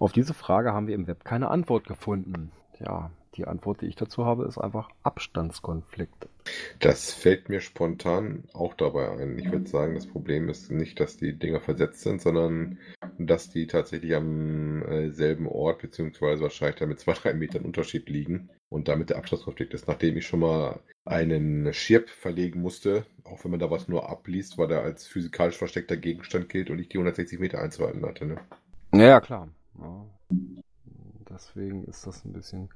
Auf 0.00 0.10
diese 0.10 0.34
Frage 0.34 0.72
haben 0.72 0.88
wir 0.88 0.96
im 0.96 1.06
Web 1.06 1.24
keine 1.24 1.48
Antwort 1.48 1.86
gefunden. 1.86 2.50
Ja, 2.80 3.12
die 3.36 3.46
Antwort, 3.46 3.80
die 3.80 3.86
ich 3.86 3.96
dazu 3.96 4.24
habe, 4.24 4.44
ist 4.44 4.58
einfach 4.58 4.88
Abstandskonflikt. 5.02 6.28
Das 6.80 7.12
fällt 7.12 7.48
mir 7.48 7.60
spontan 7.60 8.44
auch 8.52 8.74
dabei 8.74 9.10
ein. 9.10 9.38
Ich 9.38 9.50
würde 9.50 9.66
sagen, 9.66 9.94
das 9.94 10.06
Problem 10.06 10.48
ist 10.48 10.70
nicht, 10.70 11.00
dass 11.00 11.16
die 11.16 11.38
Dinger 11.38 11.60
versetzt 11.60 12.02
sind, 12.02 12.20
sondern 12.20 12.78
dass 13.18 13.50
die 13.50 13.66
tatsächlich 13.66 14.14
am 14.14 14.82
äh, 14.82 15.10
selben 15.10 15.46
Ort, 15.46 15.82
beziehungsweise 15.82 16.42
wahrscheinlich 16.42 16.76
da 16.76 16.86
mit 16.86 17.00
zwei, 17.00 17.12
drei 17.12 17.34
Metern 17.34 17.64
Unterschied 17.64 18.08
liegen 18.08 18.50
und 18.68 18.88
damit 18.88 19.10
der 19.10 19.18
Abstandskonflikt 19.18 19.74
ist. 19.74 19.88
Nachdem 19.88 20.16
ich 20.16 20.26
schon 20.26 20.40
mal 20.40 20.80
einen 21.04 21.72
Schirp 21.72 22.08
verlegen 22.08 22.60
musste, 22.60 23.06
auch 23.24 23.44
wenn 23.44 23.50
man 23.50 23.60
da 23.60 23.70
was 23.70 23.88
nur 23.88 24.08
abliest, 24.08 24.58
weil 24.58 24.68
der 24.68 24.82
als 24.82 25.06
physikalisch 25.06 25.56
versteckter 25.56 25.96
Gegenstand 25.96 26.48
gilt 26.48 26.70
und 26.70 26.78
ich 26.78 26.88
die 26.88 26.98
160 26.98 27.38
Meter 27.38 27.60
einzuhalten 27.60 28.04
hatte. 28.04 28.26
Ne? 28.26 28.36
Ja, 28.92 29.06
ja, 29.06 29.20
klar. 29.20 29.48
Ja. 29.78 30.06
Deswegen 31.34 31.84
ist 31.84 32.06
das 32.06 32.24
ein 32.24 32.32
bisschen 32.32 32.70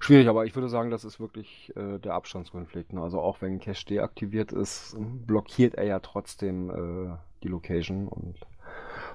schwierig, 0.00 0.28
aber 0.28 0.46
ich 0.46 0.54
würde 0.54 0.68
sagen, 0.68 0.90
das 0.90 1.04
ist 1.04 1.20
wirklich 1.20 1.72
äh, 1.76 1.98
der 1.98 2.14
Abstandskonflikt. 2.14 2.92
Ne? 2.92 3.02
Also 3.02 3.20
auch 3.20 3.42
wenn 3.42 3.60
Cache 3.60 3.86
deaktiviert 3.86 4.52
ist, 4.52 4.96
blockiert 4.98 5.74
er 5.74 5.84
ja 5.84 5.98
trotzdem 5.98 6.70
äh, 6.70 7.16
die 7.42 7.48
Location 7.48 8.08
und 8.08 8.38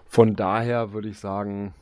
von 0.06 0.36
daher 0.36 0.92
würde 0.94 1.10
ich 1.10 1.20
sagen, 1.20 1.74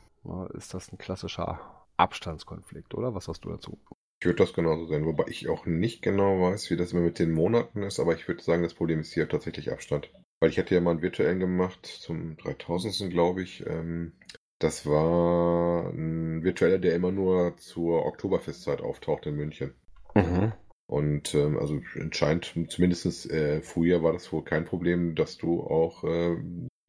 ist 0.53 0.73
das 0.73 0.91
ein 0.91 0.97
klassischer 0.97 1.59
Abstandskonflikt, 1.97 2.93
oder? 2.93 3.15
Was 3.15 3.27
hast 3.27 3.45
du 3.45 3.49
dazu? 3.49 3.77
Ich 4.19 4.25
würde 4.25 4.43
das 4.43 4.53
genauso 4.53 4.85
sehen, 4.85 5.05
wobei 5.05 5.25
ich 5.27 5.47
auch 5.47 5.65
nicht 5.65 6.01
genau 6.01 6.41
weiß, 6.41 6.69
wie 6.69 6.77
das 6.77 6.91
immer 6.91 7.03
mit 7.03 7.19
den 7.19 7.31
Monaten 7.31 7.83
ist, 7.83 7.99
aber 7.99 8.15
ich 8.15 8.27
würde 8.27 8.43
sagen, 8.43 8.63
das 8.63 8.73
Problem 8.73 8.99
ist 8.99 9.13
hier 9.13 9.29
tatsächlich 9.29 9.71
Abstand. 9.71 10.11
Weil 10.39 10.49
ich 10.49 10.59
hatte 10.59 10.75
ja 10.75 10.81
mal 10.81 10.91
einen 10.91 11.01
virtuellen 11.01 11.39
gemacht, 11.39 11.85
zum 11.85 12.37
3000. 12.37 13.11
glaube 13.11 13.43
ich. 13.43 13.65
Ähm, 13.65 14.13
das 14.59 14.85
war 14.85 15.89
ein 15.89 16.43
virtueller, 16.43 16.79
der 16.79 16.95
immer 16.95 17.11
nur 17.11 17.57
zur 17.57 18.05
Oktoberfestzeit 18.05 18.81
auftaucht 18.81 19.25
in 19.25 19.35
München. 19.35 19.73
Mhm. 20.15 20.53
Und 20.87 21.35
ähm, 21.35 21.57
also 21.59 21.81
anscheinend, 21.99 22.53
zumindest 22.69 23.29
äh, 23.29 23.61
früher 23.61 24.03
war 24.03 24.13
das 24.13 24.31
wohl 24.31 24.43
kein 24.43 24.65
Problem, 24.65 25.15
dass 25.15 25.37
du 25.37 25.61
auch 25.61 26.03
äh, 26.05 26.37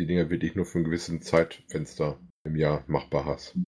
die 0.00 0.06
Dinger 0.06 0.30
wirklich 0.30 0.54
nur 0.54 0.64
für 0.64 0.78
ein 0.78 0.84
gewisses 0.84 1.20
Zeitfenster 1.22 2.20
im 2.44 2.56
Jahr 2.56 2.84
machbar 2.86 3.24
hast. 3.26 3.58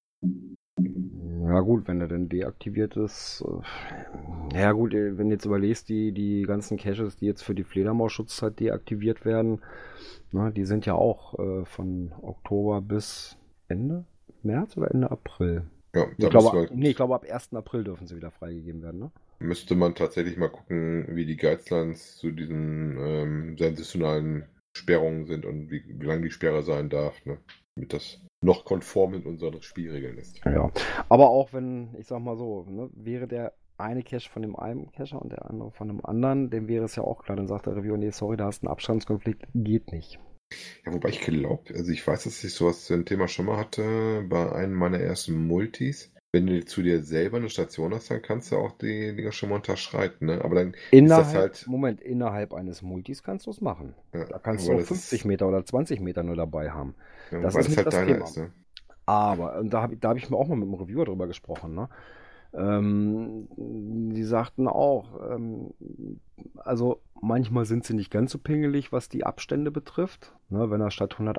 Ja 0.79 1.61
gut, 1.61 1.89
wenn 1.89 2.01
er 2.01 2.07
denn 2.07 2.29
deaktiviert 2.29 2.97
ist. 2.97 3.45
Äh, 4.55 4.59
ja 4.59 4.73
gut, 4.73 4.95
äh, 4.95 5.19
wenn 5.19 5.29
du 5.29 5.35
jetzt 5.35 5.47
überlegst, 5.47 5.89
die, 5.89 6.13
die 6.13 6.43
ganzen 6.43 6.77
Caches, 6.77 7.17
die 7.17 7.27
jetzt 7.27 7.43
für 7.43 7.55
die 7.55 7.65
Fledermaus-Schutzzeit 7.65 8.61
deaktiviert 8.61 9.25
werden, 9.25 9.61
na, 10.31 10.51
die 10.51 10.65
sind 10.65 10.87
ja 10.87 10.95
auch 10.95 11.39
äh, 11.39 11.65
von 11.65 12.13
Oktober 12.23 12.81
bis 12.81 13.37
Ende 13.71 14.05
März 14.43 14.77
oder 14.77 14.91
Ende 14.91 15.11
April. 15.11 15.65
Ja, 15.95 16.07
Ich 16.17 16.29
glaube, 16.29 16.69
man, 16.69 16.79
nee, 16.79 16.91
ich 16.91 16.97
glaube, 16.97 17.15
ab 17.15 17.25
1. 17.29 17.55
April 17.55 17.85
dürfen 17.85 18.07
sie 18.07 18.17
wieder 18.17 18.31
freigegeben 18.31 18.83
werden, 18.83 19.01
ne? 19.01 19.11
müsste 19.41 19.75
man 19.75 19.95
tatsächlich 19.95 20.37
mal 20.37 20.51
gucken, 20.51 21.07
wie 21.11 21.27
die 21.27 21.37
Guidelines 21.37 22.19
zu 22.19 22.31
diesen 22.31 22.97
ähm, 22.99 23.57
sensationalen 23.59 24.45
Sperrungen 24.77 25.27
sind 25.27 25.45
und 25.45 25.71
wie, 25.71 25.83
wie 25.87 26.07
lange 26.07 26.23
die 26.23 26.31
Sperre 26.31 26.63
sein 26.63 26.91
darf, 26.91 27.25
ne? 27.25 27.39
damit 27.75 27.93
das 27.93 28.21
noch 28.43 28.65
konform 28.65 29.13
mit 29.13 29.27
unseren 29.27 29.61
Spielregeln 29.63 30.19
ist. 30.19 30.41
Ja. 30.45 30.71
Aber 31.09 31.31
auch 31.31 31.53
wenn, 31.53 31.95
ich 31.99 32.07
sag 32.07 32.21
mal 32.21 32.37
so, 32.37 32.65
ne, 32.69 32.89
wäre 32.95 33.27
der 33.27 33.53
eine 33.77 34.03
Cache 34.03 34.31
von 34.31 34.43
dem 34.43 34.57
einen 34.57 34.93
Cacher 34.93 35.21
und 35.21 35.33
der 35.33 35.47
andere 35.49 35.71
von 35.73 35.89
dem 35.89 36.05
anderen, 36.05 36.51
dem 36.51 36.69
wäre 36.69 36.85
es 36.85 36.97
ja 36.97 37.03
auch 37.03 37.23
klar, 37.23 37.37
dann 37.37 37.49
sagt 37.49 37.67
der 37.67 37.77
Reviewer, 37.77 37.97
nee, 37.97 38.11
sorry, 38.11 38.37
da 38.37 38.47
hast 38.47 38.63
du 38.63 38.67
einen 38.67 38.73
Abstandskonflikt, 38.73 39.47
geht 39.55 39.93
nicht. 39.93 40.19
Ja, 40.85 40.93
wobei 40.93 41.11
ich 41.11 41.21
glaube, 41.21 41.75
also 41.75 41.91
ich 41.93 42.07
weiß, 42.07 42.25
dass 42.25 42.43
ich 42.45 42.55
sowas 42.55 42.85
zu 42.85 42.95
dem 42.95 43.05
Thema 43.05 43.29
schon 43.29 43.47
mal 43.47 43.57
hatte 43.57 44.25
bei 44.29 44.53
einem 44.53 44.75
meiner 44.75 44.99
ersten 44.99 45.35
Multis. 45.47 46.13
Wenn 46.33 46.47
du 46.47 46.65
zu 46.65 46.83
dir 46.83 47.03
selber 47.03 47.39
eine 47.39 47.51
Station 47.51 47.93
hast, 47.95 48.11
dann 48.11 48.23
kannst 48.23 48.53
du 48.53 48.57
auch 48.57 48.73
die 48.79 49.15
Dinger 49.17 49.33
schon 49.33 49.49
mal 49.49 49.57
unterschreiten, 49.57 50.27
ne? 50.27 50.45
Aber 50.45 50.55
dann 50.57 50.75
Innerhalb, 50.91 51.17
ist 51.19 51.19
das 51.19 51.35
halt. 51.35 51.67
Moment, 51.67 52.01
innerhalb 52.01 52.53
eines 52.53 52.83
Multis 52.83 53.23
kannst 53.23 53.47
du 53.47 53.51
es 53.51 53.61
machen. 53.61 53.95
Ja, 54.13 54.27
Da 54.29 54.39
kannst 54.39 54.69
du 54.69 54.73
auch 54.73 54.81
das 54.81 54.89
50 54.89 55.25
ist- 55.25 55.25
Meter 55.25 55.49
oder 55.49 55.65
20 55.65 56.01
Meter 56.01 56.23
nur 56.23 56.37
dabei 56.37 56.71
haben. 56.71 56.95
Ja, 57.31 57.39
das 57.41 57.57
ist 57.57 57.77
das 57.77 57.77
halt 57.77 57.87
das 57.87 57.95
deiner 57.95 58.17
Thema. 58.17 58.25
ist, 58.25 58.37
ne? 58.37 58.53
Aber, 59.07 59.59
und 59.59 59.71
da 59.73 59.83
habe 59.83 59.97
da 59.97 60.11
hab 60.11 60.17
ich 60.19 60.31
mir 60.31 60.37
auch 60.37 60.49
mal 60.49 60.57
mit 60.57 60.67
einem 60.69 60.75
Reviewer 60.75 61.05
drüber 61.07 61.27
gesprochen, 61.29 61.75
ne? 61.75 61.89
Ähm, 62.53 63.49
die 63.57 64.25
sagten 64.25 64.67
auch, 64.67 65.21
ähm, 65.31 65.73
also 66.57 67.01
manchmal 67.21 67.65
sind 67.65 67.85
sie 67.85 67.95
nicht 67.95 68.11
ganz 68.11 68.33
so 68.33 68.39
pingelig, 68.39 68.93
was 68.93 69.09
die 69.09 69.25
Abstände 69.25 69.71
betrifft. 69.71 70.35
Ne, 70.49 70.71
wenn 70.71 70.81
er 70.81 70.91
statt 70.91 71.13
100, 71.13 71.39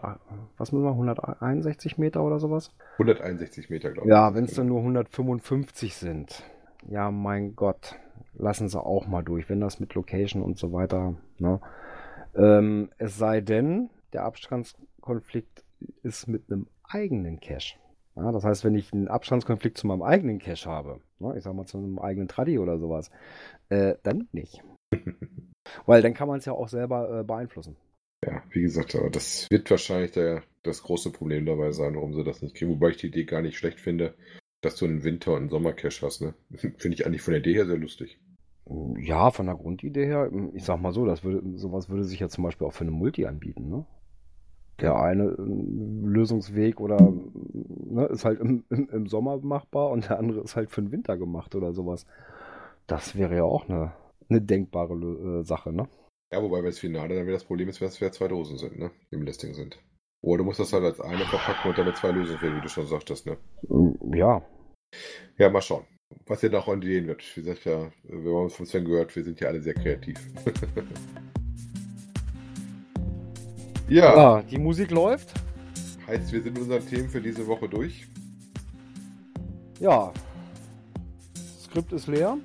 was 0.57 0.71
müssen 0.71 0.85
wir, 0.85 0.91
161 0.91 1.97
Meter 1.97 2.23
oder 2.23 2.39
sowas? 2.39 2.71
161 2.93 3.69
Meter, 3.69 3.91
glaube 3.91 4.07
ich. 4.07 4.11
Ja, 4.11 4.33
wenn 4.33 4.45
es 4.45 4.53
dann 4.53 4.67
nur 4.67 4.79
155 4.79 5.95
sind. 5.95 6.43
Ja, 6.87 7.11
mein 7.11 7.55
Gott, 7.55 7.95
lassen 8.33 8.69
sie 8.69 8.79
auch 8.79 9.07
mal 9.07 9.23
durch, 9.23 9.49
wenn 9.49 9.59
das 9.59 9.79
mit 9.79 9.93
Location 9.93 10.41
und 10.41 10.57
so 10.57 10.71
weiter. 10.71 11.15
Ne? 11.37 11.59
Ähm, 12.35 12.89
es 12.97 13.17
sei 13.17 13.41
denn, 13.41 13.89
der 14.13 14.23
Abstandskonflikt 14.23 15.63
ist 16.03 16.27
mit 16.27 16.49
einem 16.49 16.67
eigenen 16.83 17.39
Cache. 17.39 17.75
Ja, 18.21 18.31
das 18.31 18.43
heißt, 18.43 18.63
wenn 18.63 18.75
ich 18.75 18.93
einen 18.93 19.07
Abstandskonflikt 19.07 19.77
zu 19.79 19.87
meinem 19.87 20.03
eigenen 20.03 20.37
Cache 20.37 20.69
habe, 20.69 21.01
ne, 21.17 21.33
ich 21.35 21.43
sag 21.43 21.55
mal 21.55 21.65
zu 21.65 21.79
einem 21.79 21.97
eigenen 21.97 22.27
Traddy 22.27 22.59
oder 22.59 22.77
sowas, 22.77 23.09
äh, 23.69 23.95
dann 24.03 24.27
nicht. 24.31 24.63
Weil 25.87 26.03
dann 26.03 26.13
kann 26.13 26.27
man 26.27 26.37
es 26.37 26.45
ja 26.45 26.53
auch 26.53 26.67
selber 26.67 27.21
äh, 27.21 27.23
beeinflussen. 27.23 27.77
Ja, 28.23 28.43
wie 28.51 28.61
gesagt, 28.61 28.95
aber 28.95 29.09
das 29.09 29.49
wird 29.49 29.71
wahrscheinlich 29.71 30.11
der, 30.11 30.43
das 30.61 30.83
große 30.83 31.11
Problem 31.11 31.47
dabei 31.47 31.71
sein, 31.71 31.95
warum 31.95 32.13
sie 32.13 32.23
das 32.23 32.43
nicht 32.43 32.55
kriegen. 32.55 32.71
Wobei 32.71 32.89
ich 32.89 32.97
die 32.97 33.07
Idee 33.07 33.25
gar 33.25 33.41
nicht 33.41 33.57
schlecht 33.57 33.79
finde, 33.79 34.13
dass 34.61 34.75
du 34.75 34.85
einen 34.85 35.03
Winter- 35.03 35.31
und 35.31 35.39
einen 35.39 35.49
Sommercache 35.49 36.05
hast. 36.05 36.21
Ne? 36.21 36.35
Finde 36.55 36.93
ich 36.93 37.07
eigentlich 37.07 37.23
von 37.23 37.31
der 37.31 37.41
Idee 37.41 37.55
her 37.55 37.65
sehr 37.65 37.77
lustig. 37.77 38.19
Ja, 38.99 39.31
von 39.31 39.47
der 39.47 39.55
Grundidee 39.55 40.05
her, 40.05 40.31
ich 40.53 40.63
sag 40.63 40.79
mal 40.79 40.93
so, 40.93 41.05
das 41.05 41.23
würde, 41.23 41.57
sowas 41.57 41.89
würde 41.89 42.03
sich 42.03 42.19
ja 42.19 42.29
zum 42.29 42.43
Beispiel 42.43 42.67
auch 42.67 42.73
für 42.73 42.83
eine 42.83 42.91
Multi 42.91 43.25
anbieten, 43.25 43.69
ne? 43.69 43.85
Der 44.79 44.95
eine 44.95 45.23
äh, 45.25 45.35
Lösungsweg 45.37 46.79
oder 46.79 46.97
ne, 47.53 48.05
ist 48.05 48.25
halt 48.25 48.39
im, 48.39 48.63
im, 48.69 48.89
im 48.89 49.07
Sommer 49.07 49.37
machbar 49.37 49.89
und 49.91 50.09
der 50.09 50.17
andere 50.17 50.41
ist 50.41 50.55
halt 50.55 50.71
für 50.71 50.81
den 50.81 50.91
Winter 50.91 51.17
gemacht 51.17 51.53
oder 51.55 51.73
sowas. 51.73 52.05
Das 52.87 53.15
wäre 53.15 53.35
ja 53.35 53.43
auch 53.43 53.69
eine, 53.69 53.93
eine 54.29 54.41
denkbare 54.41 54.93
Lö- 54.93 55.41
äh, 55.41 55.43
Sache, 55.43 55.71
ne? 55.71 55.87
Ja, 56.33 56.41
wobei 56.41 56.61
bei 56.61 56.67
das 56.67 56.79
Finale 56.79 57.15
dann 57.15 57.25
wieder 57.25 57.35
das 57.35 57.43
Problem 57.43 57.69
ist, 57.69 57.81
dass 57.81 57.99
wir 58.01 58.11
zwei 58.11 58.27
Dosen 58.27 58.57
sind, 58.57 58.79
ne? 58.79 58.91
Die 59.11 59.15
Im 59.15 59.23
Listing 59.23 59.53
sind. 59.53 59.77
Oder 60.23 60.39
du 60.39 60.43
musst 60.45 60.59
das 60.59 60.71
halt 60.73 60.83
als 60.83 61.01
eine 61.01 61.25
verpacken 61.25 61.69
und 61.69 61.77
dann 61.77 61.85
mit 61.85 61.97
zwei 61.97 62.11
Lösungswegen, 62.11 62.57
wie 62.57 62.61
du 62.61 62.69
schon 62.69 62.87
sagtest, 62.87 63.25
ne? 63.25 63.37
Ja, 64.13 64.41
Ja, 65.37 65.49
mal 65.49 65.61
schauen. 65.61 65.85
Was 66.27 66.41
hier 66.41 66.49
noch 66.49 66.67
an 66.67 66.81
Ideen 66.81 67.07
wird. 67.07 67.23
Wie 67.35 67.41
gesagt, 67.41 67.65
ja, 67.65 67.91
wir 68.03 68.17
haben 68.33 68.43
uns 68.45 68.55
von 68.55 68.65
Sven 68.65 68.85
gehört, 68.85 69.15
wir 69.15 69.23
sind 69.23 69.39
ja 69.39 69.47
alle 69.47 69.61
sehr 69.61 69.73
kreativ. 69.73 70.17
ja, 73.93 74.15
ah, 74.15 74.41
die 74.41 74.57
Musik 74.57 74.91
läuft. 74.91 75.33
heißt, 76.07 76.31
wir 76.31 76.41
sind 76.41 76.53
mit 76.53 76.63
unseren 76.63 76.85
Themen 76.87 77.09
für 77.09 77.21
diese 77.21 77.45
Woche 77.47 77.67
durch. 77.67 78.07
Ja, 79.79 80.11
Skript 81.63 81.93
ist 81.93 82.07
leer. 82.07 82.37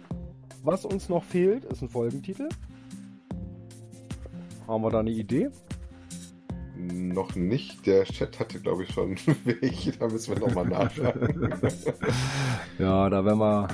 Was 0.62 0.84
uns 0.84 1.08
noch 1.08 1.24
fehlt, 1.24 1.64
ist 1.64 1.82
ein 1.82 1.88
Folgentitel. 1.88 2.48
Haben 4.66 4.82
wir 4.82 4.90
da 4.90 5.00
eine 5.00 5.10
Idee? 5.10 5.50
Noch 6.76 7.34
nicht. 7.34 7.86
Der 7.86 8.04
Chat 8.04 8.38
hatte, 8.38 8.60
glaube 8.60 8.84
ich, 8.84 8.90
schon 8.92 9.16
welche. 9.44 9.92
Da 9.92 10.08
müssen 10.08 10.34
wir 10.34 10.46
nochmal 10.46 10.66
nachschauen. 10.66 11.54
Ja, 12.78 13.08
da 13.08 13.24
werden 13.24 13.38
wir, 13.38 13.68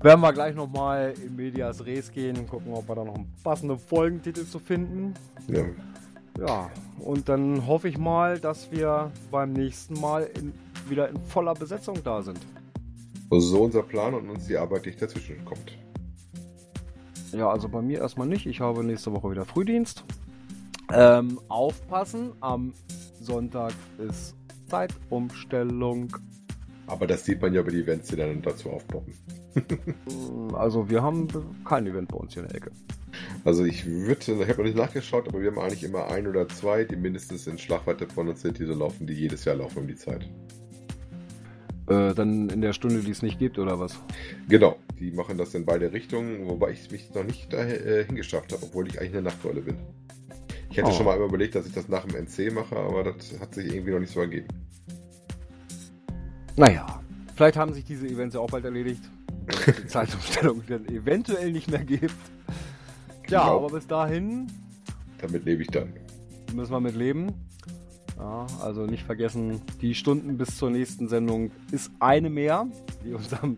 werden 0.00 0.20
wir 0.20 0.32
gleich 0.32 0.54
nochmal 0.54 1.12
in 1.24 1.34
Medias 1.34 1.84
Res 1.84 2.10
gehen 2.12 2.36
und 2.36 2.48
gucken, 2.48 2.72
ob 2.72 2.88
wir 2.88 2.94
da 2.94 3.04
noch 3.04 3.16
einen 3.16 3.32
passenden 3.42 3.78
Folgentitel 3.78 4.44
zu 4.44 4.58
finden. 4.58 5.14
ja. 5.48 5.64
Ja, 6.38 6.70
und 6.98 7.28
dann 7.28 7.66
hoffe 7.66 7.88
ich 7.88 7.98
mal, 7.98 8.38
dass 8.38 8.70
wir 8.72 9.10
beim 9.30 9.52
nächsten 9.52 10.00
Mal 10.00 10.30
in, 10.38 10.52
wieder 10.88 11.08
in 11.08 11.18
voller 11.20 11.54
Besetzung 11.54 12.02
da 12.02 12.22
sind. 12.22 12.40
So 13.30 13.62
unser 13.62 13.82
Plan 13.82 14.14
und 14.14 14.28
uns 14.28 14.46
die 14.46 14.56
Arbeit 14.56 14.86
nicht 14.86 15.00
dazwischen 15.00 15.44
kommt. 15.44 15.78
Ja, 17.32 17.50
also 17.50 17.68
bei 17.68 17.80
mir 17.80 18.00
erstmal 18.00 18.26
nicht. 18.26 18.46
Ich 18.46 18.60
habe 18.60 18.84
nächste 18.84 19.12
Woche 19.12 19.30
wieder 19.30 19.44
Frühdienst. 19.44 20.04
Ähm, 20.92 21.40
aufpassen, 21.48 22.32
am 22.40 22.74
Sonntag 23.20 23.72
ist 23.98 24.34
Zeitumstellung. 24.68 26.14
Aber 26.86 27.06
das 27.06 27.24
sieht 27.24 27.40
man 27.40 27.54
ja 27.54 27.62
bei 27.62 27.70
den 27.70 27.82
Events, 27.82 28.08
die 28.08 28.16
dann 28.16 28.42
dazu 28.42 28.70
aufpoppen. 28.70 29.14
Also 30.54 30.88
wir 30.88 31.02
haben 31.02 31.28
kein 31.64 31.86
Event 31.86 32.08
bei 32.08 32.16
uns 32.16 32.32
hier 32.32 32.42
in 32.42 32.48
der 32.48 32.56
Ecke. 32.56 32.70
Also 33.44 33.64
ich 33.64 33.86
würde, 33.86 34.20
ich 34.20 34.28
habe 34.48 34.58
noch 34.58 34.64
nicht 34.64 34.76
nachgeschaut, 34.76 35.28
aber 35.28 35.40
wir 35.40 35.50
haben 35.50 35.58
eigentlich 35.58 35.84
immer 35.84 36.08
ein 36.10 36.26
oder 36.26 36.48
zwei, 36.48 36.84
die 36.84 36.96
mindestens 36.96 37.46
in 37.46 37.58
Schlagweite 37.58 38.06
von 38.08 38.28
uns 38.28 38.42
sind, 38.42 38.58
die 38.58 38.64
so 38.66 38.74
laufen, 38.74 39.06
die 39.06 39.14
jedes 39.14 39.44
Jahr 39.44 39.56
laufen 39.56 39.78
um 39.78 39.86
die 39.88 39.96
Zeit. 39.96 40.28
Äh, 41.88 42.14
dann 42.14 42.48
in 42.48 42.60
der 42.60 42.72
Stunde, 42.72 43.00
die 43.00 43.10
es 43.10 43.22
nicht 43.22 43.38
gibt, 43.40 43.58
oder 43.58 43.80
was? 43.80 43.98
Genau, 44.48 44.76
die 45.00 45.10
machen 45.10 45.36
das 45.36 45.54
in 45.54 45.64
beide 45.64 45.92
Richtungen, 45.92 46.48
wobei 46.48 46.70
ich 46.70 46.90
mich 46.92 47.12
noch 47.14 47.24
nicht 47.24 47.52
dahin 47.52 47.74
äh, 47.86 48.04
hingeschafft 48.04 48.52
habe, 48.52 48.62
obwohl 48.62 48.86
ich 48.86 49.00
eigentlich 49.00 49.14
eine 49.14 49.22
Nachtsäule 49.22 49.60
bin. 49.62 49.76
Ich 50.70 50.76
hätte 50.78 50.88
Oh. 50.88 50.92
schon 50.92 51.06
mal 51.06 51.18
überlegt, 51.20 51.54
dass 51.54 51.66
ich 51.66 51.72
das 51.74 51.88
nach 51.88 52.06
dem 52.06 52.16
NC 52.16 52.52
mache, 52.52 52.76
aber 52.76 53.04
das 53.04 53.38
hat 53.40 53.54
sich 53.54 53.74
irgendwie 53.74 53.90
noch 53.90 53.98
nicht 54.00 54.12
so 54.12 54.20
ergeben. 54.20 54.46
Naja, 56.56 57.02
vielleicht 57.34 57.56
haben 57.56 57.72
sich 57.74 57.84
diese 57.84 58.06
Events 58.06 58.34
ja 58.34 58.40
auch 58.40 58.50
bald 58.50 58.64
erledigt. 58.64 59.02
Es 59.46 59.64
die 59.76 59.86
Zeitumstellung 59.88 60.62
dann 60.68 60.86
eventuell 60.86 61.50
nicht 61.52 61.70
mehr 61.70 61.84
gibt. 61.84 62.14
Ja, 63.32 63.44
Genau. 63.44 63.64
aber 63.64 63.70
bis 63.74 63.86
dahin 63.86 64.46
Damit 65.18 65.44
lebe 65.44 65.62
ich 65.62 65.68
dann. 65.68 65.92
müssen 66.54 66.70
wir 66.72 66.80
mit 66.80 66.94
leben. 66.94 67.32
Ja, 68.18 68.46
also 68.62 68.86
nicht 68.86 69.02
vergessen, 69.04 69.60
die 69.80 69.94
Stunden 69.94 70.36
bis 70.36 70.56
zur 70.58 70.70
nächsten 70.70 71.08
Sendung 71.08 71.50
ist 71.70 71.90
eine 71.98 72.28
mehr, 72.30 72.66
die 73.04 73.14
uns 73.14 73.32
am 73.34 73.56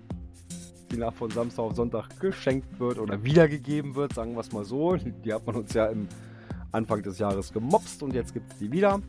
die 0.92 0.96
nach 0.98 1.12
von 1.12 1.28
Samstag 1.30 1.62
auf 1.64 1.74
Sonntag 1.74 2.20
geschenkt 2.20 2.78
wird 2.78 2.98
oder 3.00 3.24
wiedergegeben 3.24 3.96
wird, 3.96 4.14
sagen 4.14 4.34
wir 4.34 4.40
es 4.40 4.52
mal 4.52 4.64
so. 4.64 4.94
Die 4.96 5.32
hat 5.32 5.44
man 5.44 5.56
uns 5.56 5.72
ja 5.74 5.86
im 5.86 6.06
Anfang 6.70 7.02
des 7.02 7.18
Jahres 7.18 7.52
gemobst 7.52 8.00
und 8.04 8.14
jetzt 8.14 8.32
gibt 8.32 8.52
es 8.52 8.58
die 8.60 8.70
wieder. 8.70 9.00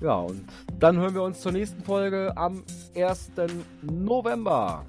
Ja, 0.00 0.14
und 0.20 0.42
dann 0.80 0.96
hören 0.96 1.14
wir 1.14 1.22
uns 1.22 1.40
zur 1.40 1.52
nächsten 1.52 1.82
Folge 1.84 2.34
am 2.36 2.62
1. 2.96 3.30
November. 3.82 4.84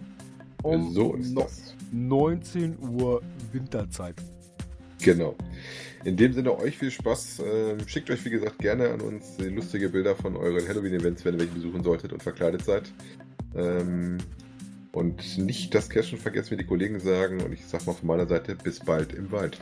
Um 0.63 0.91
so 0.93 1.13
ist 1.15 1.33
no- 1.33 1.41
das. 1.41 1.75
19 1.91 2.77
Uhr 2.79 3.21
Winterzeit. 3.53 4.15
Genau. 5.01 5.35
In 6.03 6.17
dem 6.17 6.33
Sinne 6.33 6.57
euch 6.57 6.77
viel 6.77 6.91
Spaß. 6.91 7.41
Ähm, 7.45 7.87
schickt 7.87 8.09
euch 8.09 8.23
wie 8.25 8.29
gesagt 8.29 8.59
gerne 8.59 8.89
an 8.89 9.01
uns 9.01 9.37
lustige 9.39 9.89
Bilder 9.89 10.15
von 10.15 10.35
euren 10.35 10.67
Halloween-Events, 10.67 11.23
wenn 11.25 11.35
ihr 11.35 11.41
welche 11.41 11.53
besuchen 11.53 11.83
solltet 11.83 12.13
und 12.13 12.23
verkleidet 12.23 12.63
seid. 12.63 12.91
Ähm, 13.55 14.17
und 14.91 15.37
nicht 15.37 15.73
das 15.73 15.89
Cashen 15.89 16.19
vergessen, 16.19 16.51
wie 16.51 16.57
die 16.57 16.65
Kollegen 16.65 16.99
sagen. 16.99 17.41
Und 17.41 17.53
ich 17.53 17.65
sag 17.65 17.85
mal 17.85 17.93
von 17.93 18.07
meiner 18.07 18.27
Seite 18.27 18.55
bis 18.55 18.79
bald 18.79 19.13
im 19.13 19.31
Wald. 19.31 19.59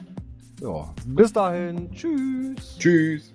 Ja, 0.62 0.94
bis 1.08 1.34
dahin. 1.34 1.92
Tschüss. 1.92 2.78
Tschüss. 2.78 3.34